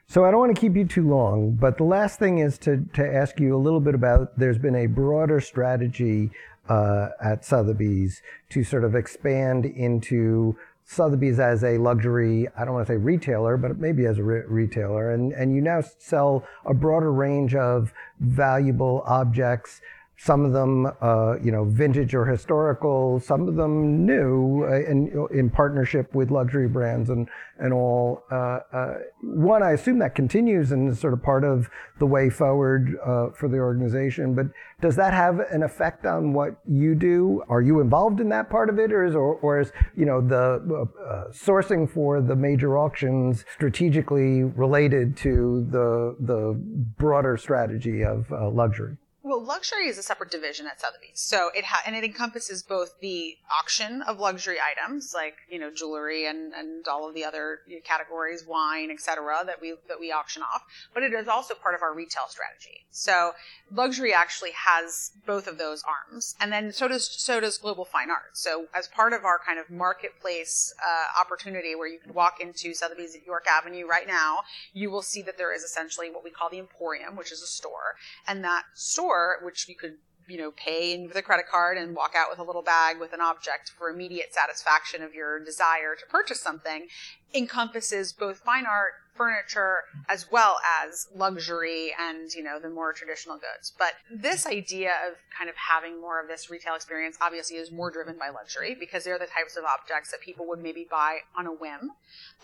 So 0.07 0.25
I 0.25 0.31
don't 0.31 0.41
want 0.41 0.55
to 0.55 0.61
keep 0.61 0.77
you 0.77 0.87
too 0.87 1.07
long, 1.07 1.53
but 1.53 1.77
the 1.77 1.85
last 1.85 2.19
thing 2.19 2.39
is 2.39 2.57
to, 2.59 2.83
to 2.95 3.07
ask 3.07 3.39
you 3.39 3.55
a 3.55 3.59
little 3.59 3.81
bit 3.81 3.95
about 3.95 4.39
there's 4.39 4.57
been 4.57 4.77
a 4.77 4.87
broader 4.87 5.39
strategy 5.41 6.31
uh, 6.69 7.11
at 7.23 7.45
Sotheby's 7.45 8.23
to 8.51 8.65
sort 8.65 8.85
of 8.85 8.95
expand 8.95 9.67
into 9.67 10.57
Sotheby's 10.85 11.39
as 11.39 11.63
a 11.65 11.77
luxury, 11.77 12.49
I 12.57 12.65
don't 12.65 12.73
want 12.75 12.87
to 12.87 12.95
say 12.95 12.97
retailer, 12.97 13.59
but 13.59 13.79
maybe 13.79 14.07
as 14.07 14.19
a 14.19 14.23
re- 14.23 14.43
retailer. 14.47 15.11
And, 15.13 15.33
and 15.33 15.55
you 15.55 15.61
now 15.61 15.83
sell 15.99 16.47
a 16.65 16.73
broader 16.73 17.13
range 17.13 17.55
of 17.55 17.93
valuable 18.21 19.03
objects 19.07 19.83
some 20.21 20.45
of 20.45 20.53
them, 20.53 20.91
uh, 21.01 21.37
you 21.41 21.53
know, 21.53 21.65
vintage 21.65 22.13
or 22.13 22.25
historical, 22.25 23.21
some 23.21 23.47
of 23.47 23.55
them 23.55 24.05
new, 24.05 24.65
uh, 24.65 24.81
in, 24.81 25.29
in 25.33 25.49
partnership 25.49 26.13
with 26.13 26.33
luxury 26.33 26.67
brands 26.67 27.09
and, 27.09 27.29
and 27.61 27.73
all. 27.73 28.25
Uh, 28.31 28.59
uh 28.73 28.95
one, 29.23 29.63
I 29.63 29.73
assume 29.73 30.01
that 30.01 30.17
continues 30.17 30.73
and 30.73 30.91
is 30.91 30.99
sort 30.99 31.13
of 31.13 31.23
part 31.23 31.45
of 31.45 31.71
the 32.01 32.07
way 32.07 32.31
forward 32.31 32.97
uh, 33.05 33.31
for 33.31 33.49
the 33.49 33.59
organization. 33.59 34.35
But 34.35 34.47
does 34.81 34.97
that 34.97 35.15
have 35.15 35.39
an 35.39 35.63
effect 35.63 36.05
on 36.05 36.33
what 36.33 36.57
you 36.67 36.97
do? 36.97 37.45
Are 37.49 37.63
you 37.63 37.81
involved 37.81 38.19
in 38.19 38.29
that 38.31 38.51
part 38.51 38.71
of 38.71 38.81
it, 38.81 38.93
or 38.93 39.05
is, 39.05 39.15
or, 39.15 39.37
or 39.37 39.61
is 39.61 39.71
you 39.97 40.05
know 40.05 40.21
the 40.21 40.89
uh, 41.07 41.31
sourcing 41.31 41.89
for 41.89 42.21
the 42.21 42.35
major 42.35 42.77
auctions 42.77 43.45
strategically 43.55 44.43
related 44.43 45.17
to 45.19 45.65
the 45.71 46.17
the 46.19 46.55
broader 46.97 47.37
strategy 47.37 48.03
of 48.03 48.31
luxury? 48.31 48.97
Well, 49.29 49.45
luxury 49.45 49.89
is 49.89 49.99
a 49.99 50.03
separate 50.03 50.31
division 50.31 50.67
at 50.67 50.81
Sotheby's. 50.81 51.21
So 51.21 51.51
it 51.55 51.67
ha- 51.67 51.83
and 51.85 51.95
it 51.95 52.03
encompasses 52.03 52.63
both 52.63 52.99
the 53.03 53.37
auction 53.53 54.01
of 54.01 54.19
luxury 54.19 54.57
items 54.59 55.13
like, 55.15 55.35
you 55.51 55.59
know, 55.59 55.71
jewelry 55.71 56.27
and, 56.27 56.55
and 56.55 56.89
all 56.89 57.07
of 57.07 57.15
the 57.15 57.27
other 57.27 57.59
categories, 57.85 58.47
wine, 58.47 58.91
etc. 58.91 59.43
that 59.45 59.61
we 59.61 59.75
that 59.87 60.01
we 60.01 60.11
auction 60.11 60.43
off, 60.43 60.63
but 60.95 61.03
it 61.03 61.13
is 61.13 61.29
also 61.29 61.53
part 61.53 61.75
of 61.75 61.83
our 61.83 61.95
retail 61.95 62.23
strategy. 62.31 62.87
So 62.91 63.33
luxury 63.71 64.15
actually 64.15 64.53
has 64.53 65.13
both 65.27 65.47
of 65.47 65.59
those 65.59 65.83
arms. 65.87 66.35
And 66.41 66.51
then 66.51 66.73
so 66.73 66.89
does 66.89 67.07
so 67.07 67.39
does 67.39 67.59
global 67.59 67.85
fine 67.85 68.09
art. 68.09 68.33
So 68.33 68.69
as 68.75 68.89
part 68.89 69.13
of 69.13 69.27
our 69.27 69.39
kind 69.39 69.59
of 69.59 69.69
marketplace 69.69 70.73
uh, 70.83 71.21
opportunity 71.21 71.75
where 71.75 71.87
you 71.87 71.99
can 71.99 72.15
walk 72.15 72.41
into 72.41 72.73
Sotheby's 72.73 73.15
at 73.15 73.27
York 73.27 73.45
Avenue 73.47 73.87
right 73.87 74.07
now, 74.07 74.39
you 74.73 74.91
will 74.91 75.03
see 75.03 75.21
that 75.21 75.37
there 75.37 75.55
is 75.55 75.65
essentially 75.65 76.09
what 76.11 76.25
we 76.25 76.31
call 76.31 76.49
the 76.49 76.59
Emporium, 76.59 77.15
which 77.15 77.31
is 77.31 77.43
a 77.43 77.47
store. 77.47 77.97
And 78.27 78.43
that 78.43 78.63
store 78.73 79.18
store, 79.19 79.39
which 79.43 79.69
you 79.69 79.75
could 79.75 79.97
you 80.29 80.37
know, 80.37 80.51
pay 80.51 81.07
with 81.07 81.17
a 81.17 81.23
credit 81.23 81.47
card 81.51 81.79
and 81.79 81.97
walk 81.97 82.13
out 82.15 82.29
with 82.29 82.39
a 82.39 82.43
little 82.43 82.61
bag 82.61 83.01
with 83.01 83.15
an 83.15 83.21
object 83.23 83.73
for 83.79 83.89
immediate 83.89 84.35
satisfaction 84.35 85.03
of 85.03 85.15
your 85.15 85.43
desire 85.43 85.95
to 85.99 86.05
purchase 86.05 86.39
something, 86.39 86.87
encompasses 87.33 88.13
both 88.13 88.41
fine 88.41 88.67
art, 88.67 88.93
furniture, 89.15 89.85
as 90.07 90.31
well 90.31 90.59
as 90.85 91.09
luxury 91.17 91.95
and, 91.99 92.31
you 92.35 92.43
know, 92.43 92.59
the 92.61 92.69
more 92.69 92.93
traditional 92.93 93.37
goods. 93.37 93.73
But 93.79 93.95
this 94.11 94.47
idea 94.47 94.91
of 95.09 95.17
kind 95.37 95.49
of 95.49 95.57
having 95.57 95.99
more 95.99 96.21
of 96.21 96.29
this 96.29 96.51
retail 96.51 96.75
experience 96.75 97.17
obviously 97.23 97.57
is 97.57 97.73
more 97.73 97.91
driven 97.91 98.19
by 98.19 98.29
luxury 98.29 98.77
because 98.79 99.05
they're 99.05 99.19
the 99.19 99.25
types 99.27 99.57
of 99.57 99.65
objects 99.65 100.11
that 100.11 100.21
people 100.21 100.47
would 100.49 100.63
maybe 100.63 100.87
buy 100.91 101.21
on 101.39 101.47
a 101.47 101.53
whim 101.53 101.93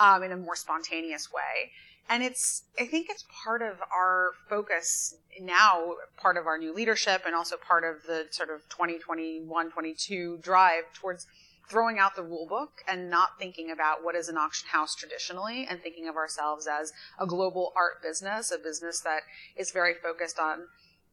um, 0.00 0.22
in 0.22 0.32
a 0.32 0.38
more 0.38 0.56
spontaneous 0.56 1.30
way 1.30 1.70
and 2.08 2.22
it's 2.22 2.62
i 2.78 2.86
think 2.86 3.08
it's 3.10 3.24
part 3.44 3.62
of 3.62 3.76
our 3.94 4.32
focus 4.48 5.16
now 5.40 5.94
part 6.16 6.36
of 6.36 6.46
our 6.46 6.58
new 6.58 6.72
leadership 6.72 7.22
and 7.26 7.34
also 7.34 7.56
part 7.56 7.84
of 7.84 8.02
the 8.06 8.26
sort 8.30 8.50
of 8.50 8.68
2021 8.68 9.70
22 9.70 10.38
drive 10.42 10.84
towards 10.94 11.26
throwing 11.66 11.98
out 11.98 12.14
the 12.14 12.22
rule 12.22 12.46
book 12.46 12.84
and 12.86 13.08
not 13.08 13.38
thinking 13.38 13.70
about 13.70 14.04
what 14.04 14.14
is 14.14 14.28
an 14.28 14.36
auction 14.36 14.68
house 14.70 14.94
traditionally 14.94 15.66
and 15.68 15.80
thinking 15.82 16.08
of 16.08 16.16
ourselves 16.16 16.66
as 16.66 16.92
a 17.18 17.26
global 17.26 17.72
art 17.74 18.02
business 18.02 18.50
a 18.50 18.58
business 18.58 19.00
that 19.00 19.22
is 19.56 19.70
very 19.70 19.94
focused 19.94 20.38
on 20.38 20.66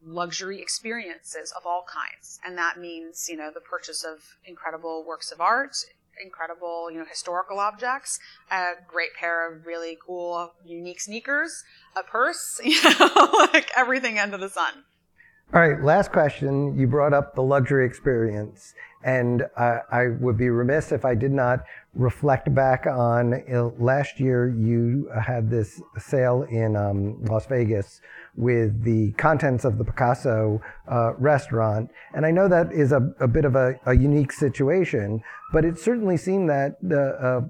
luxury 0.04 0.60
experiences 0.60 1.52
of 1.52 1.66
all 1.66 1.84
kinds. 1.86 2.40
And 2.44 2.56
that 2.58 2.78
means 2.78 3.28
you 3.28 3.36
know 3.36 3.50
the 3.52 3.60
purchase 3.60 4.04
of 4.04 4.18
incredible 4.44 5.04
works 5.06 5.32
of 5.32 5.40
art 5.40 5.76
incredible, 6.22 6.90
you 6.90 6.98
know, 6.98 7.04
historical 7.04 7.58
objects, 7.58 8.18
a 8.50 8.72
great 8.86 9.14
pair 9.18 9.50
of 9.50 9.66
really 9.66 9.98
cool, 10.04 10.52
unique 10.64 11.00
sneakers, 11.00 11.64
a 11.96 12.02
purse, 12.02 12.60
you 12.64 12.80
know, 12.82 13.48
like 13.52 13.70
everything 13.76 14.18
under 14.18 14.38
the 14.38 14.48
sun. 14.48 14.84
All 15.54 15.60
right, 15.60 15.82
last 15.84 16.12
question. 16.12 16.78
You 16.78 16.86
brought 16.86 17.12
up 17.12 17.34
the 17.34 17.42
luxury 17.42 17.84
experience, 17.84 18.72
and 19.04 19.44
I 19.56 20.06
would 20.18 20.38
be 20.38 20.48
remiss 20.48 20.92
if 20.92 21.04
I 21.04 21.14
did 21.14 21.30
not 21.30 21.64
reflect 21.94 22.54
back 22.54 22.86
on 22.86 23.34
uh, 23.34 23.64
last 23.78 24.18
year. 24.18 24.48
You 24.48 25.10
had 25.10 25.50
this 25.50 25.82
sale 25.98 26.46
in 26.50 26.74
um, 26.74 27.22
Las 27.24 27.44
Vegas 27.44 28.00
with 28.36 28.82
the 28.82 29.12
contents 29.12 29.64
of 29.64 29.78
the 29.78 29.84
Picasso 29.84 30.60
uh, 30.90 31.12
restaurant. 31.14 31.90
And 32.14 32.24
I 32.24 32.30
know 32.30 32.48
that 32.48 32.72
is 32.72 32.92
a, 32.92 33.14
a 33.20 33.28
bit 33.28 33.44
of 33.44 33.56
a, 33.56 33.78
a, 33.84 33.94
unique 33.94 34.32
situation, 34.32 35.22
but 35.52 35.64
it 35.64 35.78
certainly 35.78 36.16
seemed 36.16 36.48
that 36.48 36.76
the, 36.82 37.00
uh, 37.00 37.40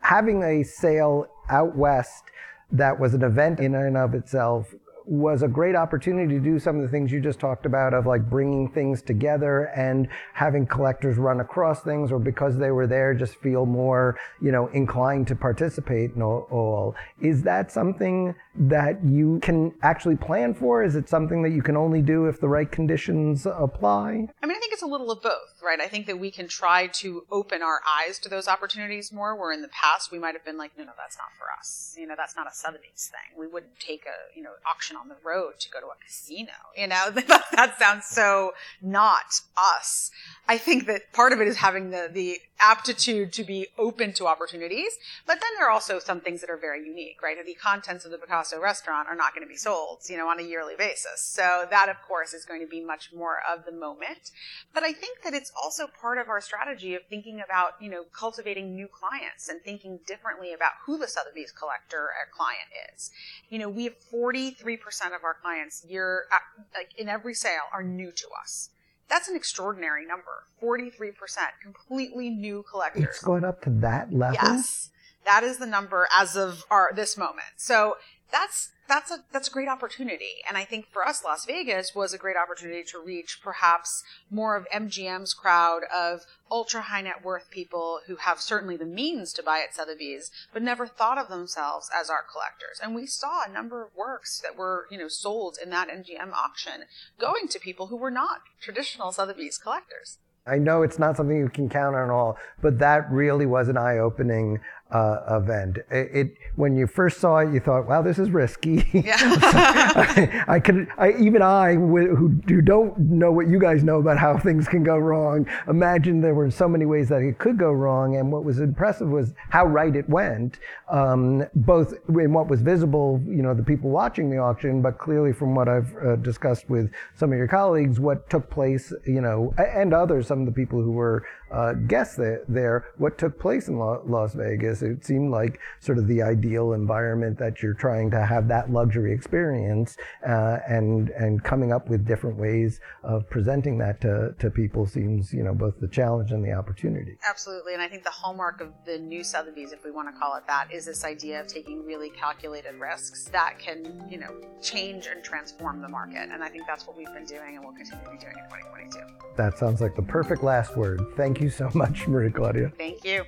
having 0.00 0.42
a 0.42 0.62
sale 0.62 1.26
out 1.48 1.74
west 1.76 2.24
that 2.70 2.98
was 3.00 3.14
an 3.14 3.22
event 3.22 3.60
in 3.60 3.74
and 3.74 3.96
of 3.96 4.14
itself 4.14 4.74
was 5.06 5.42
a 5.42 5.48
great 5.48 5.76
opportunity 5.76 6.34
to 6.34 6.40
do 6.40 6.58
some 6.58 6.76
of 6.76 6.82
the 6.82 6.88
things 6.88 7.12
you 7.12 7.20
just 7.20 7.38
talked 7.38 7.66
about 7.66 7.92
of 7.92 8.06
like 8.06 8.28
bringing 8.28 8.70
things 8.70 9.02
together 9.02 9.64
and 9.76 10.08
having 10.32 10.66
collectors 10.66 11.18
run 11.18 11.40
across 11.40 11.82
things 11.82 12.10
or 12.10 12.18
because 12.18 12.56
they 12.56 12.70
were 12.70 12.86
there 12.86 13.14
just 13.14 13.36
feel 13.36 13.66
more, 13.66 14.18
you 14.40 14.50
know, 14.50 14.68
inclined 14.68 15.26
to 15.28 15.36
participate 15.36 16.12
in 16.14 16.22
all. 16.22 16.46
all. 16.50 16.94
Is 17.20 17.42
that 17.42 17.70
something 17.70 18.34
that 18.56 19.04
you 19.04 19.40
can 19.42 19.72
actually 19.82 20.16
plan 20.16 20.54
for? 20.54 20.82
Is 20.82 20.96
it 20.96 21.08
something 21.08 21.42
that 21.42 21.50
you 21.50 21.62
can 21.62 21.76
only 21.76 22.00
do 22.00 22.26
if 22.26 22.40
the 22.40 22.48
right 22.48 22.70
conditions 22.70 23.46
apply? 23.46 24.28
I 24.42 24.46
mean, 24.46 24.56
I 24.56 24.60
think 24.60 24.72
it's 24.72 24.82
a 24.82 24.86
little 24.86 25.10
of 25.10 25.22
both, 25.22 25.60
right? 25.62 25.80
I 25.80 25.88
think 25.88 26.06
that 26.06 26.18
we 26.18 26.30
can 26.30 26.48
try 26.48 26.86
to 26.86 27.26
open 27.30 27.62
our 27.62 27.80
eyes 27.98 28.18
to 28.20 28.28
those 28.28 28.48
opportunities 28.48 29.12
more 29.12 29.34
where 29.34 29.52
in 29.52 29.62
the 29.62 29.68
past 29.68 30.10
we 30.10 30.18
might 30.18 30.34
have 30.34 30.44
been 30.44 30.56
like, 30.56 30.78
no, 30.78 30.84
no, 30.84 30.92
that's 30.96 31.18
not 31.18 31.28
for 31.36 31.46
us. 31.58 31.96
You 31.98 32.06
know, 32.06 32.14
that's 32.16 32.36
not 32.36 32.46
a 32.46 32.54
Sotheby's 32.54 33.10
thing. 33.10 33.38
We 33.38 33.46
wouldn't 33.46 33.78
take 33.80 34.04
a, 34.06 34.36
you 34.36 34.42
know, 34.42 34.52
auction 34.68 34.93
on 34.94 35.08
the 35.08 35.16
road 35.24 35.58
to 35.60 35.70
go 35.70 35.80
to 35.80 35.86
a 35.86 35.96
casino. 36.04 36.52
You 36.76 36.88
know, 36.88 37.10
that 37.52 37.76
sounds 37.78 38.06
so 38.06 38.52
not 38.82 39.40
us. 39.56 40.10
I 40.48 40.58
think 40.58 40.86
that 40.86 41.12
part 41.12 41.32
of 41.32 41.40
it 41.40 41.48
is 41.48 41.56
having 41.56 41.90
the, 41.90 42.10
the 42.12 42.40
aptitude 42.60 43.32
to 43.32 43.44
be 43.44 43.66
open 43.78 44.12
to 44.14 44.26
opportunities. 44.26 44.96
But 45.26 45.40
then 45.40 45.50
there 45.56 45.66
are 45.66 45.70
also 45.70 45.98
some 45.98 46.20
things 46.20 46.40
that 46.40 46.50
are 46.50 46.56
very 46.56 46.84
unique, 46.84 47.22
right? 47.22 47.36
The 47.44 47.54
contents 47.54 48.04
of 48.04 48.10
the 48.10 48.18
Picasso 48.18 48.60
restaurant 48.60 49.08
are 49.08 49.16
not 49.16 49.34
going 49.34 49.46
to 49.46 49.48
be 49.48 49.56
sold, 49.56 50.00
you 50.08 50.16
know, 50.16 50.28
on 50.28 50.38
a 50.38 50.42
yearly 50.42 50.74
basis. 50.76 51.20
So 51.20 51.66
that, 51.70 51.88
of 51.88 51.96
course, 52.06 52.32
is 52.32 52.44
going 52.44 52.60
to 52.60 52.66
be 52.66 52.80
much 52.80 53.10
more 53.12 53.38
of 53.50 53.64
the 53.64 53.72
moment. 53.72 54.30
But 54.72 54.82
I 54.82 54.92
think 54.92 55.22
that 55.22 55.34
it's 55.34 55.52
also 55.60 55.86
part 56.00 56.18
of 56.18 56.28
our 56.28 56.40
strategy 56.40 56.94
of 56.94 57.02
thinking 57.08 57.42
about, 57.44 57.72
you 57.80 57.90
know, 57.90 58.04
cultivating 58.18 58.74
new 58.74 58.88
clients 58.88 59.48
and 59.48 59.60
thinking 59.62 60.00
differently 60.06 60.52
about 60.52 60.72
who 60.86 60.98
the 60.98 61.08
Sotheby's 61.08 61.52
collector 61.52 62.02
or 62.02 62.28
client 62.32 62.68
is. 62.94 63.10
You 63.48 63.58
know, 63.58 63.68
we 63.68 63.84
have 63.84 63.94
43% 64.12 64.78
of 65.14 65.24
our 65.24 65.34
clients 65.34 65.84
year, 65.88 66.24
uh, 66.32 66.38
like 66.74 66.90
in 66.98 67.08
every 67.08 67.34
sale 67.34 67.68
are 67.72 67.82
new 67.82 68.10
to 68.12 68.28
us. 68.40 68.70
That's 69.08 69.28
an 69.28 69.36
extraordinary 69.36 70.06
number. 70.06 70.46
43%, 70.62 71.14
completely 71.62 72.30
new 72.30 72.64
collectors. 72.68 73.04
It's 73.04 73.22
going 73.22 73.44
up 73.44 73.62
to 73.62 73.70
that 73.70 74.12
level? 74.12 74.38
Yes. 74.40 74.90
That 75.24 75.42
is 75.42 75.58
the 75.58 75.66
number 75.66 76.06
as 76.14 76.36
of 76.36 76.64
our 76.70 76.92
this 76.94 77.16
moment. 77.16 77.46
So 77.56 77.96
that's 78.34 78.70
that's 78.88 79.10
a 79.12 79.18
that's 79.32 79.48
a 79.48 79.50
great 79.50 79.68
opportunity. 79.68 80.42
And 80.46 80.58
i 80.58 80.64
think 80.64 80.86
for 80.92 81.06
us 81.06 81.24
las 81.24 81.44
vegas 81.46 81.94
was 81.94 82.12
a 82.12 82.18
great 82.18 82.36
opportunity 82.36 82.82
to 82.90 82.98
reach 82.98 83.40
perhaps 83.42 84.02
more 84.28 84.56
of 84.56 84.66
mgm's 84.74 85.32
crowd 85.32 85.82
of 85.94 86.22
ultra 86.50 86.82
high 86.82 87.02
net 87.02 87.24
worth 87.24 87.48
people 87.50 88.00
who 88.06 88.16
have 88.16 88.40
certainly 88.40 88.76
the 88.76 88.84
means 88.84 89.32
to 89.34 89.42
buy 89.42 89.60
at 89.60 89.74
sotheby's 89.74 90.30
but 90.52 90.62
never 90.62 90.86
thought 90.86 91.16
of 91.16 91.28
themselves 91.28 91.88
as 91.98 92.10
art 92.10 92.26
collectors. 92.30 92.80
And 92.82 92.94
we 92.94 93.06
saw 93.06 93.44
a 93.44 93.52
number 93.52 93.82
of 93.84 93.94
works 93.96 94.40
that 94.40 94.58
were 94.58 94.86
you 94.90 94.98
know 94.98 95.08
sold 95.08 95.56
in 95.62 95.70
that 95.70 95.88
mgm 95.88 96.32
auction 96.32 96.84
going 97.18 97.46
to 97.48 97.60
people 97.60 97.86
who 97.86 97.96
were 97.96 98.10
not 98.10 98.40
traditional 98.60 99.12
sotheby's 99.12 99.58
collectors. 99.58 100.18
I 100.46 100.58
know 100.58 100.82
it's 100.82 100.98
not 100.98 101.16
something 101.16 101.38
you 101.38 101.48
can 101.48 101.70
count 101.70 101.96
on 101.96 102.10
all, 102.10 102.36
but 102.60 102.78
that 102.78 103.10
really 103.10 103.46
was 103.46 103.68
an 103.68 103.78
eye-opening 103.78 104.60
uh, 104.90 105.38
event. 105.42 105.78
It, 105.90 106.08
it, 106.12 106.34
when 106.56 106.76
you 106.76 106.86
first 106.86 107.18
saw 107.20 107.38
it, 107.38 107.52
you 107.52 107.60
thought, 107.60 107.86
"Wow, 107.86 108.02
this 108.02 108.18
is 108.18 108.30
risky." 108.30 108.88
Yeah. 108.92 109.16
I, 109.18 110.44
I 110.46 110.60
could, 110.60 110.88
I, 110.98 111.12
even 111.12 111.42
I, 111.42 111.74
who, 111.74 112.28
who 112.48 112.62
don't 112.62 112.96
know 112.98 113.32
what 113.32 113.48
you 113.48 113.58
guys 113.58 113.82
know 113.82 113.98
about 113.98 114.18
how 114.18 114.38
things 114.38 114.68
can 114.68 114.84
go 114.84 114.96
wrong, 114.96 115.48
imagine 115.68 116.20
there 116.20 116.34
were 116.34 116.50
so 116.50 116.68
many 116.68 116.86
ways 116.86 117.08
that 117.08 117.22
it 117.22 117.38
could 117.38 117.58
go 117.58 117.72
wrong. 117.72 118.16
And 118.16 118.30
what 118.30 118.44
was 118.44 118.60
impressive 118.60 119.08
was 119.08 119.34
how 119.50 119.66
right 119.66 119.94
it 119.94 120.08
went, 120.08 120.58
um, 120.88 121.44
both 121.54 121.94
in 122.08 122.32
what 122.32 122.48
was 122.48 122.62
visible, 122.62 123.20
you 123.26 123.42
know, 123.42 123.54
the 123.54 123.62
people 123.62 123.90
watching 123.90 124.30
the 124.30 124.38
auction, 124.38 124.82
but 124.82 124.98
clearly 124.98 125.32
from 125.32 125.54
what 125.54 125.68
I've 125.68 125.94
uh, 125.96 126.16
discussed 126.16 126.68
with 126.68 126.90
some 127.16 127.32
of 127.32 127.38
your 127.38 127.48
colleagues, 127.48 127.98
what 127.98 128.28
took 128.30 128.48
place, 128.50 128.92
you 129.06 129.20
know, 129.20 129.54
and 129.58 129.92
others, 129.92 130.26
some 130.26 130.40
of 130.40 130.46
the 130.46 130.52
people 130.52 130.80
who 130.80 130.92
were 130.92 131.24
uh, 131.54 131.72
guests 131.72 132.16
there, 132.16 132.42
there, 132.48 132.86
what 132.98 133.16
took 133.16 133.38
place 133.38 133.68
in 133.68 133.78
Las 133.78 134.34
Vegas 134.34 134.82
it 134.82 135.04
seemed 135.04 135.30
like 135.30 135.60
sort 135.80 135.98
of 135.98 136.08
the 136.08 136.20
ideal 136.20 136.72
environment 136.72 137.38
that 137.38 137.62
you're 137.62 137.74
trying 137.74 138.10
to 138.10 138.26
have 138.26 138.48
that 138.48 138.70
luxury 138.70 139.12
experience 139.12 139.96
uh, 140.26 140.58
and 140.68 141.10
and 141.10 141.44
coming 141.44 141.72
up 141.72 141.88
with 141.88 142.04
different 142.06 142.36
ways 142.36 142.80
of 143.04 143.28
presenting 143.30 143.78
that 143.78 144.00
to, 144.00 144.34
to 144.38 144.50
people 144.50 144.84
seems 144.84 145.32
you 145.32 145.44
know 145.44 145.54
both 145.54 145.78
the 145.80 145.88
challenge 145.88 146.32
and 146.32 146.44
the 146.44 146.52
opportunity. 146.52 147.16
Absolutely 147.28 147.74
and 147.74 147.82
i 147.82 147.88
think 147.88 148.02
the 148.02 148.10
hallmark 148.10 148.60
of 148.60 148.72
the 148.84 148.98
new 148.98 149.22
sotheby's 149.22 149.72
if 149.72 149.84
we 149.84 149.90
want 149.90 150.12
to 150.12 150.18
call 150.18 150.34
it 150.36 150.42
that 150.48 150.68
is 150.72 150.84
this 150.86 151.04
idea 151.04 151.40
of 151.40 151.46
taking 151.46 151.84
really 151.84 152.10
calculated 152.10 152.74
risks 152.74 153.28
that 153.32 153.58
can 153.58 154.04
you 154.10 154.18
know 154.18 154.34
change 154.60 155.06
and 155.06 155.22
transform 155.22 155.80
the 155.80 155.88
market 155.88 156.28
and 156.32 156.42
i 156.42 156.48
think 156.48 156.64
that's 156.66 156.86
what 156.86 156.96
we've 156.96 157.12
been 157.14 157.26
doing 157.26 157.54
and 157.54 157.64
we'll 157.64 157.74
continue 157.74 158.04
to 158.04 158.10
be 158.10 158.18
doing 158.18 158.34
in 158.36 158.44
2022 158.90 159.24
that 159.36 159.58
sounds 159.58 159.80
like 159.80 159.96
the 159.96 160.02
perfect 160.02 160.44
last 160.44 160.76
word. 160.76 161.04
Thank 161.16 161.40
you 161.40 161.43
so 161.50 161.70
much 161.74 162.06
Mari-Claudia 162.08 162.72
thank 162.76 163.04
you 163.04 163.24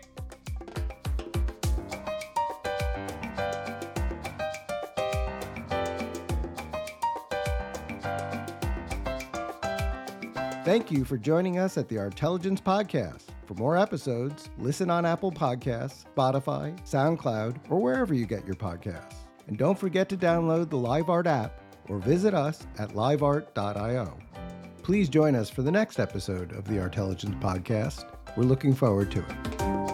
Thank 10.64 10.90
you 10.90 11.04
for 11.04 11.16
joining 11.16 11.60
us 11.60 11.78
at 11.78 11.88
the 11.88 11.96
Artelligence 11.96 12.60
Podcast. 12.60 13.26
For 13.46 13.54
more 13.54 13.76
episodes, 13.76 14.50
listen 14.58 14.90
on 14.90 15.06
Apple 15.06 15.30
Podcasts, 15.30 16.04
Spotify, 16.16 16.76
SoundCloud, 16.84 17.70
or 17.70 17.80
wherever 17.80 18.12
you 18.12 18.26
get 18.26 18.44
your 18.44 18.56
podcasts. 18.56 19.14
And 19.46 19.56
don't 19.56 19.78
forget 19.78 20.08
to 20.08 20.16
download 20.16 20.68
the 20.68 20.76
LiveArt 20.76 21.26
app 21.26 21.60
or 21.88 21.98
visit 21.98 22.34
us 22.34 22.66
at 22.80 22.90
liveart.io. 22.94 24.18
Please 24.86 25.08
join 25.08 25.34
us 25.34 25.50
for 25.50 25.62
the 25.62 25.72
next 25.72 25.98
episode 25.98 26.52
of 26.52 26.64
the 26.68 26.78
Artelligence 26.78 27.34
Podcast. 27.40 28.04
We're 28.36 28.44
looking 28.44 28.72
forward 28.72 29.10
to 29.10 29.18
it. 29.18 29.85